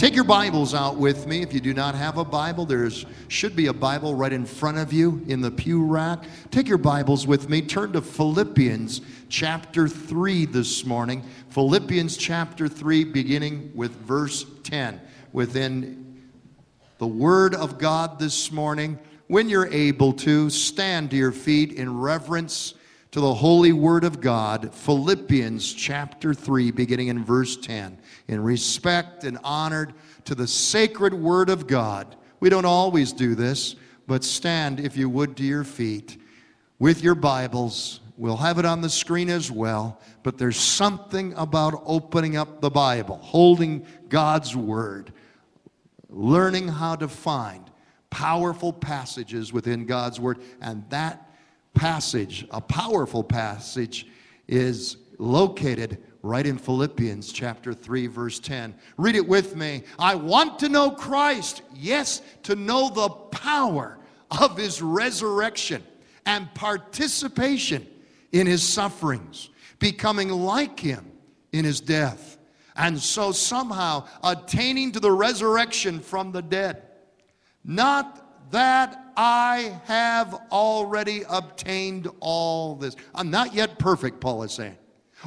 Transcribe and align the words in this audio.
Take 0.00 0.14
your 0.14 0.24
Bibles 0.24 0.72
out 0.72 0.96
with 0.96 1.26
me. 1.26 1.42
If 1.42 1.52
you 1.52 1.60
do 1.60 1.74
not 1.74 1.94
have 1.94 2.16
a 2.16 2.24
Bible, 2.24 2.64
there 2.64 2.88
should 3.28 3.54
be 3.54 3.66
a 3.66 3.72
Bible 3.74 4.14
right 4.14 4.32
in 4.32 4.46
front 4.46 4.78
of 4.78 4.94
you 4.94 5.22
in 5.28 5.42
the 5.42 5.50
pew 5.50 5.84
rack. 5.84 6.24
Take 6.50 6.68
your 6.68 6.78
Bibles 6.78 7.26
with 7.26 7.50
me. 7.50 7.60
Turn 7.60 7.92
to 7.92 8.00
Philippians 8.00 9.02
chapter 9.28 9.88
3 9.88 10.46
this 10.46 10.86
morning. 10.86 11.22
Philippians 11.50 12.16
chapter 12.16 12.66
3, 12.66 13.04
beginning 13.04 13.72
with 13.74 13.90
verse 13.90 14.46
10. 14.62 15.02
Within 15.34 16.22
the 16.96 17.06
Word 17.06 17.54
of 17.54 17.76
God 17.76 18.18
this 18.18 18.50
morning, 18.50 18.98
when 19.26 19.50
you're 19.50 19.68
able 19.68 20.14
to, 20.14 20.48
stand 20.48 21.10
to 21.10 21.16
your 21.18 21.30
feet 21.30 21.74
in 21.74 22.00
reverence 22.00 22.72
to 23.10 23.20
the 23.20 23.34
holy 23.34 23.72
Word 23.72 24.04
of 24.04 24.20
God. 24.20 24.72
Philippians 24.72 25.72
chapter 25.74 26.32
3, 26.32 26.70
beginning 26.70 27.08
in 27.08 27.24
verse 27.24 27.56
10 27.56 27.98
in 28.28 28.42
respect 28.42 29.24
and 29.24 29.38
honored 29.42 29.94
to 30.26 30.34
the 30.34 30.46
sacred 30.46 31.12
Word 31.12 31.50
of 31.50 31.66
God. 31.66 32.16
We 32.38 32.50
don't 32.50 32.64
always 32.64 33.12
do 33.12 33.34
this, 33.34 33.74
but 34.06 34.22
stand, 34.22 34.78
if 34.78 34.96
you 34.96 35.08
would, 35.08 35.36
to 35.38 35.42
your 35.42 35.64
feet 35.64 36.18
with 36.78 37.02
your 37.02 37.16
Bibles. 37.16 38.00
We'll 38.16 38.36
have 38.36 38.58
it 38.58 38.64
on 38.64 38.80
the 38.80 38.90
screen 38.90 39.28
as 39.28 39.50
well, 39.50 40.00
but 40.22 40.38
there's 40.38 40.58
something 40.58 41.34
about 41.36 41.82
opening 41.86 42.36
up 42.36 42.60
the 42.60 42.70
Bible, 42.70 43.16
holding 43.16 43.86
God's 44.08 44.54
Word, 44.54 45.12
learning 46.08 46.68
how 46.68 46.94
to 46.96 47.08
find 47.08 47.64
powerful 48.10 48.72
passages 48.72 49.52
within 49.52 49.86
God's 49.86 50.20
Word, 50.20 50.38
and 50.60 50.88
that 50.90 51.29
passage, 51.74 52.46
a 52.50 52.60
powerful 52.60 53.24
passage, 53.24 54.06
is 54.48 54.96
located 55.18 55.98
right 56.22 56.46
in 56.46 56.58
Philippians 56.58 57.32
chapter 57.32 57.72
3, 57.72 58.06
verse 58.06 58.38
10. 58.38 58.74
Read 58.96 59.16
it 59.16 59.26
with 59.26 59.56
me. 59.56 59.84
I 59.98 60.14
want 60.14 60.58
to 60.60 60.68
know 60.68 60.90
Christ, 60.90 61.62
yes, 61.74 62.22
to 62.44 62.56
know 62.56 62.90
the 62.90 63.08
power 63.08 63.98
of 64.30 64.56
his 64.56 64.82
resurrection 64.82 65.82
and 66.26 66.52
participation 66.54 67.86
in 68.32 68.46
his 68.46 68.62
sufferings, 68.62 69.50
becoming 69.78 70.28
like 70.28 70.78
him 70.78 71.10
in 71.52 71.64
his 71.64 71.80
death, 71.80 72.38
and 72.76 72.98
so 72.98 73.32
somehow 73.32 74.06
attaining 74.22 74.92
to 74.92 75.00
the 75.00 75.10
resurrection 75.10 76.00
from 76.00 76.32
the 76.32 76.42
dead. 76.42 76.82
Not 77.64 78.50
that 78.52 79.09
I 79.22 79.78
have 79.84 80.32
already 80.50 81.24
obtained 81.28 82.08
all 82.20 82.74
this. 82.74 82.96
I'm 83.14 83.30
not 83.30 83.52
yet 83.52 83.78
perfect, 83.78 84.18
Paul 84.18 84.44
is 84.44 84.52
saying 84.52 84.78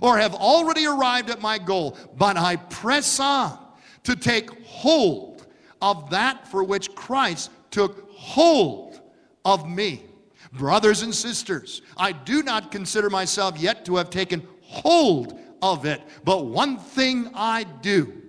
or 0.02 0.18
have 0.18 0.34
already 0.34 0.88
arrived 0.88 1.30
at 1.30 1.42
my 1.42 1.60
goal, 1.60 1.96
but 2.18 2.38
I 2.38 2.56
press 2.56 3.20
on 3.20 3.58
to 4.04 4.16
take 4.16 4.50
hold 4.66 5.46
of 5.82 6.10
that 6.10 6.48
for 6.48 6.64
which 6.64 6.96
Christ 6.96 7.52
took 7.70 8.10
hold 8.10 9.00
of 9.46 9.70
me. 9.70 10.06
Brothers 10.54 11.04
and 11.04 11.14
sisters, 11.14 11.84
I 11.96 12.14
do 12.14 12.42
not 12.42 12.72
consider 12.72 13.12
myself 13.12 13.60
yet 13.60 13.86
to 13.86 13.98
have 13.98 14.10
taken 14.10 14.48
hold 14.62 15.40
of 15.62 15.86
it, 15.86 16.02
but 16.24 16.48
one 16.48 16.80
thing 16.80 17.30
I 17.36 17.64
do, 17.64 18.22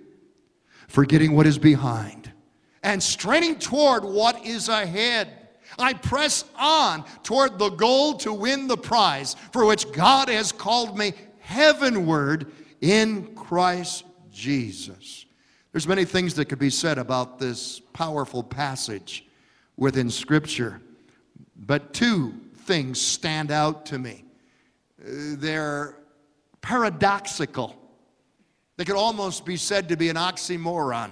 forgetting 0.87 1.35
what 1.35 1.47
is 1.47 1.57
behind 1.57 2.31
and 2.83 3.01
straining 3.01 3.57
toward 3.57 4.03
what 4.03 4.45
is 4.45 4.69
ahead. 4.69 5.44
I 5.77 5.93
press 5.93 6.45
on 6.57 7.05
toward 7.23 7.59
the 7.59 7.69
goal 7.69 8.15
to 8.17 8.33
win 8.33 8.67
the 8.67 8.77
prize 8.77 9.35
for 9.51 9.65
which 9.65 9.91
God 9.91 10.29
has 10.29 10.51
called 10.51 10.97
me 10.97 11.13
heavenward 11.39 12.51
in 12.81 13.35
Christ 13.35 14.05
Jesus. 14.31 15.25
There's 15.71 15.87
many 15.87 16.05
things 16.05 16.35
that 16.35 16.45
could 16.45 16.59
be 16.59 16.69
said 16.69 16.97
about 16.97 17.39
this 17.39 17.79
powerful 17.93 18.43
passage 18.43 19.25
within 19.77 20.09
Scripture, 20.09 20.81
but 21.55 21.93
two 21.93 22.33
things 22.59 22.99
stand 22.99 23.51
out 23.51 23.85
to 23.87 23.99
me. 23.99 24.23
They're 24.97 25.97
paradoxical. 26.61 27.75
They 28.77 28.85
could 28.85 28.95
almost 28.95 29.45
be 29.45 29.57
said 29.57 29.89
to 29.89 29.97
be 29.97 30.09
an 30.09 30.15
oxymoron. 30.15 31.11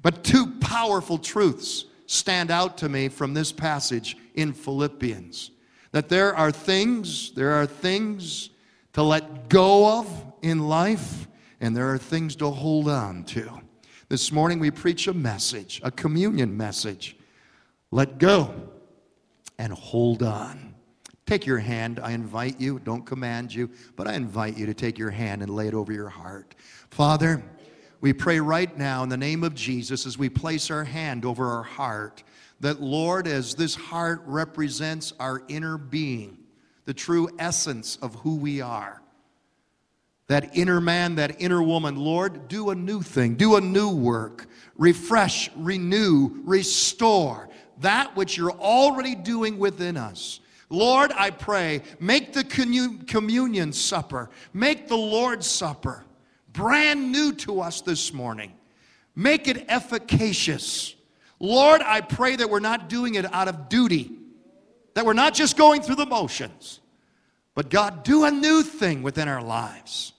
But 0.00 0.22
two 0.22 0.46
powerful 0.60 1.18
truths 1.18 1.86
stand 2.06 2.50
out 2.50 2.78
to 2.78 2.88
me 2.88 3.08
from 3.08 3.34
this 3.34 3.52
passage 3.52 4.16
in 4.34 4.52
Philippians. 4.52 5.50
That 5.92 6.08
there 6.08 6.34
are 6.34 6.50
things, 6.50 7.32
there 7.32 7.52
are 7.52 7.66
things 7.66 8.50
to 8.94 9.02
let 9.02 9.48
go 9.48 9.98
of 9.98 10.32
in 10.42 10.68
life, 10.68 11.28
and 11.60 11.76
there 11.76 11.90
are 11.90 11.98
things 11.98 12.36
to 12.36 12.50
hold 12.50 12.88
on 12.88 13.24
to. 13.24 13.60
This 14.08 14.30
morning 14.32 14.58
we 14.58 14.70
preach 14.70 15.08
a 15.08 15.14
message, 15.14 15.80
a 15.82 15.90
communion 15.90 16.56
message. 16.56 17.16
Let 17.90 18.18
go 18.18 18.54
and 19.58 19.72
hold 19.72 20.22
on. 20.22 20.74
Take 21.26 21.46
your 21.46 21.58
hand. 21.58 22.00
I 22.00 22.10
invite 22.12 22.60
you, 22.60 22.80
don't 22.80 23.06
command 23.06 23.54
you, 23.54 23.70
but 23.96 24.06
I 24.06 24.14
invite 24.14 24.58
you 24.58 24.66
to 24.66 24.74
take 24.74 24.98
your 24.98 25.10
hand 25.10 25.42
and 25.42 25.54
lay 25.54 25.68
it 25.68 25.74
over 25.74 25.92
your 25.92 26.10
heart. 26.10 26.54
Father, 26.90 27.42
we 28.00 28.12
pray 28.12 28.40
right 28.40 28.76
now 28.76 29.02
in 29.02 29.08
the 29.08 29.16
name 29.16 29.44
of 29.44 29.54
Jesus 29.54 30.06
as 30.06 30.18
we 30.18 30.28
place 30.28 30.70
our 30.70 30.84
hand 30.84 31.24
over 31.24 31.48
our 31.48 31.62
heart 31.62 32.22
that, 32.60 32.80
Lord, 32.80 33.26
as 33.26 33.54
this 33.54 33.74
heart 33.74 34.22
represents 34.26 35.12
our 35.18 35.42
inner 35.48 35.76
being, 35.76 36.38
the 36.84 36.94
true 36.94 37.28
essence 37.38 37.96
of 38.00 38.14
who 38.16 38.36
we 38.36 38.60
are. 38.60 39.02
That 40.28 40.56
inner 40.56 40.80
man, 40.80 41.16
that 41.16 41.40
inner 41.40 41.62
woman, 41.62 41.96
Lord, 41.96 42.48
do 42.48 42.70
a 42.70 42.74
new 42.74 43.02
thing, 43.02 43.34
do 43.34 43.56
a 43.56 43.60
new 43.60 43.90
work, 43.90 44.46
refresh, 44.76 45.50
renew, 45.56 46.40
restore 46.44 47.48
that 47.80 48.14
which 48.16 48.36
you're 48.36 48.52
already 48.52 49.14
doing 49.14 49.58
within 49.58 49.96
us. 49.96 50.40
Lord, 50.70 51.12
I 51.12 51.30
pray, 51.30 51.82
make 52.00 52.32
the 52.32 52.44
communion 53.06 53.72
supper, 53.72 54.30
make 54.52 54.88
the 54.88 54.96
Lord's 54.96 55.46
supper 55.46 56.03
brand 56.54 57.12
new 57.12 57.34
to 57.34 57.60
us 57.60 57.82
this 57.82 58.14
morning. 58.14 58.54
Make 59.14 59.46
it 59.46 59.66
efficacious. 59.68 60.94
Lord, 61.38 61.82
I 61.82 62.00
pray 62.00 62.36
that 62.36 62.48
we're 62.48 62.60
not 62.60 62.88
doing 62.88 63.16
it 63.16 63.30
out 63.34 63.48
of 63.48 63.68
duty 63.68 64.10
that 64.94 65.04
we're 65.04 65.12
not 65.12 65.34
just 65.34 65.56
going 65.56 65.82
through 65.82 65.96
the 65.96 66.06
motions, 66.06 66.80
but 67.54 67.68
God, 67.68 68.02
do 68.04 68.24
a 68.24 68.30
new 68.30 68.62
thing 68.62 69.02
within 69.02 69.28
our 69.28 69.42
lives. 69.42 70.12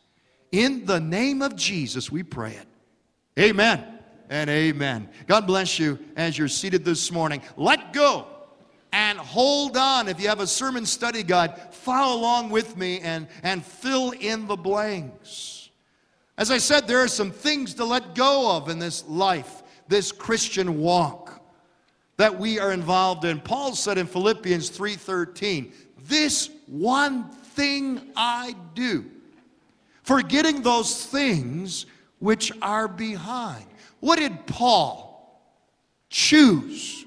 In 0.52 0.86
the 0.86 1.00
name 1.00 1.42
of 1.42 1.56
Jesus, 1.56 2.12
we 2.12 2.24
pray 2.24 2.52
it. 2.52 2.68
Amen 3.40 3.84
and 4.30 4.50
amen. 4.50 5.10
God 5.28 5.48
bless 5.48 5.80
you 5.80 6.00
as 6.16 6.38
you're 6.38 6.48
seated 6.48 6.86
this 6.86 7.12
morning. 7.12 7.42
Let 7.58 7.94
go 7.94 8.28
and 8.94 9.18
hold 9.18 9.76
on. 9.76 10.08
If 10.08 10.22
you 10.22 10.30
have 10.30 10.40
a 10.40 10.48
sermon 10.48 10.86
study 10.86 11.24
guide, 11.24 11.74
follow 11.74 12.18
along 12.18 12.50
with 12.50 12.78
me 12.78 13.00
and, 13.00 13.28
and 13.44 13.66
fill 13.66 14.12
in 14.12 14.48
the 14.48 14.56
blanks. 14.56 15.55
As 16.38 16.52
I 16.52 16.58
said, 16.58 16.88
there 16.88 17.00
are 17.00 17.08
some 17.08 17.32
things 17.32 17.74
to 17.76 17.86
let 17.86 18.14
go 18.14 18.56
of 18.58 18.70
in 18.70 18.80
this 18.80 19.06
life, 19.08 19.64
this 19.88 20.12
Christian 20.12 20.80
walk 20.80 21.42
that 22.18 22.38
we 22.38 22.60
are 22.60 22.72
involved 22.72 23.26
in. 23.26 23.40
Paul 23.40 23.76
said 23.76 23.98
in 23.98 24.08
Philippians 24.08 24.70
3:13, 24.70 25.74
"This 26.08 26.50
one 26.68 27.30
thing 27.30 28.12
I 28.16 28.56
do, 28.74 29.10
forgetting 30.04 30.62
those 30.62 31.06
things 31.06 31.86
which 32.20 32.52
are 32.62 32.88
behind." 32.88 33.66
What 34.02 34.20
did 34.20 34.46
Paul 34.46 35.42
choose 36.10 37.06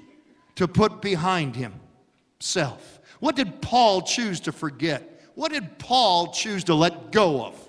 to 0.55 0.67
put 0.67 1.01
behind 1.01 1.55
himself? 1.55 2.99
What 3.19 3.35
did 3.35 3.61
Paul 3.61 4.01
choose 4.01 4.39
to 4.41 4.51
forget? 4.51 5.29
What 5.35 5.51
did 5.51 5.77
Paul 5.77 6.31
choose 6.33 6.63
to 6.65 6.73
let 6.73 7.11
go 7.11 7.45
of? 7.45 7.68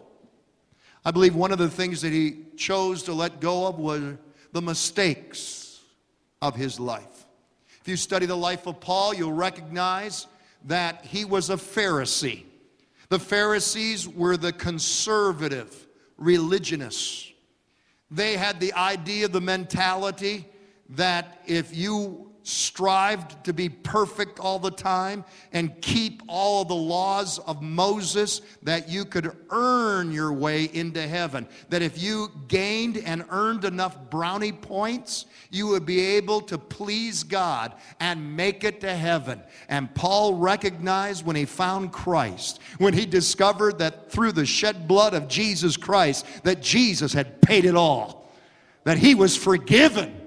I 1.05 1.11
believe 1.11 1.35
one 1.35 1.53
of 1.53 1.59
the 1.59 1.71
things 1.71 2.03
that 2.03 2.13
he 2.13 2.39
chose 2.57 3.03
to 3.05 3.13
let 3.13 3.41
go 3.41 3.67
of 3.67 3.79
was 3.79 4.03
the 4.53 4.63
mistakes 4.63 5.81
of 6.43 6.57
his 6.57 6.79
life. 6.79 7.27
If 7.81 7.89
you 7.89 7.97
study 7.97 8.27
the 8.27 8.37
life 8.37 8.67
of 8.67 8.81
Paul, 8.81 9.15
you'll 9.15 9.33
recognize 9.33 10.27
that 10.67 11.07
he 11.07 11.25
was 11.25 11.49
a 11.49 11.57
Pharisee. 11.57 12.45
The 13.09 13.19
Pharisees 13.19 14.07
were 14.07 14.37
the 14.37 14.53
conservative 14.53 15.87
religionists. 16.19 17.33
They 18.11 18.37
had 18.37 18.61
the 18.61 18.73
idea, 18.75 19.29
the 19.29 19.41
mentality 19.41 20.47
that 20.91 21.43
if 21.47 21.75
you 21.75 22.30
strived 22.51 23.45
to 23.45 23.53
be 23.53 23.69
perfect 23.69 24.41
all 24.41 24.59
the 24.59 24.71
time 24.71 25.25
and 25.53 25.81
keep 25.81 26.23
all 26.27 26.65
the 26.65 26.75
laws 26.75 27.39
of 27.41 27.63
Moses, 27.63 28.43
that 28.63 28.89
you 28.89 29.05
could 29.05 29.37
earn 29.51 30.13
your 30.13 30.33
way 30.33 30.65
into 30.73 31.07
heaven. 31.07 31.47
That 31.69 31.83
if 31.83 32.03
you 32.03 32.31
gained 32.49 32.99
and 32.99 33.25
earned 33.31 33.65
enough 33.65 34.11
brownie 34.11 34.53
points, 34.53 35.27
you 35.51 35.69
would 35.69 35.87
be 35.87 36.01
able 36.01 36.41
to 36.43 36.59
please 36.59 37.23
God 37.23 37.75
and 38.01 38.37
make 38.37 38.65
it 38.65 38.81
to 38.83 38.95
heaven. 38.95 39.41
And 39.69 39.95
Paul 39.95 40.35
recognized 40.35 41.25
when 41.25 41.37
he 41.37 41.45
found 41.45 41.93
Christ, 41.93 42.61
when 42.79 42.95
he 42.95 43.07
discovered 43.07 43.79
that 43.79 44.11
through 44.11 44.33
the 44.33 44.47
shed 44.47 44.87
blood 44.89 45.15
of 45.15 45.29
Jesus 45.29 45.77
Christ, 45.77 46.27
that 46.45 46.61
Jesus 46.61 47.13
had 47.13 47.41
paid 47.41 47.65
it 47.65 47.75
all 47.75 48.21
that 48.85 48.99
he 48.99 49.15
was 49.15 49.37
forgiven, 49.37 50.20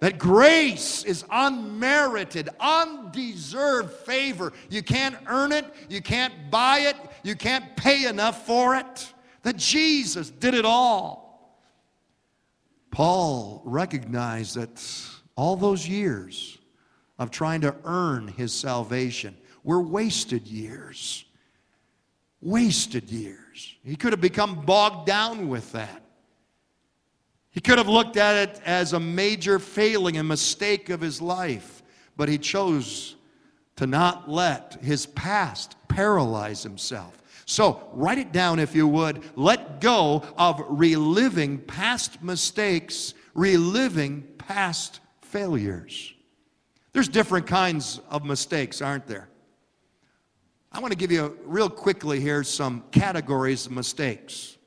that 0.00 0.18
grace 0.18 1.04
is 1.04 1.24
unmerited, 1.30 2.48
undeserved 2.60 3.92
favor. 3.92 4.52
You 4.70 4.82
can't 4.82 5.16
earn 5.26 5.52
it, 5.52 5.64
you 5.88 6.00
can't 6.00 6.50
buy 6.50 6.80
it, 6.80 6.96
you 7.22 7.34
can't 7.34 7.76
pay 7.76 8.06
enough 8.06 8.46
for 8.46 8.76
it. 8.76 9.12
That 9.42 9.56
Jesus 9.56 10.30
did 10.30 10.54
it 10.54 10.64
all. 10.64 11.28
Paul 12.90 13.62
recognized 13.64 14.56
that 14.56 14.82
all 15.36 15.56
those 15.56 15.88
years 15.88 16.58
of 17.18 17.30
trying 17.30 17.60
to 17.62 17.74
earn 17.84 18.28
his 18.28 18.52
salvation 18.52 19.36
were 19.64 19.80
wasted 19.80 20.46
years. 20.46 21.24
Wasted 22.40 23.10
years. 23.10 23.76
He 23.84 23.96
could 23.96 24.12
have 24.12 24.20
become 24.20 24.64
bogged 24.64 25.06
down 25.06 25.48
with 25.48 25.72
that. 25.72 26.02
He 27.58 27.62
could 27.62 27.78
have 27.78 27.88
looked 27.88 28.16
at 28.16 28.36
it 28.36 28.62
as 28.64 28.92
a 28.92 29.00
major 29.00 29.58
failing 29.58 30.16
and 30.16 30.28
mistake 30.28 30.90
of 30.90 31.00
his 31.00 31.20
life, 31.20 31.82
but 32.16 32.28
he 32.28 32.38
chose 32.38 33.16
to 33.74 33.84
not 33.84 34.30
let 34.30 34.78
his 34.80 35.06
past 35.06 35.74
paralyze 35.88 36.62
himself. 36.62 37.20
So, 37.46 37.90
write 37.94 38.18
it 38.18 38.30
down 38.30 38.60
if 38.60 38.76
you 38.76 38.86
would. 38.86 39.24
Let 39.34 39.80
go 39.80 40.22
of 40.38 40.62
reliving 40.68 41.58
past 41.58 42.22
mistakes, 42.22 43.14
reliving 43.34 44.22
past 44.38 45.00
failures. 45.20 46.14
There's 46.92 47.08
different 47.08 47.48
kinds 47.48 48.00
of 48.08 48.24
mistakes, 48.24 48.80
aren't 48.80 49.08
there? 49.08 49.28
I 50.70 50.78
want 50.78 50.92
to 50.92 50.96
give 50.96 51.10
you 51.10 51.36
real 51.44 51.68
quickly 51.68 52.20
here 52.20 52.44
some 52.44 52.84
categories 52.92 53.66
of 53.66 53.72
mistakes. 53.72 54.57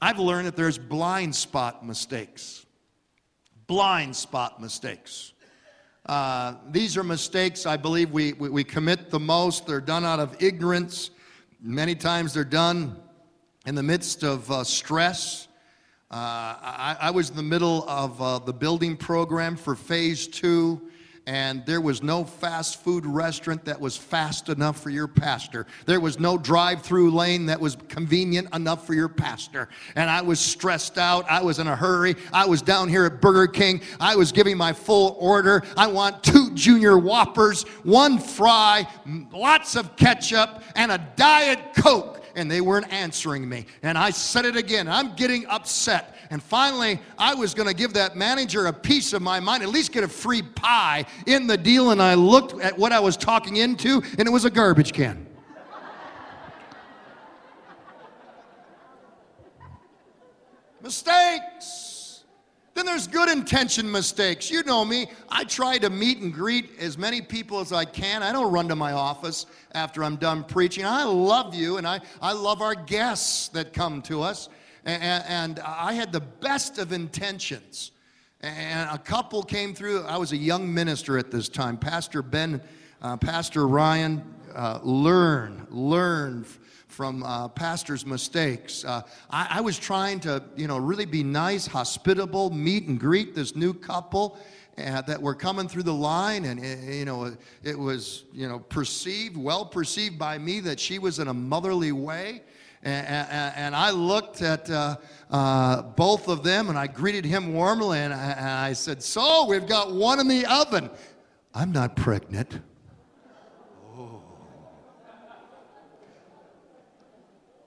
I've 0.00 0.20
learned 0.20 0.46
that 0.46 0.54
there's 0.54 0.78
blind 0.78 1.34
spot 1.34 1.84
mistakes. 1.84 2.64
Blind 3.66 4.14
spot 4.14 4.60
mistakes. 4.60 5.32
Uh, 6.06 6.54
these 6.70 6.96
are 6.96 7.02
mistakes 7.02 7.66
I 7.66 7.76
believe 7.76 8.12
we, 8.12 8.32
we, 8.34 8.48
we 8.48 8.64
commit 8.64 9.10
the 9.10 9.18
most. 9.18 9.66
They're 9.66 9.80
done 9.80 10.04
out 10.04 10.20
of 10.20 10.40
ignorance. 10.40 11.10
Many 11.60 11.96
times 11.96 12.32
they're 12.32 12.44
done 12.44 12.96
in 13.66 13.74
the 13.74 13.82
midst 13.82 14.22
of 14.22 14.50
uh, 14.50 14.62
stress. 14.62 15.48
Uh, 16.10 16.14
I, 16.14 16.96
I, 17.00 17.10
was 17.10 17.28
in 17.28 17.36
the 17.36 17.42
middle 17.42 17.84
of 17.86 18.22
uh, 18.22 18.38
the 18.38 18.52
building 18.52 18.96
program 18.96 19.56
for 19.56 19.74
phase 19.74 20.26
two 20.26 20.87
and 21.28 21.66
there 21.66 21.82
was 21.82 22.02
no 22.02 22.24
fast 22.24 22.82
food 22.82 23.04
restaurant 23.04 23.66
that 23.66 23.78
was 23.78 23.98
fast 23.98 24.48
enough 24.48 24.80
for 24.80 24.88
your 24.88 25.06
pastor. 25.06 25.66
There 25.84 26.00
was 26.00 26.18
no 26.18 26.38
drive 26.38 26.80
through 26.80 27.10
lane 27.10 27.44
that 27.46 27.60
was 27.60 27.76
convenient 27.88 28.48
enough 28.54 28.86
for 28.86 28.94
your 28.94 29.10
pastor. 29.10 29.68
And 29.94 30.08
I 30.08 30.22
was 30.22 30.40
stressed 30.40 30.96
out. 30.96 31.30
I 31.30 31.42
was 31.42 31.58
in 31.58 31.66
a 31.66 31.76
hurry. 31.76 32.16
I 32.32 32.46
was 32.46 32.62
down 32.62 32.88
here 32.88 33.04
at 33.04 33.20
Burger 33.20 33.46
King. 33.46 33.82
I 34.00 34.16
was 34.16 34.32
giving 34.32 34.56
my 34.56 34.72
full 34.72 35.18
order. 35.20 35.62
I 35.76 35.88
want 35.88 36.24
two 36.24 36.50
junior 36.54 36.96
whoppers, 36.96 37.64
one 37.82 38.18
fry, 38.18 38.88
lots 39.30 39.76
of 39.76 39.96
ketchup, 39.96 40.62
and 40.76 40.90
a 40.90 40.98
Diet 41.16 41.74
Coke 41.76 42.18
and 42.38 42.48
they 42.48 42.60
weren't 42.60 42.90
answering 42.92 43.48
me. 43.48 43.66
And 43.82 43.98
I 43.98 44.10
said 44.10 44.44
it 44.44 44.56
again. 44.56 44.88
I'm 44.88 45.14
getting 45.16 45.44
upset. 45.46 46.14
And 46.30 46.42
finally, 46.42 47.00
I 47.16 47.34
was 47.34 47.54
going 47.54 47.68
to 47.68 47.74
give 47.74 47.94
that 47.94 48.16
manager 48.16 48.66
a 48.66 48.72
piece 48.72 49.12
of 49.12 49.22
my 49.22 49.38
mind, 49.40 49.62
at 49.62 49.70
least 49.70 49.92
get 49.92 50.04
a 50.04 50.08
free 50.08 50.42
pie 50.42 51.06
in 51.26 51.46
the 51.46 51.56
deal. 51.56 51.90
And 51.90 52.02
I 52.02 52.14
looked 52.14 52.60
at 52.60 52.78
what 52.78 52.92
I 52.92 53.00
was 53.00 53.16
talking 53.16 53.56
into, 53.56 54.02
and 54.18 54.28
it 54.28 54.30
was 54.30 54.44
a 54.44 54.50
garbage 54.50 54.92
can. 54.92 55.26
Mistakes. 60.82 61.98
Then 62.78 62.86
there's 62.86 63.08
good 63.08 63.28
intention 63.28 63.90
mistakes. 63.90 64.52
You 64.52 64.62
know 64.62 64.84
me. 64.84 65.08
I 65.28 65.42
try 65.42 65.78
to 65.78 65.90
meet 65.90 66.18
and 66.18 66.32
greet 66.32 66.78
as 66.78 66.96
many 66.96 67.20
people 67.20 67.58
as 67.58 67.72
I 67.72 67.84
can. 67.84 68.22
I 68.22 68.30
don't 68.30 68.52
run 68.52 68.68
to 68.68 68.76
my 68.76 68.92
office 68.92 69.46
after 69.72 70.04
I'm 70.04 70.14
done 70.14 70.44
preaching. 70.44 70.84
I 70.84 71.02
love 71.02 71.56
you 71.56 71.78
and 71.78 71.88
I, 71.88 72.00
I 72.22 72.34
love 72.34 72.62
our 72.62 72.76
guests 72.76 73.48
that 73.48 73.72
come 73.72 74.00
to 74.02 74.22
us. 74.22 74.48
And, 74.84 75.24
and 75.28 75.60
I 75.60 75.94
had 75.94 76.12
the 76.12 76.20
best 76.20 76.78
of 76.78 76.92
intentions. 76.92 77.92
And 78.40 78.88
a 78.90 78.98
couple 78.98 79.42
came 79.42 79.74
through. 79.74 80.04
I 80.04 80.16
was 80.16 80.32
a 80.32 80.36
young 80.36 80.72
minister 80.72 81.18
at 81.18 81.30
this 81.30 81.48
time. 81.48 81.76
Pastor 81.76 82.22
Ben, 82.22 82.60
uh, 83.02 83.16
Pastor 83.16 83.66
Ryan, 83.66 84.22
uh, 84.54 84.78
learn, 84.82 85.66
learn 85.70 86.44
from 86.86 87.22
uh, 87.22 87.48
pastor's 87.48 88.06
mistakes. 88.06 88.84
Uh, 88.84 89.02
I, 89.30 89.58
I, 89.58 89.60
was 89.60 89.78
trying 89.78 90.20
to, 90.20 90.42
you 90.56 90.66
know, 90.66 90.78
really 90.78 91.04
be 91.04 91.22
nice, 91.22 91.66
hospitable, 91.66 92.50
meet 92.50 92.88
and 92.88 92.98
greet 92.98 93.34
this 93.34 93.54
new 93.54 93.72
couple 93.72 94.38
uh, 94.78 95.02
that 95.02 95.20
were 95.20 95.34
coming 95.34 95.68
through 95.68 95.82
the 95.82 95.94
line, 95.94 96.44
and 96.44 96.60
uh, 96.60 96.92
you 96.92 97.04
know, 97.04 97.36
it 97.62 97.78
was, 97.78 98.24
you 98.32 98.48
know, 98.48 98.58
perceived, 98.58 99.36
well 99.36 99.64
perceived 99.64 100.18
by 100.18 100.38
me 100.38 100.60
that 100.60 100.80
she 100.80 100.98
was 100.98 101.18
in 101.18 101.28
a 101.28 101.34
motherly 101.34 101.92
way. 101.92 102.42
And, 102.82 103.06
and, 103.06 103.56
and 103.56 103.76
I 103.76 103.90
looked 103.90 104.40
at 104.42 104.70
uh, 104.70 104.96
uh, 105.30 105.82
both 105.82 106.28
of 106.28 106.42
them 106.42 106.68
and 106.68 106.78
I 106.78 106.86
greeted 106.86 107.24
him 107.24 107.52
warmly 107.54 107.98
and 107.98 108.14
I, 108.14 108.30
and 108.30 108.48
I 108.48 108.72
said, 108.72 109.02
So, 109.02 109.46
we've 109.46 109.66
got 109.66 109.92
one 109.92 110.20
in 110.20 110.28
the 110.28 110.46
oven. 110.46 110.90
I'm 111.54 111.72
not 111.72 111.96
pregnant. 111.96 112.60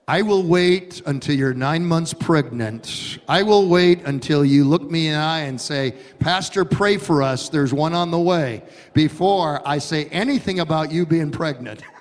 I 0.08 0.24
will 0.24 0.44
wait 0.44 1.02
until 1.06 1.36
you're 1.36 1.54
nine 1.54 1.86
months 1.86 2.14
pregnant. 2.14 3.20
I 3.30 3.44
will 3.44 3.70
wait 3.70 4.02
until 4.02 4.44
you 4.44 4.66
look 4.66 4.82
me 4.82 5.08
in 5.08 5.14
the 5.14 5.20
eye 5.20 5.42
and 5.42 5.62
say, 5.62 5.96
Pastor, 6.20 6.66
pray 6.66 6.98
for 6.98 7.24
us. 7.24 7.48
There's 7.48 7.74
one 7.74 7.94
on 7.94 8.12
the 8.12 8.20
way. 8.20 8.64
Before 8.94 9.66
I 9.66 9.78
say 9.78 10.06
anything 10.08 10.60
about 10.60 10.92
you 10.92 11.06
being 11.06 11.32
pregnant. 11.32 11.82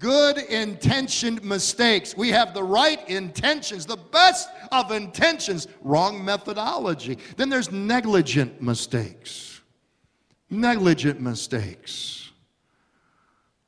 Good 0.00 0.38
intentioned 0.38 1.44
mistakes. 1.44 2.16
We 2.16 2.30
have 2.30 2.54
the 2.54 2.64
right 2.64 3.06
intentions, 3.06 3.84
the 3.84 3.98
best 3.98 4.48
of 4.72 4.92
intentions, 4.92 5.68
wrong 5.82 6.24
methodology. 6.24 7.18
Then 7.36 7.50
there's 7.50 7.70
negligent 7.70 8.62
mistakes. 8.62 9.60
Negligent 10.48 11.20
mistakes. 11.20 12.30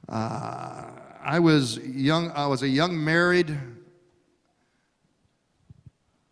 Uh, 0.08 0.86
I 1.22 1.38
was 1.38 1.76
young, 1.80 2.30
I 2.30 2.46
was 2.46 2.62
a 2.62 2.68
young 2.68 3.04
married 3.04 3.54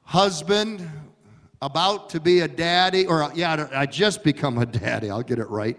husband, 0.03 0.89
about 1.61 2.09
to 2.09 2.21
be 2.21 2.41
a 2.41 2.49
daddy, 2.49 3.07
or 3.07 3.31
yeah, 3.35 3.69
I 3.75 3.85
just 3.85 4.25
become 4.25 4.57
a 4.57 4.65
daddy, 4.81 5.11
I'll 5.11 5.23
get 5.23 5.39
it 5.39 5.51
right. 5.51 5.77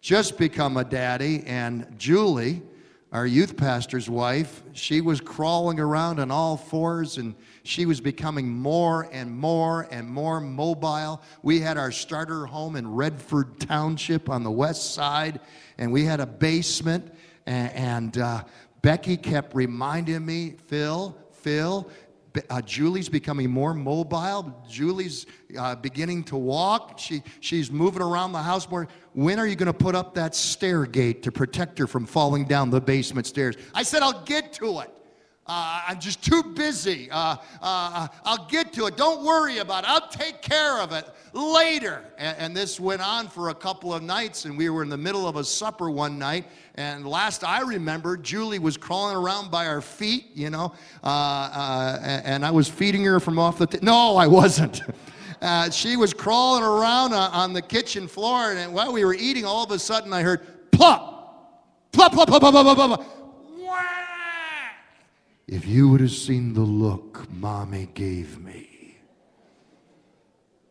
Just 0.00 0.36
become 0.36 0.78
a 0.78 0.84
daddy, 0.84 1.44
and 1.46 1.86
Julie, 1.96 2.60
our 3.12 3.26
youth 3.26 3.58
pastor's 3.58 4.08
wife, 4.08 4.62
she 4.72 5.02
was 5.02 5.20
crawling 5.20 5.78
around 5.78 6.18
on 6.18 6.30
all 6.30 6.56
fours 6.56 7.18
and 7.18 7.34
she 7.62 7.84
was 7.84 8.00
becoming 8.00 8.48
more 8.48 9.06
and 9.12 9.30
more 9.30 9.86
and 9.90 10.08
more 10.08 10.40
mobile. 10.40 11.20
We 11.42 11.60
had 11.60 11.76
our 11.76 11.92
starter 11.92 12.46
home 12.46 12.74
in 12.74 12.90
Redford 12.90 13.60
Township 13.60 14.30
on 14.30 14.42
the 14.42 14.50
west 14.50 14.94
side, 14.94 15.40
and 15.76 15.92
we 15.92 16.06
had 16.06 16.20
a 16.20 16.26
basement 16.26 17.12
and, 17.44 17.72
and 17.72 18.18
uh, 18.18 18.44
Becky 18.80 19.18
kept 19.18 19.54
reminding 19.54 20.24
me, 20.24 20.56
Phil, 20.66 21.14
Phil, 21.32 21.88
uh, 22.50 22.62
Julie's 22.62 23.08
becoming 23.08 23.50
more 23.50 23.74
mobile. 23.74 24.54
Julie's 24.68 25.26
uh, 25.58 25.74
beginning 25.76 26.24
to 26.24 26.36
walk. 26.36 26.98
She, 26.98 27.22
she's 27.40 27.70
moving 27.70 28.02
around 28.02 28.32
the 28.32 28.42
house 28.42 28.68
more. 28.68 28.88
When 29.12 29.38
are 29.38 29.46
you 29.46 29.56
going 29.56 29.66
to 29.66 29.72
put 29.72 29.94
up 29.94 30.14
that 30.14 30.34
stair 30.34 30.86
gate 30.86 31.22
to 31.24 31.32
protect 31.32 31.78
her 31.78 31.86
from 31.86 32.06
falling 32.06 32.46
down 32.46 32.70
the 32.70 32.80
basement 32.80 33.26
stairs? 33.26 33.56
I 33.74 33.82
said, 33.82 34.02
I'll 34.02 34.22
get 34.24 34.52
to 34.54 34.80
it. 34.80 34.90
Uh, 35.44 35.82
I'm 35.88 35.98
just 35.98 36.24
too 36.24 36.40
busy. 36.54 37.10
Uh, 37.10 37.36
uh, 37.60 38.06
I'll 38.24 38.46
get 38.46 38.72
to 38.74 38.86
it. 38.86 38.96
Don't 38.96 39.24
worry 39.24 39.58
about 39.58 39.82
it. 39.82 39.90
I'll 39.90 40.08
take 40.08 40.40
care 40.40 40.78
of 40.80 40.92
it 40.92 41.04
later. 41.32 42.04
And, 42.16 42.38
and, 42.38 42.56
this 42.56 42.78
went 42.78 43.02
on 43.02 43.26
for 43.26 43.48
a 43.48 43.54
couple 43.54 43.92
of 43.92 44.04
nights, 44.04 44.44
and 44.44 44.56
we 44.56 44.70
were 44.70 44.84
in 44.84 44.88
the 44.88 44.96
middle 44.96 45.26
of 45.26 45.34
a 45.34 45.42
supper 45.42 45.90
one 45.90 46.16
night. 46.16 46.44
And 46.76 47.04
last 47.04 47.42
I 47.42 47.62
remember, 47.62 48.16
Julie 48.16 48.60
was 48.60 48.76
crawling 48.76 49.16
around 49.16 49.50
by 49.50 49.66
our 49.66 49.80
feet, 49.80 50.26
you 50.32 50.48
know, 50.48 50.74
uh, 51.02 51.06
uh, 51.06 51.98
and 52.24 52.46
I 52.46 52.50
was 52.52 52.68
feeding 52.68 53.02
her 53.04 53.18
from 53.18 53.40
off 53.40 53.58
the. 53.58 53.66
T- 53.66 53.78
no, 53.82 54.16
I 54.16 54.26
wasn't. 54.26 54.82
Uh, 55.42 55.68
she 55.70 55.96
was 55.96 56.14
crawling 56.14 56.62
around 56.62 57.12
on 57.12 57.52
the 57.52 57.60
kitchen 57.60 58.06
floor, 58.06 58.52
and 58.52 58.72
while 58.72 58.92
we 58.92 59.04
were 59.04 59.12
eating, 59.12 59.44
all 59.44 59.64
of 59.64 59.72
a 59.72 59.78
sudden 59.80 60.12
I 60.12 60.22
heard 60.22 60.70
plop, 60.70 61.90
plop, 61.90 62.12
plop, 62.12 62.28
plop, 62.28 62.40
plop, 62.42 62.52
plop, 62.52 62.76
plop. 62.76 63.00
plop. 63.00 63.21
If 65.52 65.66
you 65.66 65.90
would 65.90 66.00
have 66.00 66.12
seen 66.12 66.54
the 66.54 66.62
look 66.62 67.30
mommy 67.30 67.90
gave 67.92 68.42
me, 68.42 68.96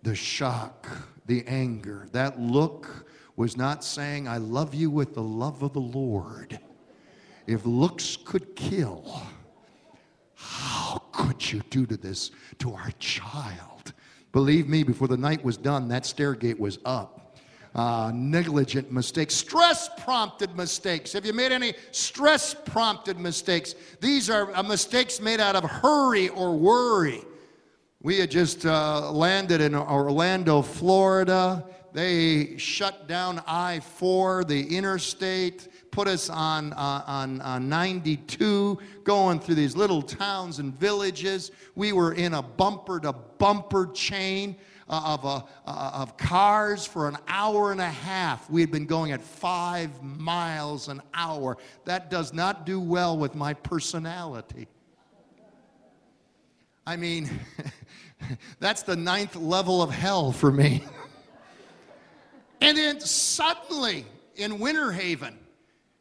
the 0.02 0.16
shock, 0.16 0.88
the 1.28 1.46
anger, 1.46 2.08
that 2.14 2.40
look 2.42 3.06
was 3.36 3.56
not 3.56 3.84
saying, 3.84 4.28
I 4.28 4.38
love 4.38 4.74
you 4.74 4.90
with 4.90 5.14
the 5.14 5.22
love 5.22 5.62
of 5.62 5.74
the 5.74 5.80
Lord. 5.80 6.60
If 7.46 7.64
looks 7.64 8.18
could 8.26 8.56
kill, 8.56 9.22
how 10.34 11.04
could 11.12 11.52
you 11.52 11.62
do 11.70 11.86
to 11.86 11.96
this 11.96 12.32
to 12.58 12.74
our 12.74 12.90
child? 12.98 13.94
Believe 14.32 14.68
me, 14.68 14.82
before 14.82 15.08
the 15.08 15.16
night 15.16 15.44
was 15.44 15.58
done, 15.58 15.90
that 15.90 16.08
stair 16.08 16.34
gate 16.34 16.60
was 16.60 16.80
up. 16.86 17.31
Uh, 17.74 18.12
negligent 18.14 18.92
mistakes, 18.92 19.34
stress 19.34 19.90
prompted 20.04 20.54
mistakes. 20.58 21.14
Have 21.14 21.26
you 21.26 21.32
made 21.32 21.54
any 21.54 21.74
stress 21.92 22.54
prompted 22.54 23.18
mistakes? 23.18 23.76
These 24.02 24.30
are 24.30 24.54
uh, 24.54 24.62
mistakes 24.62 25.22
made 25.22 25.40
out 25.40 25.56
of 25.56 25.64
hurry 25.64 26.28
or 26.30 26.58
worry. 26.58 27.22
We 28.02 28.20
had 28.20 28.30
just 28.30 28.66
uh, 28.66 29.10
landed 29.12 29.62
in 29.62 29.74
Orlando, 29.74 30.62
Florida. 30.62 31.64
They 31.94 32.58
shut 32.58 33.08
down 33.08 33.42
I 33.48 33.80
4, 33.80 34.44
the 34.44 34.76
interstate 34.76 35.70
put 35.92 36.08
us 36.08 36.30
on, 36.30 36.74
uh, 36.74 37.04
on, 37.06 37.42
on 37.42 37.70
92, 37.70 38.80
going 39.04 39.40
through 39.40 39.56
these 39.56 39.76
little 39.76 40.02
towns 40.02 40.60
and 40.60 40.74
villages. 40.74 41.52
We 41.76 41.94
were 41.94 42.14
in 42.14 42.34
a 42.34 42.42
bumper 42.42 43.00
to 43.02 43.14
bumper 43.14 43.88
chain 43.94 44.56
uh, 44.56 44.71
of, 44.92 45.24
a, 45.24 45.46
uh, 45.66 45.92
of 45.94 46.18
cars 46.18 46.86
for 46.86 47.08
an 47.08 47.18
hour 47.28 47.72
and 47.72 47.80
a 47.80 47.90
half. 47.90 48.50
We 48.50 48.62
had 48.62 48.72
been 48.72 48.86
going 48.86 49.12
at 49.12 49.22
five 49.22 50.04
miles 50.04 50.90
an 50.90 51.02
hour. 51.14 51.58
That 51.86 52.10
does 52.10 52.34
not 52.34 52.66
do 52.66 52.80
well 52.80 53.18
with 53.18 53.34
my 53.34 53.54
personality. 53.54 54.68
I 56.86 56.98
mean, 56.98 57.30
that's 58.60 58.84
the 58.84 58.96
ninth 58.96 59.36
level 59.36 59.82
of 59.82 59.92
hell 59.92 60.32
for 60.32 60.52
me. 60.52 60.84
and 62.60 62.78
then 62.78 63.00
suddenly 63.00 64.06
in 64.36 64.60
Winter 64.60 64.92
Haven, 64.92 65.38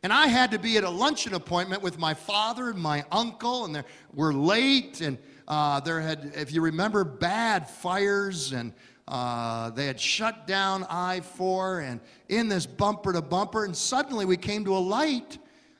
and 0.02 0.12
I 0.12 0.28
had 0.28 0.50
to 0.52 0.58
be 0.58 0.78
at 0.78 0.84
a 0.84 0.90
luncheon 0.90 1.34
appointment 1.34 1.82
with 1.82 1.98
my 1.98 2.14
father 2.14 2.70
and 2.70 2.78
my 2.78 3.04
uncle, 3.12 3.66
and 3.66 3.84
we're 4.14 4.32
late. 4.32 5.02
And 5.02 5.18
uh, 5.50 5.80
there 5.80 6.00
had, 6.00 6.32
if 6.36 6.52
you 6.52 6.62
remember, 6.62 7.02
bad 7.02 7.68
fires, 7.68 8.52
and 8.52 8.72
uh, 9.08 9.70
they 9.70 9.86
had 9.86 9.98
shut 9.98 10.46
down 10.46 10.86
I 10.88 11.20
4 11.20 11.80
and 11.80 12.00
in 12.28 12.48
this 12.48 12.66
bumper 12.66 13.12
to 13.12 13.20
bumper. 13.20 13.64
And 13.64 13.76
suddenly 13.76 14.24
we 14.24 14.36
came 14.36 14.64
to 14.66 14.76
a 14.76 14.78
light, 14.78 15.38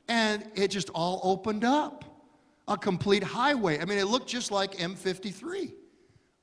and 0.09 0.45
it 0.55 0.67
just 0.71 0.89
all 0.89 1.21
opened 1.23 1.63
up 1.63 2.03
a 2.67 2.77
complete 2.77 3.23
highway. 3.23 3.79
I 3.79 3.85
mean, 3.85 3.97
it 3.97 4.07
looked 4.07 4.27
just 4.27 4.51
like 4.51 4.75
M53 4.75 5.71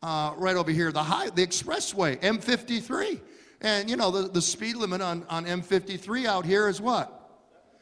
uh, 0.02 0.32
right 0.38 0.56
over 0.56 0.70
here, 0.70 0.90
the, 0.90 1.02
high, 1.02 1.28
the 1.28 1.46
expressway, 1.46 2.18
M53. 2.20 3.20
And 3.60 3.90
you 3.90 3.96
know, 3.96 4.10
the, 4.10 4.26
the 4.26 4.40
speed 4.40 4.76
limit 4.76 5.02
on, 5.02 5.26
on 5.28 5.44
M53 5.44 6.24
out 6.24 6.46
here 6.46 6.66
is 6.66 6.80
what? 6.80 7.30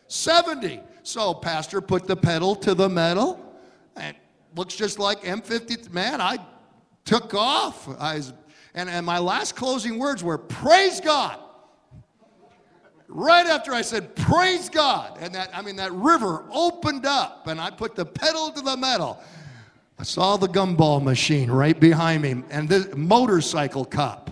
70. 0.08 0.80
So, 1.04 1.34
Pastor 1.34 1.80
put 1.80 2.08
the 2.08 2.16
pedal 2.16 2.56
to 2.56 2.74
the 2.74 2.88
metal. 2.88 3.40
It 3.96 4.16
looks 4.56 4.74
just 4.74 4.98
like 4.98 5.22
M50. 5.22 5.92
Man, 5.92 6.20
I 6.20 6.38
took 7.04 7.34
off. 7.34 7.88
I 8.00 8.16
was, 8.16 8.32
and, 8.74 8.90
and 8.90 9.06
my 9.06 9.18
last 9.18 9.54
closing 9.54 9.98
words 9.98 10.24
were, 10.24 10.38
Praise 10.38 11.00
God. 11.00 11.38
Right 13.08 13.46
after 13.46 13.72
I 13.72 13.82
said, 13.82 14.16
Praise 14.16 14.68
God. 14.68 15.18
And 15.20 15.34
that, 15.34 15.50
I 15.54 15.62
mean, 15.62 15.76
that 15.76 15.92
river 15.92 16.44
opened 16.50 17.06
up, 17.06 17.46
and 17.46 17.60
I 17.60 17.70
put 17.70 17.94
the 17.94 18.04
pedal 18.04 18.50
to 18.50 18.60
the 18.60 18.76
metal. 18.76 19.22
I 19.98 20.02
saw 20.02 20.36
the 20.36 20.48
gumball 20.48 21.02
machine 21.02 21.50
right 21.50 21.78
behind 21.78 22.22
me 22.22 22.42
and 22.50 22.68
the 22.68 22.94
motorcycle 22.94 23.84
cop. 23.84 24.30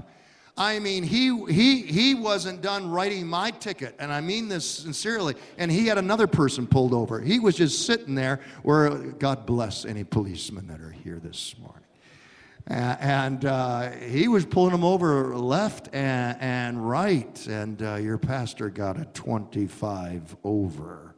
I 0.56 0.78
mean, 0.78 1.02
he, 1.02 1.37
he, 1.46 1.82
he 1.82 2.14
wasn't 2.14 2.62
done 2.62 2.88
writing 2.88 3.26
my 3.26 3.50
ticket, 3.50 3.96
and 3.99 4.12
I 4.12 4.20
mean 4.20 4.46
this 4.49 4.64
sincerely. 4.68 5.34
And 5.58 5.68
he 5.68 5.88
had 5.88 5.99
another 5.99 6.28
person 6.28 6.68
pulled 6.68 6.94
over. 6.94 7.20
He 7.20 7.40
was 7.40 7.56
just 7.56 7.87
sitting 7.87 8.14
there 8.14 8.38
where, 8.62 8.90
God 8.90 9.46
bless 9.46 9.84
any 9.84 10.04
policemen 10.04 10.68
that 10.68 10.80
are 10.80 10.92
here 10.92 11.18
this 11.18 11.56
morning. 11.58 11.82
and 12.68 13.44
uh, 13.44 13.90
he 13.90 14.28
was 14.28 14.46
pulling 14.46 14.70
them 14.70 14.84
over 14.84 15.37
left 15.37 15.88
and, 15.92 16.40
and 16.40 16.88
right, 16.88 17.44
and 17.49 17.82
uh, 17.82 17.96
your 17.96 18.18
pastor 18.18 18.70
got 18.70 18.96
a 18.96 19.06
25 19.06 20.37
over. 20.44 21.16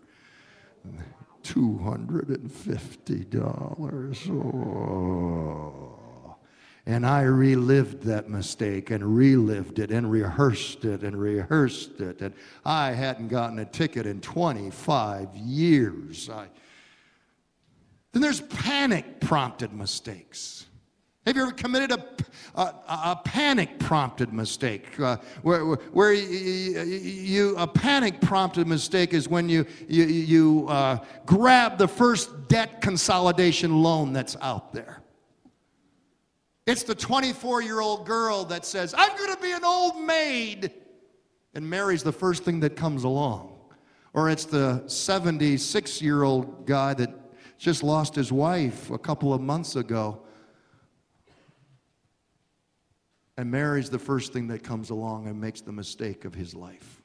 $250. 1.43 4.31
Oh. 4.31 5.96
And 6.89 7.05
I 7.05 7.23
relived 7.23 8.03
that 8.05 8.31
mistake 8.31 8.91
and 8.93 9.17
relived 9.17 9.81
it 9.81 9.91
and 9.91 10.09
rehearsed 10.09 10.85
it 10.85 11.03
and 11.03 11.21
rehearsed 11.21 12.01
it. 12.01 12.21
And 12.21 12.33
I 12.65 12.93
hadn't 12.93 13.29
gotten 13.29 13.59
a 13.59 13.65
ticket 13.65 14.07
in 14.07 14.21
25 14.21 15.35
years. 15.35 16.31
I... 16.31 16.47
Then 18.13 18.23
there's 18.23 18.41
panic 18.41 19.21
prompted 19.21 19.73
mistakes. 19.73 20.67
Have 21.27 21.35
you 21.35 21.43
ever 21.43 21.51
committed 21.51 21.91
a, 21.91 22.05
a, 22.55 22.63
a 22.89 23.21
panic 23.25 23.81
prompted 23.81 24.33
mistake? 24.33 24.99
Uh, 25.01 25.17
where 25.43 25.65
where 25.65 26.13
you, 26.13 26.81
you, 26.83 27.57
a 27.57 27.67
panic 27.67 28.21
prompted 28.21 28.69
mistake 28.69 29.13
is 29.13 29.29
when 29.29 29.49
you, 29.49 29.67
you, 29.89 30.05
you 30.05 30.69
uh, 30.69 30.99
grab 31.27 31.79
the 31.79 31.89
first 31.89 32.47
debt 32.47 32.81
consolidation 32.81 33.83
loan 33.83 34.13
that's 34.13 34.37
out 34.41 34.73
there. 34.73 35.03
It's 36.67 36.83
the 36.83 36.95
24 36.95 37.63
year 37.63 37.81
old 37.81 38.07
girl 38.07 38.45
that 38.47 38.65
says, 38.65 38.95
I'm 38.97 39.17
going 39.17 39.35
to 39.35 39.41
be 39.41 39.53
an 39.53 39.65
old 39.65 40.01
maid, 40.01 40.73
and 41.55 41.69
marries 41.69 42.03
the 42.03 42.13
first 42.13 42.43
thing 42.43 42.61
that 42.61 42.77
comes 42.77 43.05
along. 43.05 43.53
Or 44.13 44.29
it's 44.31 44.45
the 44.45 44.83
76 44.89 46.03
year 46.03 46.23
old 46.23 46.67
guy 46.67 46.95
that 46.95 47.11
just 47.59 47.83
lost 47.83 48.15
his 48.15 48.33
wife 48.33 48.91
a 48.91 48.99
couple 48.99 49.33
of 49.33 49.41
months 49.41 49.77
ago 49.77 50.23
and 53.39 53.51
marries 53.51 53.91
the 53.91 53.99
first 53.99 54.33
thing 54.33 54.49
that 54.49 54.63
comes 54.63 54.91
along 54.91 55.29
and 55.29 55.41
makes 55.41 55.61
the 55.61 55.73
mistake 55.73 56.25
of 56.25 56.35
his 56.35 56.55
life. 56.55 57.03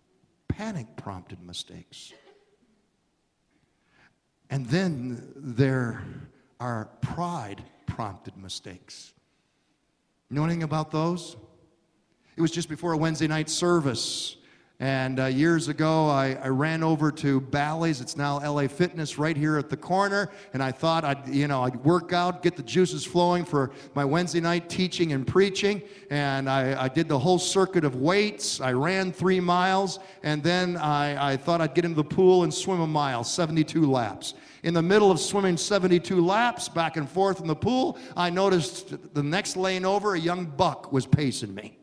Panic 0.48 0.88
prompted 0.96 1.42
mistakes. 1.42 2.14
And 4.50 4.66
then 4.68 5.32
there 5.36 6.04
are 6.60 6.90
pride 7.02 7.64
prompted 7.86 8.38
mistakes. 8.38 9.14
You 10.32 10.38
know 10.38 10.46
anything 10.46 10.64
about 10.64 10.92
those? 10.92 11.36
It 12.38 12.42
was 12.42 12.52
just 12.52 12.70
before 12.70 12.94
a 12.94 12.98
Wednesday 12.98 13.28
night 13.28 13.50
service. 13.50 14.38
And 14.80 15.20
uh, 15.20 15.26
years 15.26 15.68
ago, 15.68 16.08
I, 16.08 16.38
I, 16.42 16.48
ran 16.48 16.84
over 16.84 17.12
to 17.12 17.42
Bally's. 17.42 18.00
It's 18.00 18.16
now 18.16 18.40
LA 18.40 18.70
Fitness 18.70 19.18
right 19.18 19.36
here 19.36 19.58
at 19.58 19.70
the 19.70 19.76
corner. 19.76 20.32
And 20.54 20.64
I 20.64 20.72
thought 20.72 21.04
I'd, 21.04 21.28
you 21.28 21.50
know, 21.50 21.64
I'd 21.64 21.76
work 21.84 22.14
out, 22.14 22.44
get 22.44 22.56
the 22.56 22.64
juices 22.64 23.04
flowing 23.04 23.44
for 23.44 23.72
my 23.94 24.06
Wednesday 24.06 24.40
night 24.40 24.70
teaching 24.70 25.12
and 25.12 25.28
preaching. 25.28 25.82
And 26.10 26.50
I, 26.50 26.86
I 26.86 26.88
did 26.88 27.10
the 27.10 27.20
whole 27.20 27.38
circuit 27.38 27.84
of 27.84 27.96
weights. 27.98 28.62
I 28.62 28.72
ran 28.72 29.12
three 29.12 29.42
miles. 29.42 30.00
And 30.24 30.42
then 30.42 30.78
I, 30.78 31.34
I 31.34 31.36
thought 31.36 31.60
I'd 31.60 31.76
get 31.76 31.84
into 31.84 31.98
the 31.98 32.06
pool 32.06 32.44
and 32.44 32.54
swim 32.54 32.80
a 32.80 32.88
mile, 32.88 33.26
72 33.26 33.86
laps. 33.86 34.34
In 34.64 34.74
the 34.74 34.82
middle 34.82 35.10
of 35.10 35.20
swimming 35.20 35.58
72 35.58 36.24
laps 36.24 36.70
back 36.70 36.98
and 36.98 37.10
forth 37.10 37.42
in 37.42 37.48
the 37.48 37.56
pool, 37.56 37.98
I 38.16 38.30
noticed 38.30 39.14
the 39.14 39.24
next 39.24 39.58
lane 39.58 39.86
over, 39.86 40.14
a 40.14 40.20
young 40.20 40.46
buck 40.46 40.94
was 40.94 41.06
pacing 41.08 41.56
me. 41.56 41.78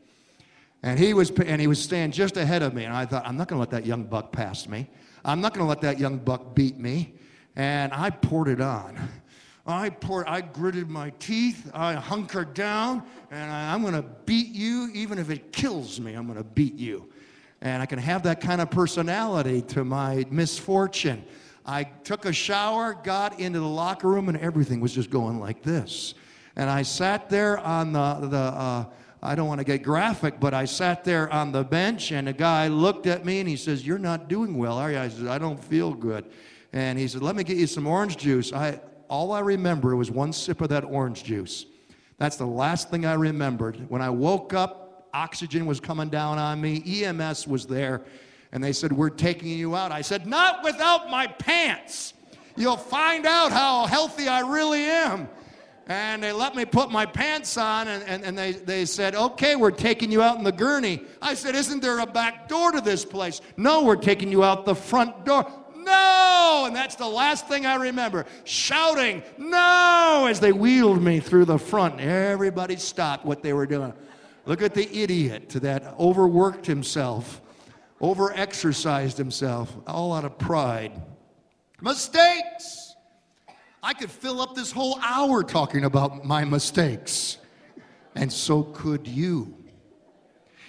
And 0.81 0.97
he 0.97 1.13
was, 1.13 1.29
and 1.31 1.59
he 1.59 1.67
was 1.67 1.81
staying 1.81 2.11
just 2.11 2.37
ahead 2.37 2.61
of 2.61 2.73
me. 2.73 2.85
And 2.85 2.95
I 2.95 3.05
thought, 3.05 3.27
I'm 3.27 3.35
not 3.35 3.49
going 3.49 3.57
to 3.57 3.59
let 3.59 3.71
that 3.71 3.85
young 3.85 4.03
buck 4.03 4.31
pass 4.31 4.67
me. 4.67 4.89
I'm 5.25 5.41
not 5.41 5.53
going 5.53 5.65
to 5.65 5.69
let 5.69 5.81
that 5.81 5.99
young 5.99 6.17
buck 6.17 6.55
beat 6.55 6.79
me. 6.79 7.15
And 7.57 7.91
I 7.93 8.09
poured 8.09 8.47
it 8.47 8.61
on. 8.61 8.97
I 9.67 9.89
poured, 9.89 10.25
I 10.27 10.41
gritted 10.41 10.89
my 10.89 11.11
teeth, 11.19 11.69
I 11.73 11.93
hunkered 11.93 12.53
down, 12.53 13.03
and 13.29 13.51
I, 13.51 13.73
I'm 13.73 13.81
going 13.81 13.93
to 13.93 14.01
beat 14.01 14.47
you 14.47 14.89
even 14.93 15.19
if 15.19 15.29
it 15.29 15.51
kills 15.51 15.99
me. 15.99 16.13
I'm 16.13 16.25
going 16.25 16.39
to 16.39 16.43
beat 16.43 16.75
you. 16.75 17.09
And 17.61 17.81
I 17.83 17.85
can 17.85 17.99
have 17.99 18.23
that 18.23 18.41
kind 18.41 18.61
of 18.61 18.71
personality 18.71 19.61
to 19.63 19.83
my 19.83 20.25
misfortune. 20.31 21.23
I 21.69 21.83
took 21.83 22.25
a 22.25 22.33
shower, 22.33 22.95
got 22.95 23.39
into 23.39 23.59
the 23.59 23.67
locker 23.67 24.07
room, 24.07 24.27
and 24.27 24.35
everything 24.39 24.79
was 24.79 24.91
just 24.91 25.11
going 25.11 25.39
like 25.39 25.61
this. 25.61 26.15
And 26.55 26.67
I 26.67 26.81
sat 26.81 27.29
there 27.29 27.59
on 27.59 27.93
the, 27.93 28.27
the 28.27 28.37
uh, 28.37 28.85
I 29.21 29.35
don't 29.35 29.47
want 29.47 29.59
to 29.59 29.63
get 29.63 29.83
graphic, 29.83 30.39
but 30.39 30.55
I 30.55 30.65
sat 30.65 31.03
there 31.03 31.31
on 31.31 31.51
the 31.51 31.63
bench, 31.63 32.11
and 32.11 32.27
a 32.27 32.33
guy 32.33 32.69
looked 32.69 33.05
at 33.05 33.23
me 33.23 33.39
and 33.39 33.47
he 33.47 33.55
says, 33.55 33.85
You're 33.85 33.99
not 33.99 34.27
doing 34.27 34.57
well, 34.57 34.79
are 34.79 34.91
you? 34.91 34.97
I 34.97 35.09
said, 35.09 35.27
I 35.27 35.37
don't 35.37 35.63
feel 35.63 35.93
good. 35.93 36.25
And 36.73 36.97
he 36.97 37.07
said, 37.07 37.21
Let 37.21 37.35
me 37.35 37.43
get 37.43 37.57
you 37.57 37.67
some 37.67 37.85
orange 37.85 38.17
juice. 38.17 38.51
I, 38.51 38.81
all 39.07 39.31
I 39.31 39.41
remember 39.41 39.95
was 39.95 40.09
one 40.09 40.33
sip 40.33 40.61
of 40.61 40.69
that 40.69 40.83
orange 40.83 41.23
juice. 41.23 41.67
That's 42.17 42.35
the 42.35 42.47
last 42.47 42.89
thing 42.89 43.05
I 43.05 43.13
remembered. 43.13 43.87
When 43.91 44.01
I 44.01 44.09
woke 44.09 44.55
up, 44.55 45.07
oxygen 45.13 45.67
was 45.67 45.79
coming 45.79 46.09
down 46.09 46.39
on 46.39 46.59
me, 46.59 47.03
EMS 47.03 47.47
was 47.47 47.67
there 47.67 48.01
and 48.51 48.63
they 48.63 48.73
said, 48.73 48.91
We're 48.91 49.09
taking 49.09 49.49
you 49.49 49.75
out. 49.75 49.91
I 49.91 50.01
said, 50.01 50.27
Not 50.27 50.63
without 50.63 51.09
my 51.09 51.27
pants. 51.27 52.13
You'll 52.55 52.77
find 52.77 53.25
out 53.25 53.51
how 53.51 53.85
healthy 53.85 54.27
I 54.27 54.41
really 54.41 54.83
am. 54.83 55.29
And 55.87 56.21
they 56.21 56.31
let 56.31 56.55
me 56.55 56.65
put 56.65 56.91
my 56.91 57.05
pants 57.05 57.57
on, 57.57 57.87
and, 57.87 58.03
and, 58.03 58.23
and 58.23 58.37
they, 58.37 58.51
they 58.51 58.85
said, 58.85 59.15
Okay, 59.15 59.55
we're 59.55 59.71
taking 59.71 60.11
you 60.11 60.21
out 60.21 60.37
in 60.37 60.43
the 60.43 60.51
gurney. 60.51 61.01
I 61.21 61.33
said, 61.33 61.55
Isn't 61.55 61.81
there 61.81 61.99
a 61.99 62.05
back 62.05 62.47
door 62.47 62.71
to 62.71 62.81
this 62.81 63.05
place? 63.05 63.41
No, 63.57 63.83
we're 63.83 63.95
taking 63.95 64.31
you 64.31 64.43
out 64.43 64.65
the 64.65 64.75
front 64.75 65.25
door. 65.25 65.51
No! 65.75 66.65
And 66.67 66.75
that's 66.75 66.95
the 66.95 67.07
last 67.07 67.47
thing 67.47 67.65
I 67.65 67.75
remember. 67.75 68.25
Shouting, 68.43 69.23
no! 69.37 70.27
As 70.29 70.39
they 70.39 70.51
wheeled 70.51 71.01
me 71.01 71.19
through 71.19 71.45
the 71.45 71.57
front. 71.57 71.99
Everybody 71.99 72.75
stopped 72.75 73.25
what 73.25 73.41
they 73.41 73.53
were 73.53 73.65
doing. 73.65 73.93
Look 74.45 74.61
at 74.61 74.73
the 74.73 74.91
idiot 74.95 75.49
that 75.49 75.95
overworked 75.99 76.65
himself, 76.65 77.41
overexercised 78.01 79.17
himself, 79.17 79.75
all 79.87 80.13
out 80.13 80.25
of 80.25 80.37
pride. 80.37 80.91
Mistakes! 81.81 82.95
I 83.81 83.93
could 83.93 84.11
fill 84.11 84.41
up 84.41 84.55
this 84.55 84.71
whole 84.71 84.99
hour 85.01 85.43
talking 85.43 85.85
about 85.85 86.25
my 86.25 86.43
mistakes. 86.43 87.37
And 88.15 88.31
so 88.31 88.63
could 88.63 89.07
you. 89.07 89.55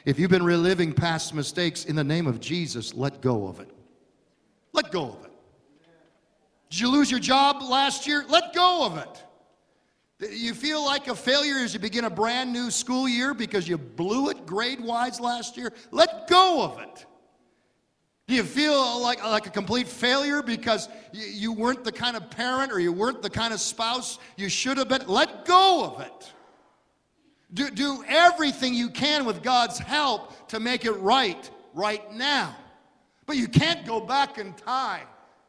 If 0.04 0.18
you've 0.18 0.30
been 0.30 0.44
reliving 0.44 0.92
past 0.92 1.34
mistakes 1.34 1.84
in 1.84 1.96
the 1.96 2.04
name 2.04 2.26
of 2.26 2.40
Jesus, 2.40 2.94
let 2.94 3.20
go 3.20 3.48
of 3.48 3.60
it. 3.60 3.70
Let 4.72 4.92
go 4.92 5.04
of 5.04 5.24
it. 5.24 5.30
Did 6.70 6.80
you 6.80 6.88
lose 6.90 7.10
your 7.10 7.20
job 7.20 7.62
last 7.62 8.06
year? 8.06 8.24
Let 8.28 8.54
go 8.54 8.86
of 8.86 8.96
it. 8.96 10.32
You 10.32 10.54
feel 10.54 10.84
like 10.84 11.08
a 11.08 11.14
failure 11.14 11.56
as 11.56 11.74
you 11.74 11.80
begin 11.80 12.04
a 12.04 12.10
brand 12.10 12.52
new 12.52 12.70
school 12.70 13.08
year 13.08 13.34
because 13.34 13.66
you 13.66 13.76
blew 13.78 14.28
it 14.30 14.46
grade 14.46 14.80
wise 14.80 15.18
last 15.18 15.56
year? 15.56 15.72
Let 15.90 16.28
go 16.28 16.62
of 16.62 16.78
it. 16.78 17.06
Do 18.30 18.36
you 18.36 18.44
feel 18.44 19.00
like, 19.00 19.24
like 19.24 19.48
a 19.48 19.50
complete 19.50 19.88
failure 19.88 20.40
because 20.40 20.88
you, 21.12 21.26
you 21.26 21.52
weren't 21.52 21.82
the 21.82 21.90
kind 21.90 22.16
of 22.16 22.30
parent 22.30 22.70
or 22.70 22.78
you 22.78 22.92
weren't 22.92 23.22
the 23.22 23.28
kind 23.28 23.52
of 23.52 23.60
spouse 23.60 24.20
you 24.36 24.48
should 24.48 24.78
have 24.78 24.88
been? 24.88 25.02
Let 25.08 25.46
go 25.46 25.84
of 25.84 26.00
it. 26.00 26.32
Do, 27.52 27.68
do 27.70 28.04
everything 28.06 28.72
you 28.72 28.88
can 28.88 29.24
with 29.24 29.42
God's 29.42 29.80
help 29.80 30.46
to 30.50 30.60
make 30.60 30.84
it 30.84 30.92
right 30.92 31.50
right 31.74 32.14
now. 32.14 32.54
But 33.26 33.36
you 33.36 33.48
can't 33.48 33.84
go 33.84 34.00
back 34.00 34.38
in 34.38 34.52
time. 34.52 35.08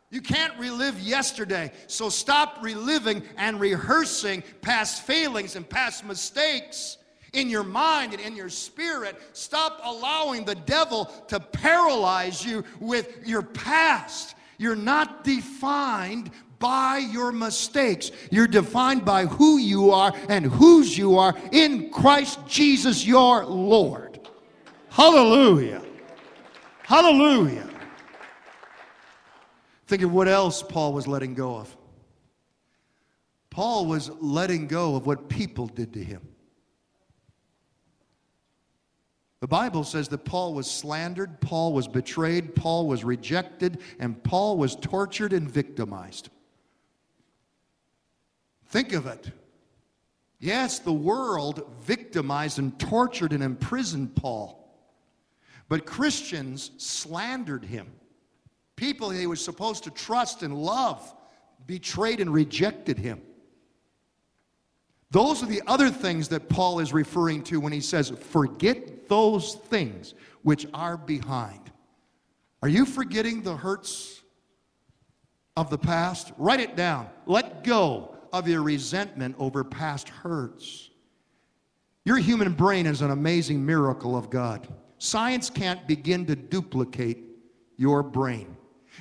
You 0.10 0.22
can't 0.22 0.58
relive 0.58 1.00
yesterday. 1.00 1.72
So 1.86 2.10
stop 2.10 2.64
reliving 2.64 3.22
and 3.38 3.60
rehearsing 3.60 4.42
past 4.62 5.06
failings 5.06 5.56
and 5.56 5.70
past 5.70 6.04
mistakes 6.04 6.98
in 7.34 7.50
your 7.50 7.64
mind 7.64 8.14
and 8.14 8.22
in 8.22 8.36
your 8.36 8.50
spirit. 8.50 9.16
Stop 9.34 9.80
allowing 9.84 10.46
the 10.46 10.56
devil 10.56 11.06
to 11.28 11.40
paralyze 11.40 12.46
you 12.46 12.64
with 12.80 13.26
your 13.26 13.42
past. 13.42 14.36
You're 14.58 14.76
not 14.76 15.24
defined 15.24 16.32
by 16.60 17.00
your 17.00 17.32
mistakes. 17.32 18.12
You're 18.30 18.48
defined 18.48 19.04
by 19.04 19.26
who 19.26 19.58
you 19.58 19.92
are 19.92 20.14
and 20.30 20.46
whose 20.46 20.98
you 20.98 21.18
are 21.18 21.36
in 21.52 21.90
Christ 21.90 22.40
Jesus 22.48 23.06
your 23.06 23.46
Lord. 23.46 24.20
Hallelujah. 24.90 25.82
Hallelujah. 26.84 27.68
Think 29.88 30.04
of 30.04 30.14
what 30.14 30.28
else 30.28 30.62
Paul 30.62 30.94
was 30.94 31.08
letting 31.08 31.34
go 31.34 31.56
of. 31.56 31.76
Paul 33.50 33.86
was 33.86 34.10
letting 34.22 34.68
go 34.68 34.96
of 34.96 35.06
what 35.06 35.28
people 35.28 35.68
did 35.68 35.94
to 35.94 36.04
him. 36.04 36.22
The 39.42 39.48
Bible 39.48 39.84
says 39.84 40.08
that 40.10 40.24
Paul 40.24 40.54
was 40.54 40.70
slandered, 40.70 41.42
Paul 41.42 41.74
was 41.74 41.88
betrayed, 41.88 42.56
Paul 42.56 42.88
was 42.88 43.04
rejected, 43.04 43.80
and 44.00 44.24
Paul 44.24 44.58
was 44.58 44.76
tortured 44.76 45.34
and 45.34 45.50
victimized. 45.50 46.30
Think 48.68 48.94
of 48.94 49.08
it. 49.08 49.32
Yes, 50.40 50.78
the 50.78 50.94
world 50.94 51.68
victimized 51.82 52.60
and 52.60 52.80
tortured 52.80 53.34
and 53.34 53.44
imprisoned 53.44 54.16
Paul. 54.16 54.58
But 55.68 55.88
Christians 55.88 56.72
slandered 56.78 57.66
him. 57.66 57.88
People 58.76 59.10
he 59.10 59.26
was 59.26 59.44
supposed 59.44 59.84
to 59.86 59.92
trust 59.92 60.44
and 60.44 60.56
love 60.56 61.16
betrayed 61.66 62.20
and 62.20 62.32
rejected 62.32 63.00
him. 63.00 63.22
Those 65.12 65.44
are 65.44 65.48
the 65.48 65.62
other 65.68 65.90
things 65.90 66.30
that 66.30 66.48
Paul 66.48 66.80
is 66.80 66.94
referring 66.94 67.44
to 67.44 67.60
when 67.60 67.74
he 67.74 67.82
says, 67.82 68.10
Forget 68.10 69.10
those 69.10 69.56
things 69.56 70.14
which 70.42 70.66
are 70.74 70.98
behind. 70.98 71.72
Are 72.64 72.70
you 72.70 72.86
forgetting 72.86 73.42
the 73.42 73.56
hurts 73.56 74.22
of 75.58 75.70
the 75.70 75.78
past? 75.78 76.32
Write 76.38 76.62
it 76.62 76.78
down. 76.78 77.10
Let 77.26 77.64
go 77.64 78.16
of 78.32 78.48
your 78.48 78.64
resentment 78.64 79.36
over 79.38 79.66
past 79.66 80.08
hurts. 80.08 80.90
Your 82.06 82.18
human 82.18 82.54
brain 82.54 82.86
is 82.86 83.02
an 83.02 83.12
amazing 83.12 83.66
miracle 83.66 84.16
of 84.16 84.30
God. 84.30 84.68
Science 84.98 85.50
can't 85.50 85.86
begin 85.88 86.26
to 86.28 86.36
duplicate 86.36 87.26
your 87.76 88.02
brain. 88.02 88.56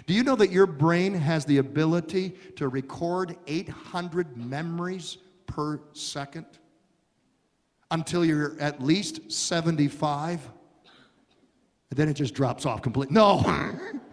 Do 0.06 0.14
you 0.14 0.24
know 0.24 0.36
that 0.36 0.50
your 0.50 0.66
brain 0.66 1.14
has 1.14 1.44
the 1.44 1.58
ability 1.58 2.30
to 2.56 2.68
record 2.68 3.36
800 3.46 4.36
memories 4.36 5.18
per 5.50 5.80
second 5.92 6.46
until 7.90 8.24
you're 8.24 8.58
at 8.60 8.82
least 8.82 9.30
75? 9.30 10.40
And 11.90 11.98
then 11.98 12.08
it 12.08 12.14
just 12.14 12.34
drops 12.34 12.66
off 12.66 12.82
completely. 12.82 13.14
No. 13.14 13.78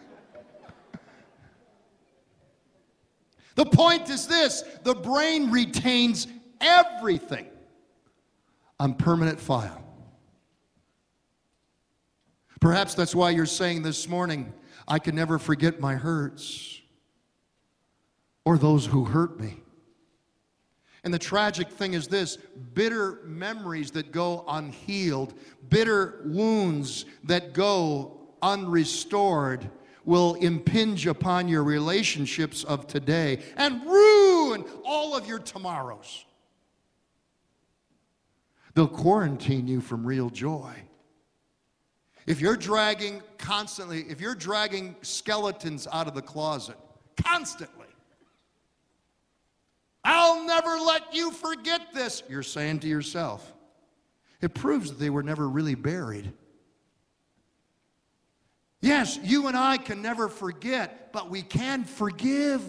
The 3.57 3.65
point 3.65 4.07
is 4.11 4.27
this 4.27 4.63
the 4.83 4.93
brain 4.93 5.49
retains 5.49 6.27
everything 6.61 7.47
on 8.79 8.93
permanent 8.93 9.39
file. 9.39 9.83
Perhaps 12.61 12.93
that's 12.93 13.15
why 13.15 13.31
you're 13.31 13.47
saying 13.47 13.81
this 13.81 14.07
morning, 14.07 14.53
I 14.87 14.99
can 14.99 15.15
never 15.15 15.39
forget 15.39 15.79
my 15.79 15.95
hurts 15.95 16.79
or 18.45 18.59
those 18.59 18.85
who 18.85 19.05
hurt 19.05 19.39
me. 19.39 19.57
And 21.07 21.13
the 21.13 21.19
tragic 21.19 21.69
thing 21.69 21.93
is 21.93 22.09
this 22.09 22.35
bitter 22.73 23.21
memories 23.23 23.91
that 23.91 24.11
go 24.11 24.43
unhealed, 24.45 25.35
bitter 25.69 26.19
wounds 26.25 27.05
that 27.23 27.53
go 27.53 28.27
unrestored 28.41 29.69
will 30.03 30.33
impinge 30.33 31.07
upon 31.07 31.47
your 31.47 31.63
relationships 31.63 32.65
of 32.65 32.87
today 32.87 33.39
and 33.55 33.85
ruin 33.85 34.65
all 34.83 35.15
of 35.15 35.25
your 35.25 35.39
tomorrows. 35.39 36.25
They'll 38.73 38.89
quarantine 38.89 39.65
you 39.65 39.79
from 39.79 40.05
real 40.05 40.29
joy. 40.29 40.73
If 42.25 42.41
you're 42.41 42.57
dragging 42.57 43.21
constantly, 43.37 44.01
if 44.09 44.19
you're 44.19 44.35
dragging 44.35 44.93
skeletons 45.03 45.87
out 45.89 46.07
of 46.07 46.15
the 46.15 46.21
closet 46.21 46.75
constantly, 47.15 47.76
I'll 50.07 50.45
never 50.45 50.79
let 50.79 51.13
you 51.13 51.31
forget 51.31 51.93
this, 51.93 52.23
you're 52.29 52.41
saying 52.41 52.79
to 52.79 52.87
yourself. 52.87 53.53
It 54.39 54.53
proves 54.53 54.89
that 54.89 54.99
they 54.99 55.09
were 55.09 55.21
never 55.21 55.49
really 55.49 55.75
buried. 55.75 56.31
Yes, 58.79 59.19
you 59.21 59.47
and 59.47 59.57
I 59.57 59.75
can 59.75 60.01
never 60.01 60.29
forget, 60.29 61.11
but 61.11 61.29
we 61.29 61.41
can 61.41 61.83
forgive. 61.83 62.63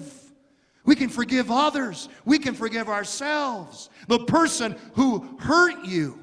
We 0.84 0.96
can 0.96 1.08
forgive 1.08 1.48
others. 1.48 2.08
We 2.24 2.40
can 2.40 2.54
forgive 2.54 2.88
ourselves. 2.88 3.88
The 4.08 4.18
person 4.24 4.76
who 4.94 5.38
hurt 5.38 5.84
you, 5.84 6.18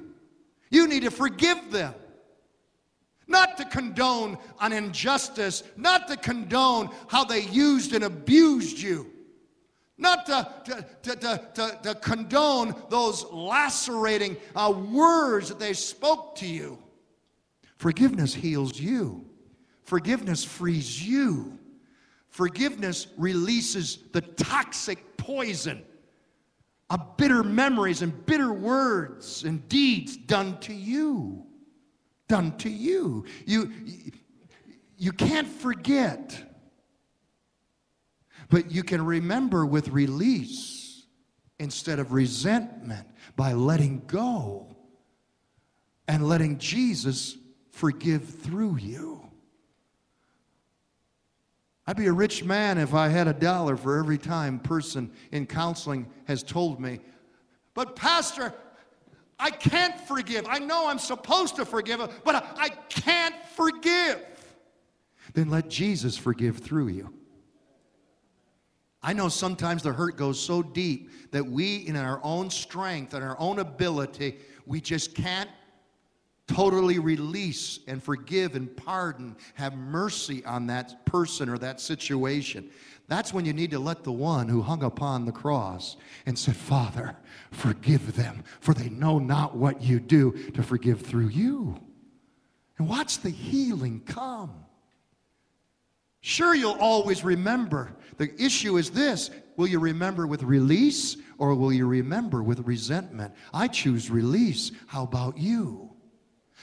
you 0.69 0.85
need 0.85 1.03
to 1.03 1.11
forgive 1.11 1.71
them. 1.71 1.93
Not 3.25 3.55
to 3.57 3.63
condone 3.63 4.37
an 4.59 4.73
injustice, 4.73 5.63
not 5.77 6.09
to 6.09 6.17
condone 6.17 6.89
how 7.07 7.23
they 7.23 7.43
used 7.43 7.95
and 7.95 8.03
abused 8.03 8.79
you, 8.79 9.14
not 9.97 10.25
to, 10.25 10.47
to, 11.03 11.15
to, 11.15 11.79
to, 11.83 11.95
condone 11.95 12.75
those 12.89 13.23
lacerating 13.31 14.35
uh, 14.55 14.73
words 14.91 15.49
that 15.49 15.59
they 15.59 15.73
spoke 15.73 16.35
to 16.35 16.45
you. 16.45 16.77
Forgiveness 17.77 18.33
heals 18.33 18.79
you. 18.79 19.25
Forgiveness 19.83 20.43
frees 20.43 21.05
you. 21.07 21.57
Forgiveness 22.29 23.07
releases 23.17 23.99
the 24.11 24.21
toxic 24.21 25.15
poison 25.15 25.81
of 26.89 27.17
bitter 27.17 27.43
memories 27.43 28.01
and 28.01 28.25
bitter 28.25 28.51
words 28.51 29.43
and 29.43 29.67
deeds 29.69 30.17
done 30.17 30.59
to 30.59 30.73
you. 30.73 31.45
Done 32.27 32.57
to 32.57 32.69
you. 32.69 33.25
You, 33.45 33.71
you 34.97 35.11
can't 35.11 35.47
forget, 35.47 36.54
but 38.49 38.71
you 38.71 38.83
can 38.83 39.03
remember 39.03 39.65
with 39.65 39.89
release 39.89 41.05
instead 41.59 41.99
of 41.99 42.11
resentment 42.11 43.07
by 43.35 43.53
letting 43.53 44.03
go 44.07 44.75
and 46.07 46.27
letting 46.27 46.57
Jesus 46.57 47.37
forgive 47.71 48.23
through 48.23 48.77
you. 48.77 49.29
I'd 51.87 51.97
be 51.97 52.07
a 52.07 52.13
rich 52.13 52.43
man 52.43 52.77
if 52.77 52.93
I 52.93 53.09
had 53.09 53.27
a 53.27 53.33
dollar 53.33 53.77
for 53.77 53.99
every 53.99 54.17
time 54.17 54.59
person 54.59 55.11
in 55.31 55.45
counseling 55.45 56.07
has 56.25 56.41
told 56.41 56.79
me, 56.79 56.99
but 57.73 57.95
Pastor, 57.95 58.53
I 59.37 59.51
can't 59.51 59.99
forgive. 60.07 60.47
I 60.47 60.59
know 60.59 60.87
I'm 60.87 60.97
supposed 60.97 61.57
to 61.57 61.65
forgive, 61.65 61.99
but 62.23 62.45
I 62.57 62.69
can't 62.89 63.35
forgive. 63.55 64.25
Then 65.33 65.49
let 65.49 65.69
Jesus 65.69 66.17
forgive 66.17 66.59
through 66.59 66.87
you. 66.87 67.13
I 69.05 69.13
know 69.13 69.29
sometimes 69.29 69.83
the 69.83 69.93
hurt 69.93 70.17
goes 70.17 70.39
so 70.39 70.63
deep 70.63 71.11
that 71.29 71.45
we, 71.45 71.85
in 71.85 71.95
our 71.95 72.19
own 72.23 72.49
strength 72.49 73.13
and 73.13 73.23
our 73.23 73.39
own 73.39 73.59
ability, 73.59 74.39
we 74.65 74.81
just 74.81 75.13
can't 75.13 75.49
totally 76.47 76.97
release 76.97 77.81
and 77.87 78.01
forgive 78.01 78.55
and 78.55 78.75
pardon, 78.75 79.35
have 79.53 79.75
mercy 79.75 80.43
on 80.43 80.65
that 80.67 81.05
person 81.05 81.49
or 81.49 81.59
that 81.59 81.79
situation. 81.79 82.67
That's 83.07 83.31
when 83.31 83.45
you 83.45 83.53
need 83.53 83.69
to 83.71 83.79
let 83.79 84.03
the 84.03 84.11
one 84.11 84.47
who 84.47 84.63
hung 84.63 84.81
upon 84.81 85.25
the 85.25 85.31
cross 85.31 85.97
and 86.25 86.37
said, 86.37 86.55
Father, 86.55 87.15
forgive 87.51 88.15
them, 88.15 88.43
for 88.59 88.73
they 88.73 88.89
know 88.89 89.19
not 89.19 89.55
what 89.55 89.83
you 89.83 89.99
do 89.99 90.31
to 90.53 90.63
forgive 90.63 91.01
through 91.01 91.27
you. 91.27 91.79
And 92.79 92.89
watch 92.89 93.19
the 93.19 93.29
healing 93.29 94.01
come. 94.03 94.64
Sure, 96.27 96.55
you'll 96.55 96.71
always 96.79 97.23
remember. 97.23 97.95
The 98.17 98.33
issue 98.43 98.77
is 98.77 98.89
this 98.89 99.29
will 99.57 99.67
you 99.67 99.77
remember 99.77 100.25
with 100.25 100.41
release 100.41 101.17
or 101.37 101.53
will 101.53 101.71
you 101.71 101.85
remember 101.85 102.41
with 102.41 102.61
resentment? 102.61 103.31
I 103.53 103.67
choose 103.67 104.09
release. 104.09 104.71
How 104.87 105.03
about 105.03 105.37
you? 105.37 105.91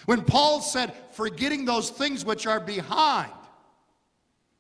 When 0.07 0.23
Paul 0.23 0.61
said, 0.63 0.93
forgetting 1.13 1.65
those 1.65 1.91
things 1.91 2.25
which 2.25 2.45
are 2.45 2.59
behind, 2.59 3.31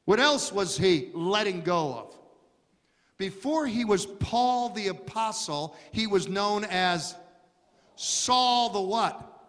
what 0.05 0.21
else 0.21 0.53
was 0.53 0.79
he 0.79 1.11
letting 1.15 1.63
go 1.63 1.95
of? 1.95 2.17
Before 3.19 3.67
he 3.67 3.85
was 3.85 4.07
Paul 4.07 4.69
the 4.69 4.87
apostle, 4.87 5.75
he 5.91 6.07
was 6.07 6.29
known 6.29 6.65
as 6.65 7.17
Saul 7.97 8.69
the 8.69 8.81
what? 8.81 9.43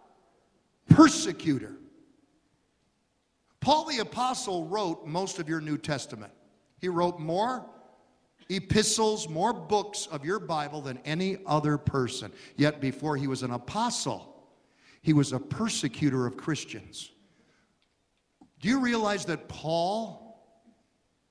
Persecutor. 0.88 1.76
Paul 3.64 3.86
the 3.86 4.00
apostle 4.00 4.66
wrote 4.66 5.06
most 5.06 5.38
of 5.38 5.48
your 5.48 5.62
New 5.62 5.78
Testament. 5.78 6.30
He 6.82 6.90
wrote 6.90 7.18
more 7.18 7.64
epistles, 8.50 9.26
more 9.26 9.54
books 9.54 10.06
of 10.12 10.22
your 10.22 10.38
Bible 10.38 10.82
than 10.82 10.98
any 11.06 11.38
other 11.46 11.78
person. 11.78 12.30
Yet 12.56 12.82
before 12.82 13.16
he 13.16 13.26
was 13.26 13.42
an 13.42 13.52
apostle, 13.52 14.46
he 15.00 15.14
was 15.14 15.32
a 15.32 15.38
persecutor 15.38 16.26
of 16.26 16.36
Christians. 16.36 17.10
Do 18.60 18.68
you 18.68 18.80
realize 18.80 19.24
that 19.24 19.48
Paul 19.48 20.20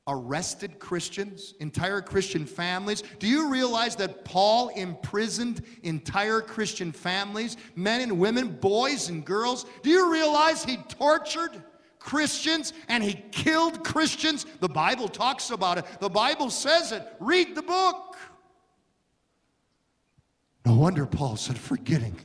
arrested 0.07 0.79
Christians, 0.79 1.53
entire 1.61 2.01
Christian 2.01 2.45
families. 2.45 3.03
Do 3.19 3.27
you 3.27 3.49
realize 3.49 3.95
that 3.95 4.25
Paul 4.25 4.67
imprisoned 4.75 5.61
entire 5.83 6.41
Christian 6.41 6.91
families, 6.91 7.55
men 7.77 8.01
and 8.01 8.19
women, 8.19 8.49
boys 8.49 9.07
and 9.07 9.23
girls? 9.23 9.65
Do 9.81 9.89
you 9.89 10.11
realize 10.11 10.65
he 10.65 10.75
tortured 10.89 11.63
Christians 12.03 12.73
and 12.89 13.03
he 13.03 13.13
killed 13.31 13.83
Christians? 13.83 14.45
The 14.59 14.67
Bible 14.67 15.07
talks 15.07 15.49
about 15.49 15.77
it, 15.77 15.85
the 15.99 16.09
Bible 16.09 16.49
says 16.49 16.91
it. 16.91 17.07
Read 17.19 17.55
the 17.55 17.61
book. 17.61 18.17
No 20.65 20.75
wonder 20.75 21.05
Paul 21.05 21.35
said, 21.35 21.57
forgetting. 21.57 22.15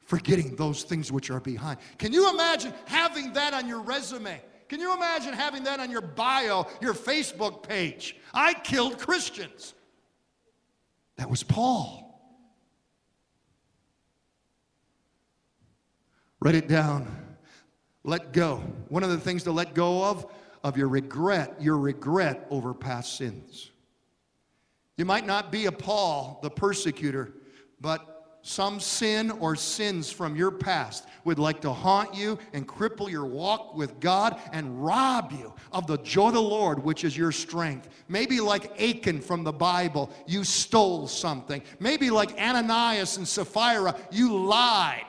Forgetting 0.00 0.56
those 0.56 0.82
things 0.84 1.10
which 1.10 1.30
are 1.30 1.40
behind. 1.40 1.78
Can 1.98 2.12
you 2.12 2.30
imagine 2.30 2.72
having 2.84 3.32
that 3.32 3.54
on 3.54 3.68
your 3.68 3.80
resume? 3.80 4.40
Can 4.68 4.80
you 4.80 4.94
imagine 4.94 5.34
having 5.34 5.64
that 5.64 5.80
on 5.80 5.90
your 5.90 6.00
bio, 6.00 6.66
your 6.80 6.94
Facebook 6.94 7.66
page? 7.66 8.16
I 8.32 8.54
killed 8.54 8.98
Christians. 8.98 9.74
That 11.16 11.30
was 11.30 11.42
Paul. 11.42 12.04
Write 16.40 16.56
it 16.56 16.68
down. 16.68 17.23
Let 18.04 18.32
go. 18.32 18.62
One 18.88 19.02
of 19.02 19.10
the 19.10 19.18
things 19.18 19.42
to 19.44 19.52
let 19.52 19.74
go 19.74 20.04
of, 20.04 20.26
of 20.62 20.76
your 20.76 20.88
regret, 20.88 21.60
your 21.60 21.78
regret 21.78 22.46
over 22.50 22.74
past 22.74 23.16
sins. 23.16 23.70
You 24.96 25.06
might 25.06 25.26
not 25.26 25.50
be 25.50 25.66
a 25.66 25.72
Paul, 25.72 26.38
the 26.42 26.50
persecutor, 26.50 27.32
but 27.80 28.38
some 28.42 28.78
sin 28.78 29.30
or 29.30 29.56
sins 29.56 30.12
from 30.12 30.36
your 30.36 30.50
past 30.50 31.06
would 31.24 31.38
like 31.38 31.62
to 31.62 31.72
haunt 31.72 32.14
you 32.14 32.38
and 32.52 32.68
cripple 32.68 33.10
your 33.10 33.24
walk 33.24 33.74
with 33.74 33.98
God 34.00 34.38
and 34.52 34.84
rob 34.84 35.32
you 35.32 35.54
of 35.72 35.86
the 35.86 35.96
joy 35.98 36.28
of 36.28 36.34
the 36.34 36.42
Lord, 36.42 36.84
which 36.84 37.04
is 37.04 37.16
your 37.16 37.32
strength. 37.32 37.88
Maybe 38.06 38.40
like 38.40 38.78
Achan 38.80 39.22
from 39.22 39.44
the 39.44 39.52
Bible, 39.52 40.10
you 40.26 40.44
stole 40.44 41.08
something. 41.08 41.62
Maybe 41.80 42.10
like 42.10 42.38
Ananias 42.38 43.16
and 43.16 43.26
Sapphira, 43.26 43.96
you 44.10 44.36
lied 44.36 45.06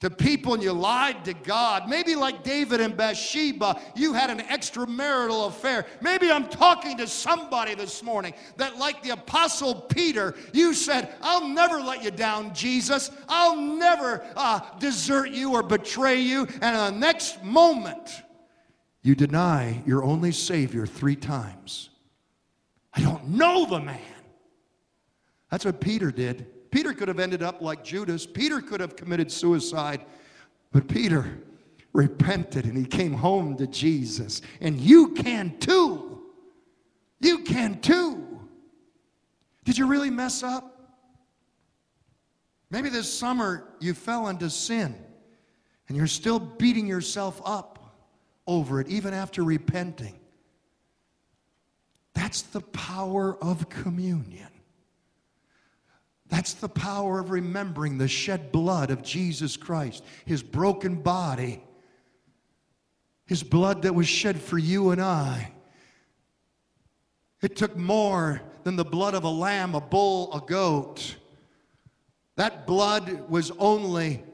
to 0.00 0.10
people 0.10 0.52
and 0.52 0.62
you 0.62 0.72
lied 0.72 1.24
to 1.24 1.32
God. 1.32 1.88
Maybe 1.88 2.14
like 2.14 2.42
David 2.42 2.80
and 2.80 2.96
Bathsheba, 2.96 3.80
you 3.94 4.12
had 4.12 4.28
an 4.28 4.40
extramarital 4.40 5.48
affair. 5.48 5.86
Maybe 6.02 6.30
I'm 6.30 6.48
talking 6.48 6.98
to 6.98 7.06
somebody 7.06 7.74
this 7.74 8.02
morning 8.02 8.34
that, 8.58 8.76
like 8.76 9.02
the 9.02 9.10
Apostle 9.10 9.74
Peter, 9.74 10.34
you 10.52 10.74
said, 10.74 11.14
I'll 11.22 11.48
never 11.48 11.80
let 11.80 12.04
you 12.04 12.10
down, 12.10 12.54
Jesus. 12.54 13.10
I'll 13.26 13.56
never 13.56 14.26
uh, 14.36 14.60
desert 14.78 15.30
you 15.30 15.54
or 15.54 15.62
betray 15.62 16.20
you. 16.20 16.46
And 16.60 16.76
in 16.76 16.94
the 16.94 17.00
next 17.00 17.42
moment, 17.42 18.22
you 19.02 19.14
deny 19.14 19.82
your 19.86 20.04
only 20.04 20.32
Savior 20.32 20.86
three 20.86 21.16
times. 21.16 21.88
I 22.92 23.00
don't 23.00 23.28
know 23.28 23.64
the 23.64 23.80
man. 23.80 24.00
That's 25.50 25.64
what 25.64 25.80
Peter 25.80 26.10
did. 26.10 26.48
Peter 26.76 26.92
could 26.92 27.08
have 27.08 27.18
ended 27.18 27.42
up 27.42 27.62
like 27.62 27.82
Judas. 27.82 28.26
Peter 28.26 28.60
could 28.60 28.80
have 28.80 28.96
committed 28.96 29.32
suicide. 29.32 30.04
But 30.72 30.88
Peter 30.88 31.38
repented 31.94 32.66
and 32.66 32.76
he 32.76 32.84
came 32.84 33.14
home 33.14 33.56
to 33.56 33.66
Jesus. 33.66 34.42
And 34.60 34.78
you 34.78 35.14
can 35.14 35.58
too. 35.58 36.20
You 37.18 37.44
can 37.44 37.80
too. 37.80 38.40
Did 39.64 39.78
you 39.78 39.86
really 39.86 40.10
mess 40.10 40.42
up? 40.42 40.92
Maybe 42.68 42.90
this 42.90 43.10
summer 43.10 43.66
you 43.80 43.94
fell 43.94 44.28
into 44.28 44.50
sin 44.50 44.94
and 45.88 45.96
you're 45.96 46.06
still 46.06 46.38
beating 46.38 46.86
yourself 46.86 47.40
up 47.46 47.96
over 48.46 48.82
it, 48.82 48.88
even 48.88 49.14
after 49.14 49.42
repenting. 49.42 50.20
That's 52.12 52.42
the 52.42 52.60
power 52.60 53.42
of 53.42 53.70
communion. 53.70 54.48
That's 56.28 56.54
the 56.54 56.68
power 56.68 57.18
of 57.20 57.30
remembering 57.30 57.98
the 57.98 58.08
shed 58.08 58.50
blood 58.50 58.90
of 58.90 59.02
Jesus 59.02 59.56
Christ, 59.56 60.04
his 60.24 60.42
broken 60.42 60.96
body, 60.96 61.62
his 63.26 63.42
blood 63.42 63.82
that 63.82 63.94
was 63.94 64.08
shed 64.08 64.40
for 64.40 64.58
you 64.58 64.90
and 64.90 65.00
I. 65.00 65.52
It 67.42 67.56
took 67.56 67.76
more 67.76 68.42
than 68.64 68.76
the 68.76 68.84
blood 68.84 69.14
of 69.14 69.24
a 69.24 69.28
lamb, 69.28 69.74
a 69.74 69.80
bull, 69.80 70.32
a 70.32 70.40
goat. 70.40 71.16
That 72.36 72.66
blood 72.66 73.28
was 73.28 73.52
only 73.58 74.24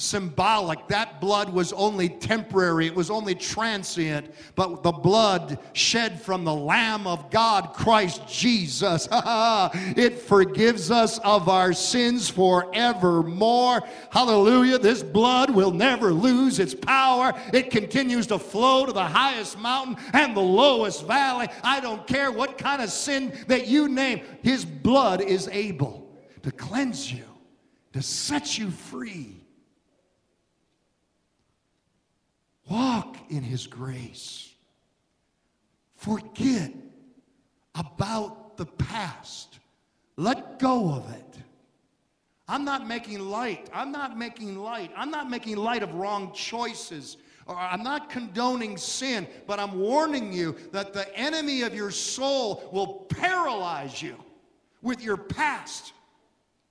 symbolic. 0.00 0.88
That 0.88 1.20
blood 1.20 1.52
was 1.52 1.72
only 1.72 2.08
temporary, 2.08 2.86
it 2.86 2.94
was 2.94 3.10
only 3.10 3.34
transient. 3.34 4.32
But 4.54 4.82
the 4.82 4.92
blood 4.92 5.58
shed 5.72 6.20
from 6.20 6.44
the 6.44 6.54
Lamb 6.54 7.06
of 7.06 7.30
God, 7.30 7.72
Christ 7.74 8.26
Jesus, 8.26 9.08
it 9.12 10.18
forgives 10.20 10.90
us 10.90 11.18
of 11.18 11.48
our 11.48 11.72
sins 11.72 12.28
forevermore. 12.28 13.82
Hallelujah. 14.10 14.78
This 14.78 15.02
blood 15.02 15.50
will 15.50 15.72
never 15.72 16.12
lose 16.12 16.58
its 16.58 16.74
power. 16.74 17.32
It 17.52 17.70
continues 17.70 18.26
to 18.28 18.38
flow 18.38 18.86
to 18.86 18.92
the 18.92 19.04
highest 19.04 19.58
mountain 19.58 19.96
and 20.12 20.36
the 20.36 20.40
lowest 20.40 21.06
valley. 21.06 21.48
I 21.62 21.80
don't 21.80 22.06
care 22.06 22.32
what 22.32 22.58
kind 22.58 22.82
of 22.82 22.90
sin 22.90 23.32
that 23.48 23.66
you 23.66 23.88
name, 23.88 24.22
His 24.42 24.64
blood 24.64 25.20
is 25.20 25.48
able 25.48 26.10
to 26.42 26.50
cleanse 26.50 27.12
you, 27.12 27.24
to 27.92 28.02
set 28.02 28.58
you 28.58 28.70
free. 28.70 29.40
Walk 32.70 33.16
in 33.28 33.42
His 33.42 33.66
grace. 33.66 34.54
Forget 35.96 36.72
about 37.74 38.56
the 38.56 38.66
past. 38.66 39.58
Let 40.16 40.58
go 40.60 40.92
of 40.92 41.12
it. 41.12 41.38
I'm 42.46 42.64
not 42.64 42.86
making 42.86 43.20
light. 43.20 43.68
I'm 43.74 43.92
not 43.92 44.16
making 44.16 44.56
light. 44.56 44.92
I'm 44.96 45.10
not 45.10 45.28
making 45.28 45.56
light 45.56 45.82
of 45.82 45.94
wrong 45.94 46.32
choices. 46.32 47.16
Or 47.46 47.56
I'm 47.56 47.82
not 47.82 48.08
condoning 48.08 48.76
sin, 48.76 49.26
but 49.46 49.58
I'm 49.58 49.78
warning 49.78 50.32
you 50.32 50.56
that 50.72 50.92
the 50.92 51.12
enemy 51.16 51.62
of 51.62 51.74
your 51.74 51.90
soul 51.90 52.68
will 52.72 53.06
paralyze 53.08 54.00
you 54.00 54.16
with 54.82 55.02
your 55.02 55.16
past 55.16 55.92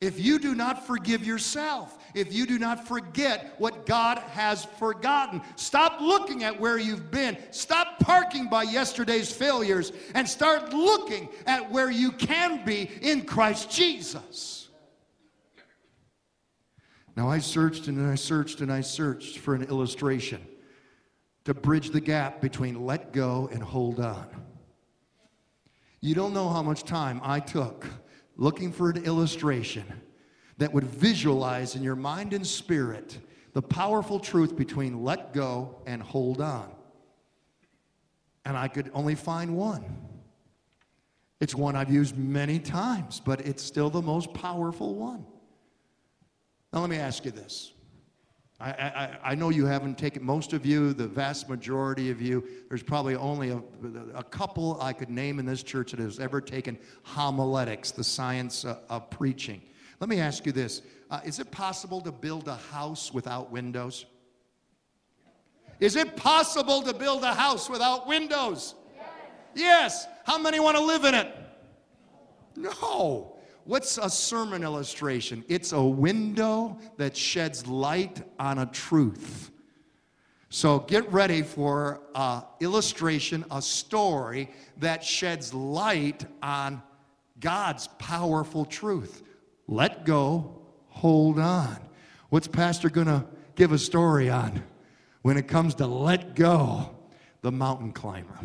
if 0.02 0.18
you 0.18 0.40
do 0.40 0.56
not 0.56 0.88
forgive 0.88 1.26
yourself, 1.26 1.98
if 2.14 2.34
you 2.34 2.46
do 2.46 2.58
not 2.58 2.88
forget 2.88 3.54
what 3.58 3.86
God 3.86 4.18
has 4.18 4.64
forgotten, 4.64 5.42
stop 5.58 6.00
looking 6.00 6.44
at 6.46 6.58
where 6.58 6.78
you've 6.78 7.12
been. 7.12 7.38
Stop 7.52 8.00
parking 8.00 8.48
by 8.48 8.64
yesterday's 8.64 9.32
failures 9.32 9.92
and 10.16 10.28
start 10.28 10.74
looking 10.74 11.28
at 11.46 11.70
where 11.70 11.92
you 11.92 12.14
can 12.14 12.64
be 12.64 12.90
in 13.02 13.26
Christ 13.26 13.70
Jesus. 13.70 14.70
Now, 17.18 17.30
I 17.30 17.40
searched 17.40 17.88
and 17.88 18.10
I 18.10 18.16
searched 18.16 18.62
and 18.62 18.72
I 18.72 18.80
searched 18.80 19.40
for 19.40 19.54
an 19.54 19.64
illustration 19.64 20.40
to 21.44 21.54
bridge 21.54 21.90
the 21.90 22.00
gap 22.00 22.40
between 22.40 22.86
let 22.86 23.12
go 23.12 23.50
and 23.52 23.62
hold 23.62 24.00
on. 24.00 24.28
You 26.00 26.16
don't 26.16 26.34
know 26.34 26.48
how 26.48 26.64
much 26.64 26.84
time 26.84 27.20
I 27.22 27.42
took 27.42 27.86
looking 28.40 28.72
for 28.72 28.90
an 28.90 29.04
illustration 29.04 29.84
that 30.58 30.74
would 30.74 30.86
visualize 30.86 31.76
in 31.76 31.84
your 31.84 31.96
mind 31.96 32.34
and 32.34 32.48
spirit 32.48 33.20
the 33.54 33.62
powerful 33.62 34.20
truth 34.20 34.56
between 34.56 35.04
let 35.04 35.34
go 35.34 35.82
and 35.86 36.02
hold 36.02 36.40
on. 36.40 36.72
And 38.46 38.56
I 38.56 38.70
could 38.70 38.90
only 38.94 39.16
find 39.16 39.56
one. 39.56 39.84
It's 41.42 41.54
one 41.54 41.76
I've 41.76 41.92
used 41.92 42.18
many 42.18 42.60
times, 42.60 43.22
but 43.24 43.42
it's 43.42 43.62
still 43.62 43.90
the 43.90 44.02
most 44.02 44.34
powerful 44.34 44.96
one. 44.96 45.26
Now, 46.72 46.80
let 46.80 46.90
me 46.90 46.98
ask 46.98 47.26
you 47.26 47.32
this. 47.32 47.74
I, 48.62 48.72
I, 48.72 49.18
I, 49.24 49.36
know 49.36 49.50
you 49.50 49.66
haven't 49.66 49.98
taken, 49.98 50.22
most 50.22 50.52
of 50.52 50.66
you, 50.66 50.92
the 50.92 51.08
vast 51.08 51.48
majority 51.48 52.12
of 52.12 52.22
you, 52.22 52.44
there's 52.68 52.84
probably 52.84 53.16
only 53.16 53.52
a, 53.52 53.62
a 54.14 54.24
couple 54.24 54.82
I 54.82 54.92
could 54.92 55.10
name 55.10 55.40
in 55.40 55.46
this 55.46 55.64
church 55.64 55.92
that 55.92 56.00
has 56.02 56.20
ever 56.20 56.42
taken 56.42 56.78
homiletics, 57.04 57.92
the 57.92 58.04
science 58.04 58.66
uh, 58.66 58.80
of 58.90 59.10
preaching. 59.10 59.62
Let 60.02 60.10
me 60.10 60.20
ask 60.20 60.46
you 60.46 60.52
this 60.52 60.82
uh, 61.10 61.22
Is 61.24 61.40
it 61.40 61.52
possible 61.52 62.02
to 62.02 62.12
build 62.12 62.50
a 62.50 62.56
house 62.56 63.14
without 63.14 63.50
windows? 63.50 64.06
Is 65.80 65.96
it 65.96 66.18
possible 66.18 66.82
to 66.82 66.94
build 66.94 67.24
a 67.24 67.34
house 67.34 67.70
without 67.70 68.08
windows? 68.08 68.76
Yes. 69.56 70.06
yes. 70.06 70.08
How 70.26 70.38
many 70.38 70.60
want 70.60 70.76
to 70.76 70.84
live 70.84 71.06
in 71.06 71.16
it? 71.16 71.34
No. 72.58 73.39
What's 73.70 74.00
a 74.00 74.10
sermon 74.10 74.64
illustration? 74.64 75.46
It's 75.48 75.74
a 75.74 75.84
window 75.84 76.80
that 76.98 77.16
sheds 77.16 77.68
light 77.68 78.20
on 78.40 78.58
a 78.58 78.66
truth. 78.66 79.52
So 80.50 80.80
get 80.80 81.14
ready 81.14 81.44
for 81.44 82.02
an 82.16 82.42
illustration, 82.62 83.46
a 83.52 83.62
story 83.62 84.50
that 84.78 85.04
sheds 85.04 85.54
light 85.54 86.26
on 86.42 86.82
God's 87.40 87.90
powerful 88.00 88.66
truth. 88.66 89.22
Let 89.68 90.04
go, 90.04 90.64
hold 90.88 91.38
on. 91.38 91.78
What's 92.30 92.48
Pastor 92.48 92.90
going 92.90 93.06
to 93.06 93.24
give 93.54 93.72
a 93.72 93.78
story 93.78 94.32
on 94.32 94.64
when 95.22 95.38
it 95.38 95.48
comes 95.48 95.76
to 95.76 95.86
let 95.86 96.34
go? 96.34 96.90
The 97.44 97.52
mountain 97.52 97.92
climber. 97.92 98.40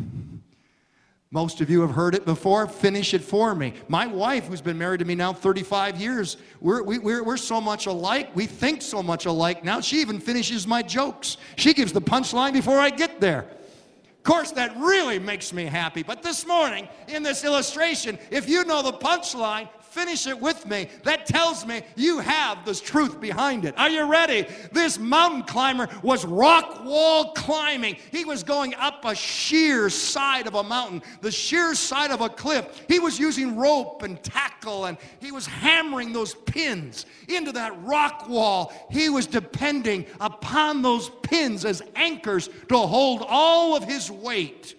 Most 1.35 1.59
of 1.59 1.69
you 1.69 1.81
have 1.81 1.91
heard 1.91 2.15
it 2.15 2.23
before. 2.23 2.65
Finish 2.65 3.13
it 3.13 3.21
for 3.21 3.53
me. 3.53 3.73
My 3.89 4.07
wife, 4.07 4.47
who's 4.47 4.61
been 4.61 4.77
married 4.77 4.99
to 4.99 5.05
me 5.05 5.15
now 5.15 5.33
35 5.33 5.99
years, 5.99 6.37
we're, 6.61 6.81
we, 6.81 6.95
are 6.95 7.01
we 7.01 7.19
we're 7.19 7.35
so 7.35 7.59
much 7.59 7.87
alike. 7.87 8.33
We 8.33 8.45
think 8.45 8.81
so 8.81 9.03
much 9.03 9.25
alike 9.25 9.61
now. 9.61 9.81
She 9.81 9.99
even 9.99 10.21
finishes 10.21 10.65
my 10.65 10.81
jokes. 10.81 11.35
She 11.57 11.73
gives 11.73 11.91
the 11.91 11.99
punchline 11.99 12.53
before 12.53 12.79
I 12.79 12.89
get 12.89 13.19
there. 13.19 13.39
Of 13.39 14.23
course, 14.23 14.51
that 14.51 14.77
really 14.77 15.19
makes 15.19 15.51
me 15.51 15.65
happy. 15.65 16.03
But 16.03 16.23
this 16.23 16.47
morning, 16.47 16.87
in 17.09 17.21
this 17.21 17.43
illustration, 17.43 18.17
if 18.31 18.47
you 18.47 18.63
know 18.63 18.81
the 18.81 18.93
punchline, 18.93 19.67
Finish 19.95 20.27
it 20.27 20.41
with 20.41 20.65
me. 20.65 20.89
That 21.03 21.25
tells 21.25 21.65
me 21.65 21.81
you 21.95 22.19
have 22.19 22.65
this 22.65 22.81
truth 22.81 23.21
behind 23.21 23.63
it. 23.63 23.73
Are 23.77 23.89
you 23.89 24.03
ready? 24.03 24.45
This 24.73 24.99
mountain 24.99 25.43
climber 25.43 25.87
was 26.03 26.25
rock 26.25 26.83
wall 26.83 27.31
climbing. 27.31 27.95
He 28.11 28.25
was 28.25 28.43
going 28.43 28.75
up 28.75 29.05
a 29.05 29.15
sheer 29.15 29.89
side 29.89 30.47
of 30.47 30.55
a 30.55 30.63
mountain, 30.63 31.01
the 31.21 31.31
sheer 31.31 31.73
side 31.75 32.11
of 32.11 32.19
a 32.19 32.27
cliff. 32.27 32.83
He 32.89 32.99
was 32.99 33.17
using 33.17 33.55
rope 33.55 34.03
and 34.03 34.21
tackle 34.21 34.83
and 34.83 34.97
he 35.21 35.31
was 35.31 35.45
hammering 35.45 36.11
those 36.11 36.35
pins 36.35 37.05
into 37.29 37.53
that 37.53 37.81
rock 37.85 38.27
wall. 38.27 38.73
He 38.91 39.07
was 39.07 39.27
depending 39.27 40.07
upon 40.19 40.81
those 40.81 41.09
pins 41.23 41.63
as 41.63 41.81
anchors 41.95 42.49
to 42.67 42.77
hold 42.77 43.23
all 43.25 43.77
of 43.77 43.85
his 43.85 44.11
weight. 44.11 44.75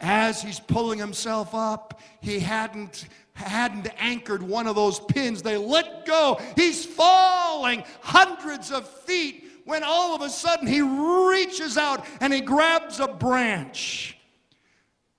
As 0.00 0.42
he's 0.42 0.58
pulling 0.58 0.98
himself 0.98 1.54
up, 1.54 2.00
he 2.20 2.40
hadn't 2.40 3.06
hadn't 3.42 3.88
anchored 3.98 4.42
one 4.42 4.66
of 4.66 4.74
those 4.74 5.00
pins. 5.00 5.42
They 5.42 5.56
let 5.56 6.06
go. 6.06 6.40
He's 6.56 6.84
falling 6.84 7.84
hundreds 8.00 8.70
of 8.70 8.88
feet 8.88 9.44
when 9.64 9.82
all 9.84 10.14
of 10.14 10.22
a 10.22 10.28
sudden 10.28 10.66
he 10.66 10.80
reaches 10.80 11.76
out 11.76 12.04
and 12.20 12.32
he 12.32 12.40
grabs 12.40 13.00
a 13.00 13.08
branch 13.08 14.16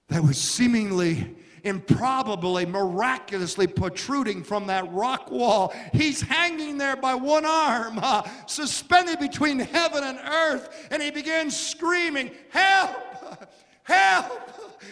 that 0.09 0.21
was 0.21 0.39
seemingly 0.39 1.35
improbably, 1.63 2.65
miraculously 2.65 3.67
protruding 3.67 4.43
from 4.43 4.67
that 4.67 4.91
rock 4.91 5.31
wall. 5.31 5.73
He's 5.93 6.21
hanging 6.21 6.77
there 6.77 6.97
by 6.97 7.15
one 7.15 7.45
arm, 7.45 7.99
uh, 8.01 8.27
suspended 8.45 9.19
between 9.19 9.59
heaven 9.59 10.03
and 10.03 10.19
earth, 10.19 10.87
and 10.91 11.01
he 11.01 11.09
begins 11.09 11.57
screaming, 11.57 12.31
Help! 12.49 13.49
Help! 13.83 14.49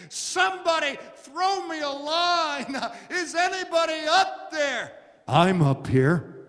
Somebody 0.08 0.98
throw 1.32 1.66
me 1.66 1.80
a 1.80 1.88
line. 1.88 2.76
Is 3.10 3.34
anybody 3.34 4.06
up 4.08 4.50
there? 4.50 4.92
I'm 5.26 5.62
up 5.62 5.86
here. 5.86 6.46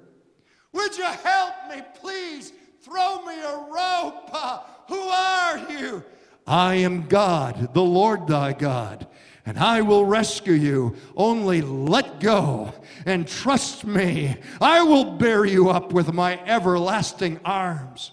Would 0.74 0.98
you 0.98 1.06
help 1.06 1.54
me, 1.70 1.82
please? 2.02 2.52
Throw 2.82 3.24
me 3.26 3.40
a 3.40 3.58
rope. 3.58 4.36
Who 4.90 5.00
are 5.00 5.58
you? 5.72 6.04
I 6.46 6.76
am 6.76 7.08
God, 7.08 7.74
the 7.74 7.84
Lord 7.84 8.28
thy 8.28 8.52
God, 8.52 9.08
and 9.46 9.58
I 9.58 9.82
will 9.82 10.06
rescue 10.06 10.54
you. 10.54 10.96
Only 11.16 11.62
let 11.62 12.20
go 12.20 12.74
and 13.06 13.26
trust 13.26 13.86
me. 13.86 14.36
I 14.60 14.82
will 14.84 15.12
bear 15.12 15.46
you 15.46 15.70
up 15.70 15.94
with 15.94 16.12
my 16.14 16.38
everlasting 16.46 17.40
arms. 17.46 18.12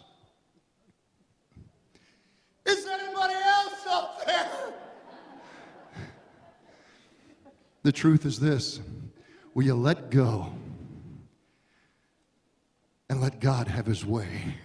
Is 2.65 2.87
anybody 2.87 3.35
else 3.35 3.87
up 3.89 4.25
there? 4.25 4.75
The 7.83 7.93
truth 7.93 8.27
is 8.27 8.39
this 8.39 8.81
will 9.55 9.65
you 9.65 9.75
let 9.75 10.11
go 10.11 10.53
and 13.09 13.21
let 13.21 13.41
God 13.41 13.69
have 13.69 13.87
his 13.87 14.05
way? 14.05 14.57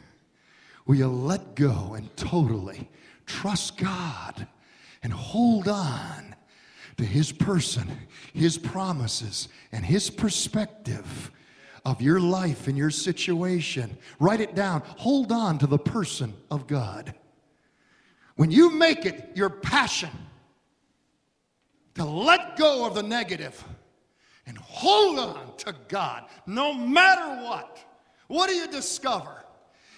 Will 0.85 0.95
you 0.95 1.07
let 1.07 1.55
go 1.55 1.95
and 1.95 2.15
totally 2.15 2.89
trust 3.25 3.77
God 3.77 4.47
and 5.01 5.11
hold 5.11 5.67
on 5.67 6.35
to 6.97 7.03
his 7.03 7.31
person, 7.31 7.89
his 8.33 8.57
promises, 8.57 9.47
and 9.71 9.85
his 9.85 10.09
perspective? 10.09 11.31
Of 11.83 12.01
your 12.01 12.19
life 12.19 12.67
and 12.67 12.75
your 12.75 12.89
situation. 12.89 13.95
Write 14.19 14.41
it 14.41 14.55
down. 14.55 14.81
Hold 14.97 15.31
on 15.31 15.59
to 15.59 15.67
the 15.67 15.77
person 15.77 16.33
of 16.49 16.65
God. 16.65 17.13
When 18.37 18.49
you 18.49 18.71
make 18.71 19.05
it 19.05 19.29
your 19.35 19.51
passion, 19.51 20.09
to 21.95 22.05
let 22.05 22.57
go 22.57 22.85
of 22.85 22.95
the 22.95 23.03
negative 23.03 23.63
and 24.45 24.57
hold 24.57 25.17
on 25.19 25.57
to 25.57 25.75
God 25.87 26.25
no 26.45 26.73
matter 26.73 27.43
what. 27.43 27.79
What 28.27 28.49
do 28.49 28.55
you 28.55 28.67
discover? 28.67 29.43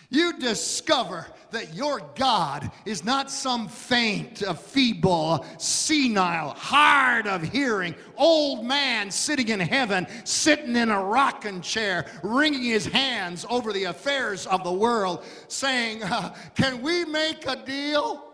You 0.09 0.39
discover 0.39 1.27
that 1.51 1.73
your 1.73 2.01
God 2.15 2.71
is 2.85 3.03
not 3.03 3.29
some 3.29 3.67
faint, 3.67 4.37
feeble, 4.37 5.45
senile, 5.57 6.51
hard 6.51 7.27
of 7.27 7.41
hearing, 7.43 7.93
old 8.15 8.65
man 8.65 9.11
sitting 9.11 9.49
in 9.49 9.59
heaven, 9.59 10.07
sitting 10.23 10.77
in 10.77 10.91
a 10.91 11.03
rocking 11.03 11.59
chair, 11.61 12.05
wringing 12.23 12.63
his 12.63 12.85
hands 12.85 13.45
over 13.49 13.73
the 13.73 13.85
affairs 13.85 14.45
of 14.47 14.63
the 14.63 14.71
world, 14.71 15.25
saying, 15.49 16.01
Can 16.55 16.81
we 16.81 17.03
make 17.03 17.45
a 17.45 17.57
deal? 17.57 18.26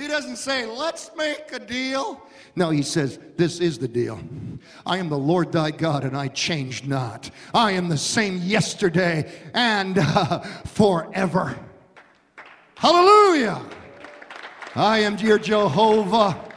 He 0.00 0.08
doesn't 0.08 0.36
say, 0.36 0.64
let's 0.64 1.10
make 1.14 1.52
a 1.52 1.58
deal. 1.58 2.26
No, 2.56 2.70
he 2.70 2.82
says, 2.82 3.18
this 3.36 3.60
is 3.60 3.78
the 3.78 3.86
deal. 3.86 4.18
I 4.86 4.96
am 4.96 5.10
the 5.10 5.18
Lord 5.18 5.52
thy 5.52 5.72
God, 5.72 6.04
and 6.04 6.16
I 6.16 6.28
change 6.28 6.86
not. 6.86 7.30
I 7.52 7.72
am 7.72 7.90
the 7.90 7.98
same 7.98 8.38
yesterday 8.38 9.30
and 9.52 9.98
uh, 9.98 10.38
forever. 10.64 11.54
Hallelujah. 12.76 13.62
I 14.74 15.00
am 15.00 15.18
your 15.18 15.38
Jehovah. 15.38 16.49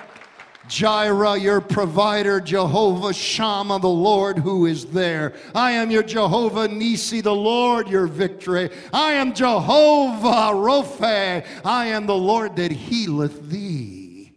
Jireh, 0.73 1.37
your 1.37 1.61
provider, 1.61 2.41
Jehovah 2.41 3.13
Shammah, 3.13 3.77
the 3.77 3.87
Lord 3.87 4.39
who 4.39 4.65
is 4.65 4.85
there. 4.87 5.33
I 5.53 5.73
am 5.73 5.91
your 5.91 6.01
Jehovah 6.01 6.67
Nisi, 6.67 7.21
the 7.21 7.35
Lord 7.35 7.87
your 7.87 8.07
victory. 8.07 8.71
I 8.91 9.11
am 9.13 9.35
Jehovah 9.35 10.55
Rophe. 10.55 11.45
I 11.63 11.85
am 11.85 12.07
the 12.07 12.15
Lord 12.15 12.55
that 12.55 12.71
healeth 12.71 13.51
thee. 13.51 14.33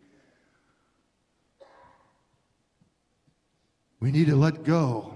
We 4.01 4.13
need 4.13 4.27
to 4.27 4.37
let 4.37 4.63
go 4.63 5.15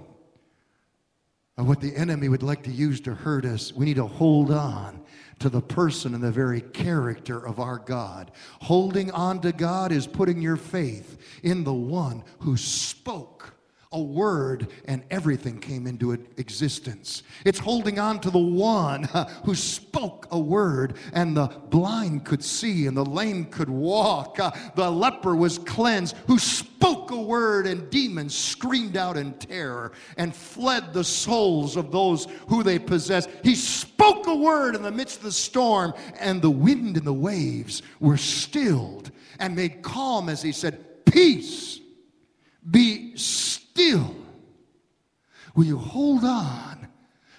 of 1.59 1.69
what 1.69 1.83
the 1.83 1.95
enemy 1.95 2.31
would 2.31 2.43
like 2.43 2.63
to 2.63 2.71
use 2.71 2.99
to 3.03 3.15
hurt 3.15 3.45
us. 3.45 3.75
We 3.75 3.85
need 3.85 3.97
to 3.97 4.07
hold 4.07 4.51
on 4.51 5.00
to 5.41 5.49
the 5.49 5.61
person 5.61 6.15
and 6.15 6.23
the 6.23 6.31
very 6.31 6.61
character 6.61 7.45
of 7.45 7.59
our 7.59 7.79
God. 7.79 8.31
Holding 8.61 9.11
on 9.11 9.41
to 9.41 9.53
God 9.53 9.91
is 9.91 10.07
putting 10.07 10.41
your 10.41 10.57
faith 10.57 11.19
in 11.43 11.65
the 11.65 11.75
one 11.75 12.23
who 12.41 12.57
spoke 12.57 13.55
a 13.93 14.01
word 14.01 14.69
and 14.85 15.03
everything 15.11 15.59
came 15.59 15.87
into 15.87 16.13
existence. 16.13 17.25
It's 17.45 17.59
holding 17.59 17.99
on 17.99 18.21
to 18.21 18.31
the 18.31 18.39
one 18.39 19.03
who 19.45 19.55
spoke 19.57 20.29
a 20.31 20.39
word 20.39 20.97
and 21.13 21.37
the 21.37 21.49
blind 21.71 22.25
could 22.25 22.45
see 22.45 22.87
and 22.87 22.97
the 22.97 23.05
lame 23.05 23.47
could 23.47 23.71
walk. 23.71 24.39
The 24.77 24.91
leper 24.91 25.35
was 25.35 25.59
cleansed, 25.59 26.17
who 26.27 26.39
spoke 26.39 26.70
a 27.11 27.21
word 27.21 27.67
and 27.67 27.91
demons 27.91 28.37
screamed 28.37 28.97
out 28.97 29.17
in 29.17 29.33
terror 29.35 29.93
and 30.17 30.35
fled 30.35 30.93
the 30.93 31.05
souls 31.05 31.77
of 31.77 31.91
those 31.91 32.27
who 32.49 32.63
they 32.63 32.79
possessed. 32.79 33.29
He 33.43 33.55
spoke 33.55 34.27
a 34.27 34.35
word 34.35 34.75
in 34.75 34.83
the 34.83 34.91
midst 34.91 35.19
of 35.19 35.25
the 35.25 35.33
storm 35.33 35.95
and 36.19 36.41
the 36.41 36.51
wind 36.51 36.97
and 36.97 37.07
the 37.07 37.13
waves 37.13 37.83
were 37.99 38.17
stilled 38.17 39.11
and 39.39 39.57
made 39.57 39.83
calm 39.83 40.29
as 40.29 40.43
he 40.43 40.53
said, 40.53 41.05
Peace, 41.05 41.81
be 42.71 43.17
still, 43.17 44.15
will 45.55 45.65
you 45.65 45.79
hold 45.79 46.25
on 46.25 46.89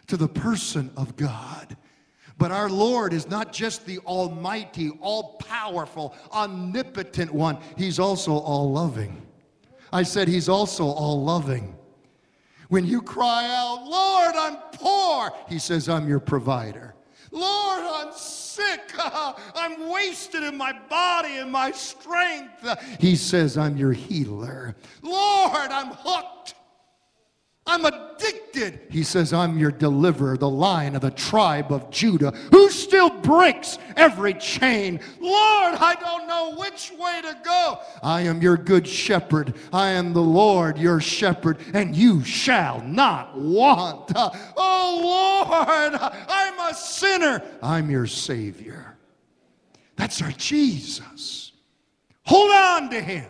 to 0.07 0.17
the 0.17 0.27
person 0.27 0.91
of 0.97 1.15
God? 1.15 1.77
But 2.37 2.51
our 2.51 2.69
Lord 2.69 3.13
is 3.13 3.29
not 3.29 3.53
just 3.53 3.85
the 3.85 3.99
almighty, 3.99 4.89
all 4.99 5.35
powerful, 5.37 6.15
omnipotent 6.33 7.31
one, 7.31 7.59
He's 7.77 7.99
also 7.99 8.33
all 8.33 8.71
loving. 8.71 9.21
I 9.91 10.03
said 10.03 10.27
He's 10.27 10.49
also 10.49 10.85
all 10.85 11.23
loving. 11.23 11.75
When 12.69 12.85
you 12.85 13.01
cry 13.01 13.47
out, 13.47 13.83
Lord, 13.85 14.35
I'm 14.35 14.57
poor, 14.73 15.31
He 15.49 15.59
says, 15.59 15.89
I'm 15.89 16.07
your 16.07 16.19
provider. 16.19 16.95
Lord, 17.31 17.81
I'm 17.83 18.13
sick. 18.13 18.93
I'm 18.99 19.89
wasted 19.89 20.43
in 20.43 20.57
my 20.57 20.73
body 20.89 21.37
and 21.37 21.51
my 21.51 21.71
strength. 21.71 22.67
He 22.99 23.15
says, 23.15 23.57
I'm 23.57 23.77
your 23.77 23.93
healer. 23.93 24.75
Lord, 25.01 25.71
I'm 25.71 25.91
hooked. 25.91 26.55
I'm 27.65 27.85
addicted. 27.85 28.79
He 28.89 29.03
says, 29.03 29.33
I'm 29.33 29.57
your 29.57 29.71
deliverer, 29.71 30.35
the 30.35 30.49
lion 30.49 30.95
of 30.95 31.01
the 31.01 31.11
tribe 31.11 31.71
of 31.71 31.89
Judah, 31.91 32.31
who 32.51 32.69
still 32.69 33.09
breaks 33.09 33.77
every 33.95 34.33
chain. 34.33 34.99
Lord, 35.19 35.75
I 35.75 35.95
don't 35.99 36.27
know 36.27 36.55
which 36.57 36.91
way 36.97 37.21
to 37.21 37.37
go. 37.43 37.79
I 38.01 38.21
am 38.21 38.41
your 38.41 38.57
good 38.57 38.87
shepherd. 38.87 39.55
I 39.71 39.89
am 39.89 40.13
the 40.13 40.21
Lord, 40.21 40.77
your 40.77 40.99
shepherd, 40.99 41.59
and 41.73 41.95
you 41.95 42.23
shall 42.23 42.81
not 42.81 43.37
want. 43.37 44.11
Oh, 44.57 45.45
Lord, 45.51 45.99
I'm 46.01 46.71
a 46.71 46.73
sinner. 46.73 47.43
I'm 47.61 47.89
your 47.89 48.07
Savior. 48.07 48.97
That's 49.95 50.21
our 50.21 50.31
Jesus. 50.31 51.51
Hold 52.25 52.51
on 52.51 52.89
to 52.89 53.01
him. 53.01 53.25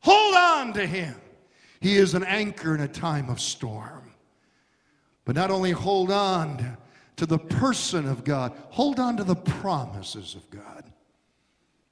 Hold 0.00 0.34
on 0.34 0.72
to 0.74 0.86
him. 0.86 1.14
He 1.86 1.98
is 1.98 2.14
an 2.14 2.24
anchor 2.24 2.74
in 2.74 2.80
a 2.80 2.88
time 2.88 3.30
of 3.30 3.40
storm. 3.40 4.10
But 5.24 5.36
not 5.36 5.52
only 5.52 5.70
hold 5.70 6.10
on 6.10 6.76
to 7.14 7.26
the 7.26 7.38
person 7.38 8.08
of 8.08 8.24
God, 8.24 8.60
hold 8.70 8.98
on 8.98 9.16
to 9.18 9.22
the 9.22 9.36
promises 9.36 10.34
of 10.34 10.50
God. 10.50 10.82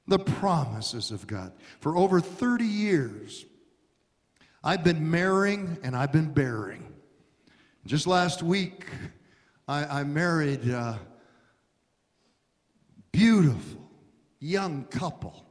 The 0.05 0.19
promises 0.19 1.11
of 1.11 1.25
God. 1.27 1.53
For 1.79 1.95
over 1.95 2.19
30 2.19 2.65
years, 2.65 3.45
I've 4.61 4.83
been 4.83 5.09
marrying 5.09 5.77
and 5.81 5.95
I've 5.95 6.11
been 6.11 6.33
burying. 6.33 6.93
Just 7.85 8.05
last 8.05 8.43
week, 8.43 8.87
I, 9.65 10.01
I 10.01 10.03
married 10.03 10.67
a 10.67 10.99
beautiful 13.13 13.89
young 14.41 14.83
couple 14.89 15.45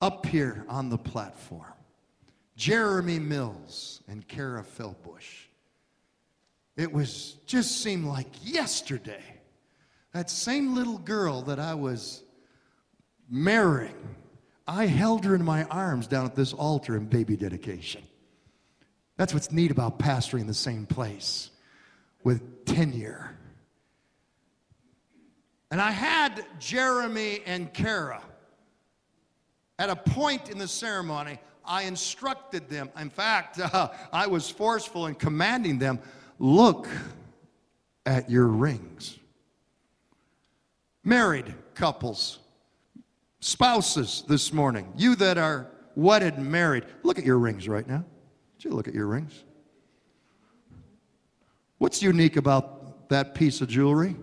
up 0.00 0.24
here 0.24 0.64
on 0.68 0.88
the 0.88 0.98
platform. 0.98 1.75
Jeremy 2.56 3.18
Mills 3.18 4.02
and 4.08 4.26
Kara 4.26 4.62
Philbush. 4.62 5.46
It 6.76 6.92
was 6.92 7.36
just 7.46 7.82
seemed 7.82 8.06
like 8.06 8.28
yesterday. 8.42 9.22
That 10.12 10.30
same 10.30 10.74
little 10.74 10.98
girl 10.98 11.42
that 11.42 11.58
I 11.58 11.74
was 11.74 12.22
marrying, 13.28 14.14
I 14.66 14.86
held 14.86 15.24
her 15.24 15.34
in 15.34 15.44
my 15.44 15.64
arms 15.64 16.06
down 16.06 16.24
at 16.24 16.34
this 16.34 16.52
altar 16.52 16.96
in 16.96 17.06
baby 17.06 17.36
dedication. 17.36 18.02
That's 19.16 19.32
what's 19.32 19.52
neat 19.52 19.70
about 19.70 19.98
pastoring 19.98 20.46
the 20.46 20.54
same 20.54 20.86
place 20.86 21.50
with 22.24 22.64
tenure. 22.64 23.30
And 25.70 25.80
I 25.80 25.90
had 25.90 26.44
Jeremy 26.58 27.40
and 27.46 27.72
Kara 27.72 28.22
at 29.78 29.90
a 29.90 29.96
point 29.96 30.48
in 30.48 30.58
the 30.58 30.68
ceremony. 30.68 31.38
I 31.66 31.82
instructed 31.82 32.68
them. 32.68 32.90
In 32.98 33.10
fact, 33.10 33.58
uh, 33.60 33.88
I 34.12 34.26
was 34.26 34.48
forceful 34.48 35.06
in 35.06 35.14
commanding 35.14 35.78
them 35.78 35.98
look 36.38 36.88
at 38.04 38.30
your 38.30 38.46
rings. 38.46 39.18
Married 41.04 41.54
couples, 41.74 42.38
spouses 43.40 44.24
this 44.28 44.52
morning, 44.52 44.92
you 44.96 45.14
that 45.16 45.38
are 45.38 45.68
wedded 45.94 46.38
married, 46.38 46.84
look 47.02 47.18
at 47.18 47.24
your 47.24 47.38
rings 47.38 47.68
right 47.68 47.86
now. 47.86 48.04
Did 48.58 48.64
you 48.64 48.70
look 48.70 48.88
at 48.88 48.94
your 48.94 49.06
rings? 49.06 49.44
What's 51.78 52.02
unique 52.02 52.36
about 52.36 53.08
that 53.08 53.34
piece 53.34 53.60
of 53.60 53.68
jewelry? 53.68 54.16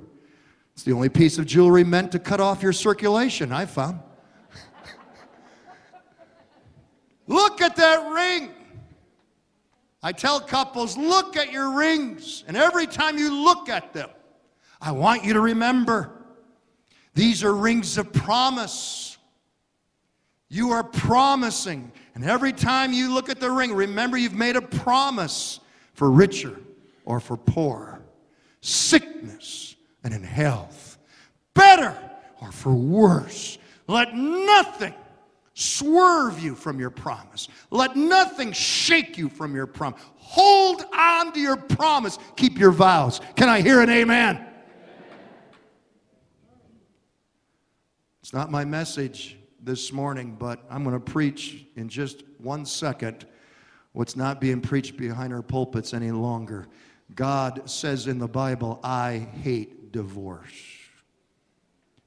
It's 0.74 0.84
the 0.84 0.94
only 0.94 1.10
piece 1.10 1.38
of 1.38 1.46
jewelry 1.46 1.84
meant 1.84 2.12
to 2.14 2.20
cut 2.20 2.40
off 2.40 2.64
your 2.64 2.74
circulation, 2.74 3.52
I 3.52 3.66
found. 3.66 4.00
Look 7.28 7.62
at 7.62 7.76
that 7.78 8.12
ring. 8.12 8.52
I 10.02 10.12
tell 10.12 10.42
couples, 10.42 10.98
look 10.98 11.38
at 11.38 11.52
your 11.52 11.78
rings. 11.78 12.44
And 12.48 12.58
every 12.58 12.86
time 12.88 13.18
you 13.18 13.44
look 13.44 13.70
at 13.70 13.94
them, 13.94 14.10
I 14.82 14.92
want 14.92 15.24
you 15.24 15.34
to 15.34 15.40
remember 15.40 16.12
these 17.14 17.44
are 17.44 17.54
rings 17.54 17.98
of 17.98 18.12
promise. 18.12 19.18
You 20.50 20.72
are 20.72 20.84
promising. 20.84 21.92
And 22.16 22.26
every 22.26 22.52
time 22.52 22.92
you 22.92 23.14
look 23.14 23.30
at 23.30 23.40
the 23.40 23.50
ring, 23.50 23.74
remember 23.74 24.18
you've 24.18 24.34
made 24.34 24.58
a 24.58 24.62
promise 24.62 25.62
for 25.94 26.12
richer 26.12 26.60
or 27.06 27.20
for 27.20 27.38
poor, 27.38 28.02
sickness 28.62 29.76
and 30.04 30.14
in 30.14 30.24
health, 30.24 30.98
better 31.54 31.98
or 32.42 32.52
for 32.52 32.74
worse. 32.74 33.58
Let 33.88 34.14
nothing 34.14 34.94
swerve 35.54 36.40
you 36.40 36.56
from 36.56 36.80
your 36.80 36.90
promise. 36.90 37.48
Let 37.70 37.96
nothing 37.96 38.52
shake 38.52 39.18
you 39.18 39.30
from 39.30 39.56
your 39.56 39.68
promise. 39.68 40.02
Hold 40.16 40.84
on 40.98 41.32
to 41.34 41.40
your 41.40 41.58
promise. 41.58 42.18
Keep 42.36 42.58
your 42.58 42.72
vows. 42.72 43.22
Can 43.36 43.50
I 43.50 43.62
hear 43.62 43.82
an 43.82 43.90
amen? 43.90 44.46
It's 48.22 48.34
not 48.34 48.50
my 48.50 48.66
message 48.66 49.38
this 49.62 49.92
morning, 49.92 50.36
but 50.40 50.64
I'm 50.70 50.84
going 50.84 50.96
to 50.96 51.12
preach 51.12 51.66
in 51.76 51.88
just 51.88 52.24
one 52.38 52.66
second 52.66 53.26
what's 53.92 54.16
not 54.16 54.42
being 54.42 54.60
preached 54.60 54.98
behind 54.98 55.34
our 55.34 55.42
pulpits 55.42 55.94
any 55.94 56.12
longer. 56.12 56.68
God 57.16 57.70
says 57.70 58.08
in 58.08 58.18
the 58.18 58.28
Bible, 58.28 58.80
I 58.84 59.28
hate 59.42 59.92
divorce. 59.92 60.73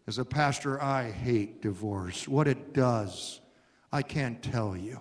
As 0.07 0.19
a 0.19 0.25
pastor, 0.25 0.81
I 0.83 1.11
hate 1.11 1.62
divorce. 1.62 2.29
What 2.29 2.47
it 2.47 2.73
does, 2.73 3.40
I 3.92 4.03
can't 4.03 4.42
tell 4.42 4.77
you. 4.77 5.01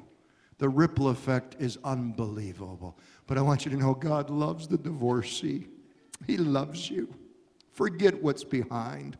The 0.57 0.69
ripple 0.69 1.09
effect 1.09 1.55
is 1.59 1.77
unbelievable. 1.83 2.97
But 3.27 3.37
I 3.37 3.41
want 3.41 3.65
you 3.65 3.71
to 3.71 3.77
know 3.77 3.93
God 3.93 4.29
loves 4.29 4.67
the 4.67 4.77
divorcee. 4.77 5.67
He 6.25 6.37
loves 6.37 6.89
you. 6.89 7.13
Forget 7.71 8.21
what's 8.23 8.43
behind 8.43 9.17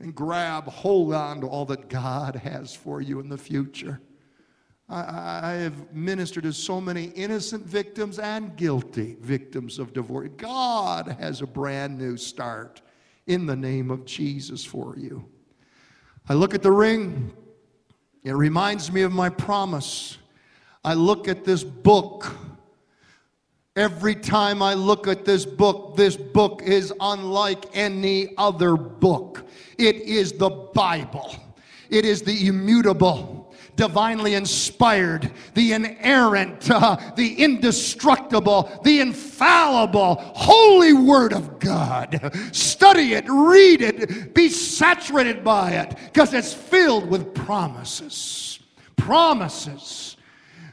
and 0.00 0.14
grab, 0.14 0.66
hold 0.66 1.14
on 1.14 1.40
to 1.40 1.46
all 1.46 1.64
that 1.66 1.88
God 1.88 2.36
has 2.36 2.74
for 2.74 3.00
you 3.00 3.20
in 3.20 3.28
the 3.28 3.38
future. 3.38 4.00
I, 4.88 5.40
I, 5.42 5.52
have 5.52 5.94
ministered 5.94 6.42
to 6.42 6.52
so 6.52 6.78
many 6.78 7.04
innocent 7.04 7.64
victims 7.64 8.18
and 8.18 8.54
guilty 8.54 9.16
victims 9.20 9.78
of 9.78 9.94
divorce. 9.94 10.28
God 10.36 11.16
has 11.18 11.40
a 11.40 11.46
brand 11.46 11.96
new 11.96 12.18
start 12.18 12.82
in 13.26 13.46
the 13.46 13.56
name 13.56 13.90
of 13.90 14.04
Jesus 14.04 14.64
for 14.64 14.96
you. 14.98 15.24
I 16.28 16.34
look 16.34 16.54
at 16.54 16.62
the 16.62 16.72
ring, 16.72 17.32
it 18.22 18.32
reminds 18.32 18.90
me 18.90 19.02
of 19.02 19.12
my 19.12 19.28
promise. 19.28 20.18
I 20.82 20.94
look 20.94 21.28
at 21.28 21.44
this 21.44 21.62
book. 21.62 22.34
Every 23.76 24.14
time 24.14 24.62
I 24.62 24.74
look 24.74 25.08
at 25.08 25.24
this 25.24 25.44
book, 25.44 25.96
this 25.96 26.16
book 26.16 26.62
is 26.64 26.92
unlike 27.00 27.64
any 27.74 28.34
other 28.38 28.76
book. 28.76 29.44
It 29.78 29.96
is 29.96 30.32
the 30.32 30.50
Bible, 30.50 31.34
it 31.90 32.04
is 32.04 32.22
the 32.22 32.46
immutable 32.46 33.43
divinely 33.76 34.34
inspired, 34.34 35.30
the 35.54 35.72
inerrant, 35.72 36.70
uh, 36.70 36.96
the 37.16 37.34
indestructible, 37.34 38.80
the 38.84 39.00
infallible, 39.00 40.16
holy 40.16 40.92
Word 40.92 41.32
of 41.32 41.58
God. 41.58 42.30
Study 42.52 43.14
it, 43.14 43.24
read 43.28 43.82
it, 43.82 44.34
be 44.34 44.48
saturated 44.48 45.42
by 45.44 45.72
it, 45.72 45.96
because 46.06 46.32
it's 46.34 46.54
filled 46.54 47.08
with 47.08 47.34
promises. 47.34 48.58
Promises. 48.96 50.16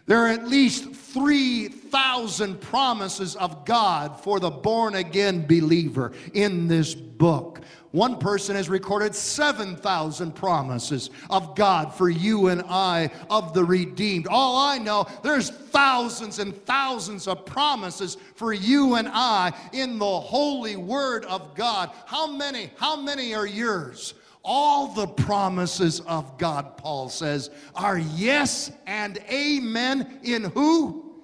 There 0.06 0.26
are 0.26 0.30
at 0.30 0.48
least 0.48 0.94
3,000 0.94 2.60
promises 2.60 3.36
of 3.36 3.66
God 3.66 4.20
for 4.22 4.40
the 4.40 4.50
born 4.50 4.96
again 4.96 5.46
believer 5.46 6.14
in 6.34 6.68
this 6.68 6.94
book. 6.96 7.62
One 7.92 8.20
person 8.20 8.56
has 8.56 8.70
recorded 8.70 9.14
7,000 9.14 10.32
promises 10.34 11.10
of 11.30 11.56
God 11.56 11.94
for 11.94 12.10
you 12.10 12.48
and 12.48 12.64
I, 12.70 13.12
of 13.30 13.54
the 13.54 13.66
redeemed. 13.66 14.28
All 14.30 14.58
I 14.58 14.78
know, 14.78 15.06
there's 15.24 15.50
thousands 15.50 16.40
and 16.40 16.56
thousands 16.66 17.28
of 17.28 17.46
promises 17.46 18.16
for 18.36 18.54
you 18.54 18.96
and 18.96 19.10
I 19.10 19.52
in 19.74 20.00
the 20.00 20.20
holy 20.20 20.78
word 20.78 21.26
of 21.26 21.54
God. 21.54 21.92
How 22.06 22.28
many, 22.28 22.72
how 22.78 22.96
many 22.96 23.36
are 23.36 23.48
yours? 23.48 24.14
All 24.44 24.88
the 24.88 25.08
promises 25.08 26.00
of 26.02 26.38
God, 26.38 26.78
Paul 26.78 27.10
says, 27.10 27.50
are 27.76 27.98
yes 27.98 28.72
and 28.88 29.18
amen 29.30 30.20
in 30.24 30.46
who? 30.46 31.22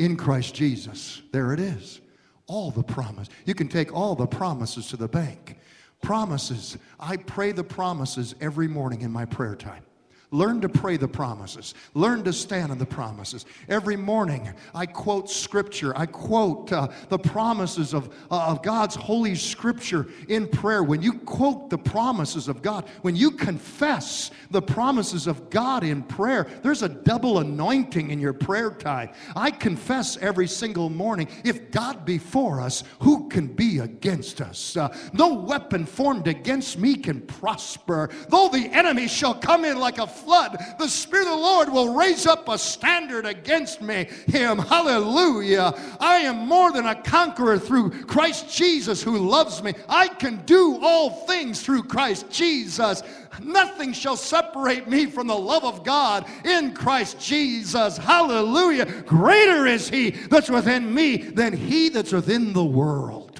In 0.00 0.16
Christ 0.16 0.54
Jesus. 0.54 1.22
There 1.30 1.52
it 1.52 1.60
is. 1.60 2.00
All 2.48 2.72
the 2.72 2.82
promise. 2.82 3.28
You 3.46 3.54
can 3.54 3.68
take 3.68 3.94
all 3.94 4.16
the 4.16 4.26
promises 4.26 4.88
to 4.88 4.96
the 4.96 5.08
bank. 5.08 5.58
Promises. 6.02 6.76
I 7.00 7.16
pray 7.16 7.52
the 7.52 7.64
promises 7.64 8.34
every 8.40 8.68
morning 8.68 9.00
in 9.00 9.10
my 9.10 9.24
prayer 9.24 9.56
time. 9.56 9.82
Learn 10.32 10.62
to 10.62 10.68
pray 10.68 10.96
the 10.96 11.06
promises. 11.06 11.74
Learn 11.92 12.24
to 12.24 12.32
stand 12.32 12.72
on 12.72 12.78
the 12.78 12.86
promises. 12.86 13.44
Every 13.68 13.96
morning, 13.96 14.50
I 14.74 14.86
quote 14.86 15.30
scripture. 15.30 15.92
I 15.94 16.06
quote 16.06 16.72
uh, 16.72 16.88
the 17.10 17.18
promises 17.18 17.92
of, 17.92 18.08
uh, 18.30 18.46
of 18.46 18.62
God's 18.62 18.94
holy 18.94 19.34
scripture 19.34 20.06
in 20.28 20.48
prayer. 20.48 20.82
When 20.82 21.02
you 21.02 21.18
quote 21.18 21.68
the 21.68 21.76
promises 21.76 22.48
of 22.48 22.62
God, 22.62 22.88
when 23.02 23.14
you 23.14 23.30
confess 23.30 24.30
the 24.50 24.62
promises 24.62 25.26
of 25.26 25.50
God 25.50 25.84
in 25.84 26.02
prayer, 26.02 26.46
there's 26.62 26.82
a 26.82 26.88
double 26.88 27.38
anointing 27.40 28.10
in 28.10 28.18
your 28.18 28.32
prayer 28.32 28.70
time. 28.70 29.10
I 29.36 29.50
confess 29.50 30.16
every 30.16 30.48
single 30.48 30.88
morning 30.88 31.28
if 31.44 31.70
God 31.70 32.06
be 32.06 32.16
for 32.16 32.62
us, 32.62 32.84
who 33.00 33.28
can 33.28 33.48
be 33.48 33.80
against 33.80 34.40
us? 34.40 34.78
Uh, 34.78 34.96
no 35.12 35.34
weapon 35.34 35.84
formed 35.84 36.26
against 36.26 36.78
me 36.78 36.96
can 36.96 37.20
prosper. 37.20 38.08
Though 38.30 38.48
the 38.48 38.70
enemy 38.72 39.08
shall 39.08 39.34
come 39.34 39.66
in 39.66 39.78
like 39.78 39.98
a 39.98 40.06
flood, 40.24 40.58
the 40.78 40.88
Spirit 40.88 41.26
of 41.26 41.32
the 41.32 41.36
Lord 41.36 41.68
will 41.68 41.94
raise 41.94 42.26
up 42.26 42.48
a 42.48 42.58
standard 42.58 43.26
against 43.26 43.80
me. 43.80 44.08
Him. 44.26 44.58
Hallelujah. 44.58 45.74
I 46.00 46.18
am 46.18 46.46
more 46.46 46.72
than 46.72 46.86
a 46.86 47.00
conqueror 47.02 47.58
through 47.58 48.04
Christ 48.04 48.54
Jesus 48.54 49.02
who 49.02 49.18
loves 49.18 49.62
me. 49.62 49.74
I 49.88 50.08
can 50.08 50.42
do 50.44 50.78
all 50.82 51.10
things 51.26 51.62
through 51.62 51.84
Christ 51.84 52.30
Jesus. 52.30 53.02
Nothing 53.42 53.92
shall 53.92 54.16
separate 54.16 54.88
me 54.88 55.06
from 55.06 55.26
the 55.26 55.36
love 55.36 55.64
of 55.64 55.84
God 55.84 56.26
in 56.44 56.74
Christ 56.74 57.18
Jesus. 57.18 57.96
Hallelujah. 57.96 58.86
Greater 59.02 59.66
is 59.66 59.88
He 59.88 60.10
that's 60.10 60.50
within 60.50 60.92
me 60.92 61.16
than 61.16 61.52
He 61.52 61.88
that's 61.88 62.12
within 62.12 62.52
the 62.52 62.64
world. 62.64 63.31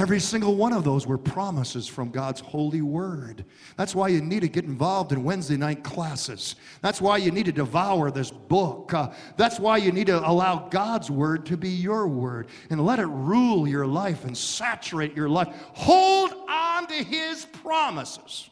Every 0.00 0.18
single 0.18 0.54
one 0.54 0.72
of 0.72 0.82
those 0.82 1.06
were 1.06 1.18
promises 1.18 1.86
from 1.86 2.10
God's 2.10 2.40
holy 2.40 2.80
word. 2.80 3.44
That's 3.76 3.94
why 3.94 4.08
you 4.08 4.22
need 4.22 4.40
to 4.40 4.48
get 4.48 4.64
involved 4.64 5.12
in 5.12 5.22
Wednesday 5.22 5.58
night 5.58 5.84
classes. 5.84 6.56
That's 6.80 7.02
why 7.02 7.18
you 7.18 7.30
need 7.30 7.44
to 7.44 7.52
devour 7.52 8.10
this 8.10 8.30
book. 8.30 8.94
Uh, 8.94 9.10
that's 9.36 9.60
why 9.60 9.76
you 9.76 9.92
need 9.92 10.06
to 10.06 10.26
allow 10.26 10.70
God's 10.70 11.10
word 11.10 11.44
to 11.46 11.58
be 11.58 11.68
your 11.68 12.08
word 12.08 12.48
and 12.70 12.82
let 12.86 12.98
it 12.98 13.08
rule 13.08 13.68
your 13.68 13.86
life 13.86 14.24
and 14.24 14.34
saturate 14.34 15.14
your 15.14 15.28
life. 15.28 15.48
Hold 15.74 16.32
on 16.48 16.86
to 16.86 16.94
his 16.94 17.44
promises. 17.44 18.48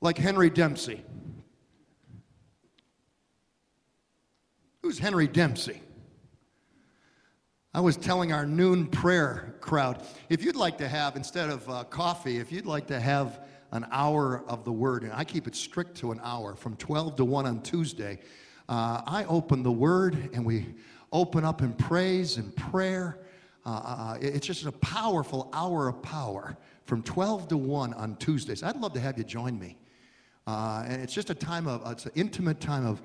Like 0.00 0.18
Henry 0.18 0.50
Dempsey. 0.50 1.00
Who's 4.82 4.98
Henry 4.98 5.28
Dempsey? 5.28 5.80
I 7.76 7.80
was 7.80 7.98
telling 7.98 8.32
our 8.32 8.46
noon 8.46 8.86
prayer 8.86 9.54
crowd 9.60 10.02
if 10.30 10.42
you'd 10.42 10.56
like 10.56 10.78
to 10.78 10.88
have, 10.88 11.14
instead 11.14 11.50
of 11.50 11.68
uh, 11.68 11.84
coffee, 11.84 12.38
if 12.38 12.50
you'd 12.50 12.64
like 12.64 12.86
to 12.86 12.98
have 12.98 13.46
an 13.70 13.86
hour 13.92 14.42
of 14.48 14.64
the 14.64 14.72
Word, 14.72 15.02
and 15.02 15.12
I 15.12 15.24
keep 15.24 15.46
it 15.46 15.54
strict 15.54 15.94
to 15.98 16.10
an 16.10 16.18
hour 16.24 16.54
from 16.56 16.74
12 16.76 17.16
to 17.16 17.26
1 17.26 17.44
on 17.44 17.60
Tuesday, 17.60 18.18
uh, 18.70 19.02
I 19.06 19.26
open 19.28 19.62
the 19.62 19.70
Word 19.70 20.30
and 20.32 20.46
we 20.46 20.74
open 21.12 21.44
up 21.44 21.60
in 21.60 21.74
praise 21.74 22.38
and 22.38 22.56
prayer. 22.56 23.18
Uh, 23.66 23.68
uh, 23.68 23.72
uh 23.74 24.18
it's 24.22 24.46
just 24.46 24.64
a 24.64 24.72
powerful 24.72 25.50
hour 25.52 25.86
of 25.86 26.00
power 26.00 26.56
from 26.86 27.02
12 27.02 27.48
to 27.48 27.58
1 27.58 27.92
on 27.92 28.16
Tuesdays. 28.16 28.62
I'd 28.62 28.76
love 28.76 28.94
to 28.94 29.00
have 29.00 29.18
you 29.18 29.24
join 29.24 29.58
me. 29.58 29.76
Uh, 30.46 30.82
and 30.88 31.02
it's 31.02 31.12
just 31.12 31.28
a 31.28 31.34
time 31.34 31.68
of, 31.68 31.82
it's 31.92 32.06
an 32.06 32.12
intimate 32.14 32.58
time 32.58 32.86
of 32.86 33.02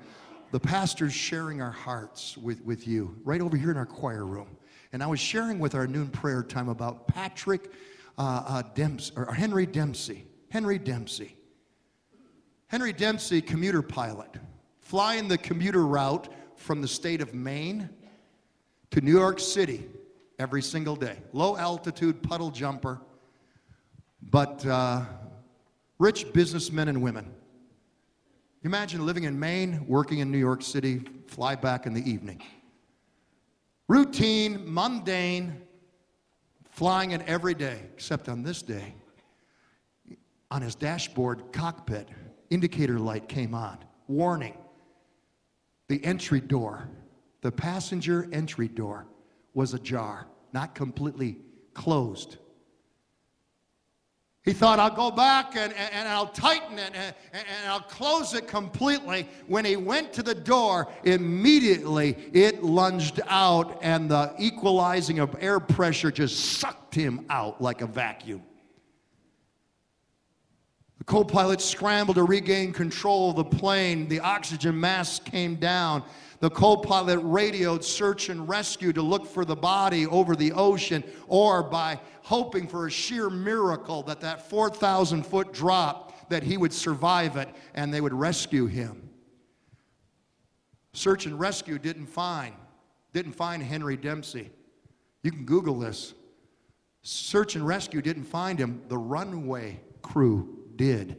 the 0.50 0.60
pastors 0.60 1.12
sharing 1.12 1.60
our 1.60 1.70
hearts 1.70 2.38
with, 2.38 2.64
with 2.64 2.88
you 2.88 3.14
right 3.22 3.42
over 3.42 3.54
here 3.54 3.70
in 3.70 3.76
our 3.76 3.84
choir 3.84 4.24
room. 4.24 4.56
And 4.92 5.02
I 5.02 5.06
was 5.06 5.20
sharing 5.20 5.58
with 5.58 5.74
our 5.74 5.86
noon 5.86 6.08
prayer 6.08 6.42
time 6.42 6.68
about 6.68 7.08
Patrick 7.08 7.72
uh, 8.18 8.42
uh, 8.46 8.62
Dempsey, 8.74 9.12
or 9.16 9.32
Henry 9.32 9.64
Dempsey. 9.64 10.26
Henry 10.50 10.78
Dempsey. 10.78 11.34
Henry 12.66 12.92
Dempsey, 12.92 13.40
commuter 13.40 13.80
pilot, 13.82 14.30
flying 14.80 15.28
the 15.28 15.38
commuter 15.38 15.86
route 15.86 16.28
from 16.56 16.82
the 16.82 16.88
state 16.88 17.22
of 17.22 17.34
Maine 17.34 17.88
to 18.90 19.00
New 19.00 19.12
York 19.12 19.40
City 19.40 19.84
every 20.38 20.62
single 20.62 20.96
day. 20.96 21.16
Low 21.32 21.56
altitude 21.56 22.22
puddle 22.22 22.50
jumper, 22.50 23.00
but 24.22 24.64
uh, 24.66 25.04
rich 25.98 26.32
businessmen 26.34 26.88
and 26.88 27.00
women. 27.00 27.32
Imagine 28.62 29.04
living 29.06 29.24
in 29.24 29.38
Maine, 29.38 29.84
working 29.86 30.18
in 30.18 30.30
New 30.30 30.38
York 30.38 30.62
City, 30.62 31.02
fly 31.26 31.54
back 31.54 31.86
in 31.86 31.94
the 31.94 32.10
evening 32.10 32.42
routine, 33.92 34.62
mundane, 34.64 35.60
flying 36.70 37.10
it 37.10 37.20
every 37.26 37.52
day, 37.52 37.78
except 37.92 38.26
on 38.26 38.42
this 38.42 38.62
day. 38.62 38.94
On 40.50 40.62
his 40.62 40.74
dashboard 40.74 41.52
cockpit, 41.52 42.08
indicator 42.48 42.98
light 42.98 43.28
came 43.28 43.54
on. 43.54 43.76
Warning 44.08 44.56
the 45.88 46.02
entry 46.06 46.40
door, 46.40 46.88
the 47.42 47.52
passenger 47.52 48.30
entry 48.32 48.66
door, 48.66 49.06
was 49.52 49.74
ajar, 49.74 50.26
not 50.54 50.74
completely 50.74 51.36
closed. 51.74 52.38
He 54.44 54.52
thought, 54.52 54.80
I'll 54.80 54.90
go 54.90 55.12
back 55.12 55.54
and, 55.54 55.72
and, 55.72 55.94
and 55.94 56.08
I'll 56.08 56.26
tighten 56.26 56.76
it 56.76 56.90
and, 56.94 57.14
and, 57.32 57.46
I'll 57.68 57.80
close 57.80 58.34
it 58.34 58.48
completely. 58.48 59.28
When 59.46 59.64
he 59.64 59.76
went 59.76 60.12
to 60.14 60.22
the 60.22 60.34
door, 60.34 60.88
immediately 61.04 62.16
it 62.32 62.64
lunged 62.64 63.20
out, 63.28 63.78
and 63.82 64.10
the 64.10 64.34
equalizing 64.38 65.20
of 65.20 65.36
air 65.40 65.60
pressure 65.60 66.10
just 66.10 66.58
sucked 66.58 66.92
him 66.92 67.24
out 67.30 67.62
like 67.62 67.82
a 67.82 67.86
vacuum. 67.86 68.42
The 70.98 71.04
co 71.04 71.22
pilot 71.22 71.60
scrambled 71.60 72.16
to 72.16 72.24
regain 72.24 72.72
control 72.72 73.30
of 73.30 73.36
the 73.36 73.44
plane. 73.44 74.08
The 74.08 74.20
oxygen 74.20 74.78
mask 74.78 75.24
came 75.24 75.54
down. 75.54 76.02
The 76.42 76.50
co 76.50 76.76
pilot 76.76 77.20
radioed 77.20 77.84
search 77.84 78.28
and 78.28 78.48
rescue 78.48 78.92
to 78.94 79.00
look 79.00 79.26
for 79.26 79.44
the 79.44 79.54
body 79.54 80.08
over 80.08 80.34
the 80.34 80.50
ocean 80.50 81.04
or 81.28 81.62
by 81.62 82.00
hoping 82.22 82.66
for 82.66 82.88
a 82.88 82.90
sheer 82.90 83.30
miracle 83.30 84.02
that 84.02 84.20
that 84.22 84.50
4,000 84.50 85.24
foot 85.24 85.52
drop, 85.52 86.28
that 86.30 86.42
he 86.42 86.56
would 86.56 86.72
survive 86.72 87.36
it 87.36 87.48
and 87.74 87.94
they 87.94 88.00
would 88.00 88.12
rescue 88.12 88.66
him. 88.66 89.08
Search 90.94 91.26
and 91.26 91.38
rescue 91.38 91.78
didn't 91.78 92.06
find, 92.06 92.56
didn't 93.12 93.34
find 93.34 93.62
Henry 93.62 93.96
Dempsey. 93.96 94.50
You 95.22 95.30
can 95.30 95.44
Google 95.44 95.78
this. 95.78 96.12
Search 97.02 97.54
and 97.54 97.64
rescue 97.64 98.02
didn't 98.02 98.24
find 98.24 98.58
him. 98.58 98.82
The 98.88 98.98
runway 98.98 99.80
crew 100.02 100.58
did. 100.74 101.18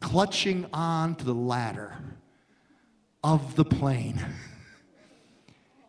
Clutching 0.00 0.64
on 0.72 1.14
to 1.16 1.26
the 1.26 1.34
ladder 1.34 1.98
of 3.22 3.56
the 3.56 3.64
plane. 3.64 4.24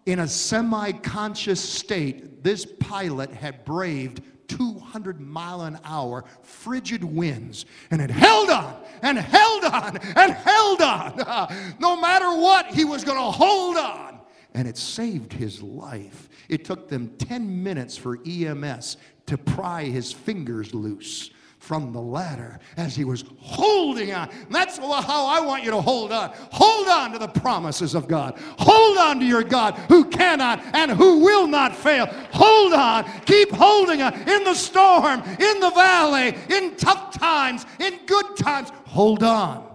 In 0.06 0.20
a 0.20 0.28
semi 0.28 0.92
conscious 0.92 1.62
state, 1.62 2.44
this 2.44 2.66
pilot 2.80 3.32
had 3.32 3.64
braved 3.66 4.22
200 4.48 5.22
mile 5.22 5.62
an 5.62 5.80
hour 5.86 6.26
frigid 6.42 7.04
winds 7.04 7.66
and 7.90 8.02
it 8.02 8.10
held 8.10 8.50
on 8.50 8.76
and 9.02 9.18
held 9.18 9.64
on 9.64 9.98
and 9.98 10.34
held 10.34 10.82
on. 10.82 11.76
No 11.80 12.00
matter 12.00 12.30
what, 12.36 12.68
he 12.68 12.84
was 12.84 13.04
going 13.04 13.18
to 13.18 13.24
hold 13.24 13.78
on. 13.78 14.20
And 14.54 14.68
it 14.68 14.78
saved 14.78 15.32
his 15.32 15.62
life. 15.62 16.28
It 16.50 16.66
took 16.66 16.90
them 16.90 17.16
10 17.18 17.64
minutes 17.64 17.96
for 17.96 18.20
EMS 18.26 18.98
to 19.28 19.38
pry 19.38 19.86
his 19.86 20.12
fingers 20.12 20.74
loose 20.74 21.30
from 21.62 21.94
the 21.94 22.02
ladder 22.02 22.60
as 22.76 22.96
he 22.96 23.06
was 23.06 23.24
holding 23.38 24.12
on. 24.12 24.28
That's 24.50 24.80
how 24.80 25.28
I 25.28 25.40
want 25.42 25.64
you 25.64 25.70
to 25.70 25.80
hold 25.80 26.12
on. 26.12 26.32
Hold 26.52 26.88
on 26.88 27.12
to 27.12 27.20
the 27.20 27.28
promises 27.28 27.94
of 27.94 28.08
God. 28.08 28.40
Hold 28.58 28.98
on 28.98 29.20
to 29.20 29.26
your 29.26 29.44
God 29.44 29.76
who 29.88 30.06
cannot 30.06 30.60
and 30.74 30.90
who 30.90 31.20
will 31.20 31.46
not 31.46 31.76
fail. 31.76 32.08
Hold 32.34 32.74
on. 32.74 33.06
Keep 33.26 33.52
holding 33.52 34.02
on 34.02 34.14
in 34.28 34.44
the 34.44 34.56
storm, 34.56 35.22
in 35.22 35.60
the 35.60 35.72
valley, 35.76 36.36
in 36.50 36.76
tough 36.78 37.14
times, 37.14 37.68
in 37.80 38.00
good 38.08 38.36
times. 38.38 38.72
Hold 38.88 39.22
on. 39.22 39.72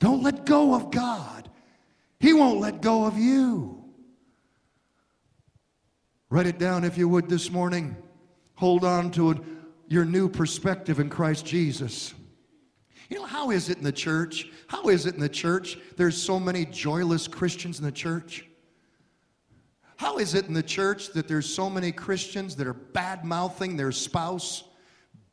Don't 0.00 0.24
let 0.24 0.44
go 0.44 0.74
of 0.74 0.90
God. 0.90 1.48
He 2.18 2.32
won't 2.32 2.58
let 2.58 2.82
go 2.82 3.04
of 3.04 3.16
you. 3.16 3.84
Write 6.30 6.46
it 6.46 6.58
down 6.58 6.82
if 6.82 6.98
you 6.98 7.08
would 7.08 7.28
this 7.28 7.48
morning. 7.48 7.96
Hold 8.56 8.84
on 8.84 9.12
to 9.12 9.30
it, 9.30 9.38
your 9.92 10.04
new 10.06 10.26
perspective 10.28 10.98
in 11.00 11.10
Christ 11.10 11.44
Jesus. 11.44 12.14
You 13.10 13.18
know, 13.18 13.26
how 13.26 13.50
is 13.50 13.68
it 13.68 13.76
in 13.76 13.84
the 13.84 13.92
church? 13.92 14.50
How 14.66 14.88
is 14.88 15.04
it 15.04 15.14
in 15.14 15.20
the 15.20 15.28
church? 15.28 15.76
There's 15.98 16.20
so 16.20 16.40
many 16.40 16.64
joyless 16.64 17.28
Christians 17.28 17.78
in 17.78 17.84
the 17.84 17.92
church. 17.92 18.46
How 19.96 20.16
is 20.16 20.34
it 20.34 20.46
in 20.46 20.54
the 20.54 20.62
church 20.62 21.08
that 21.08 21.28
there's 21.28 21.52
so 21.52 21.68
many 21.68 21.92
Christians 21.92 22.56
that 22.56 22.66
are 22.66 22.72
bad 22.72 23.22
mouthing 23.22 23.76
their 23.76 23.92
spouse, 23.92 24.64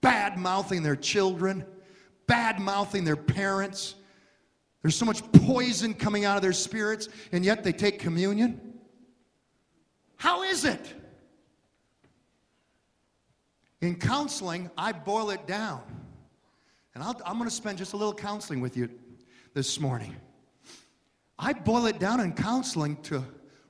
bad 0.01 0.37
mouthing 0.37 0.83
their 0.83 0.97
children, 0.97 1.65
bad 2.27 2.59
mouthing 2.59 3.05
their 3.05 3.15
parents? 3.15 3.95
There's 4.81 4.95
so 4.95 5.05
much 5.05 5.23
poison 5.31 5.93
coming 5.93 6.25
out 6.25 6.35
of 6.35 6.41
their 6.41 6.53
spirits, 6.53 7.07
and 7.31 7.45
yet 7.45 7.63
they 7.63 7.71
take 7.71 7.99
communion? 7.99 8.59
How 10.17 10.43
is 10.43 10.65
it? 10.65 10.98
In 13.81 13.95
counseling, 13.95 14.69
I 14.77 14.91
boil 14.91 15.29
it 15.29 15.47
down. 15.47 15.81
And 16.93 17.03
i 17.03 17.09
am 17.29 17.37
going 17.37 17.49
to 17.49 17.55
spend 17.55 17.77
just 17.77 17.93
a 17.93 17.97
little 17.97 18.13
counseling 18.13 18.59
with 18.59 18.75
you 18.75 18.89
this 19.53 19.79
morning. 19.79 20.15
I 21.37 21.53
boil 21.53 21.85
it 21.85 21.99
down 21.99 22.19
in 22.19 22.33
counseling 22.33 22.97
to 23.03 23.23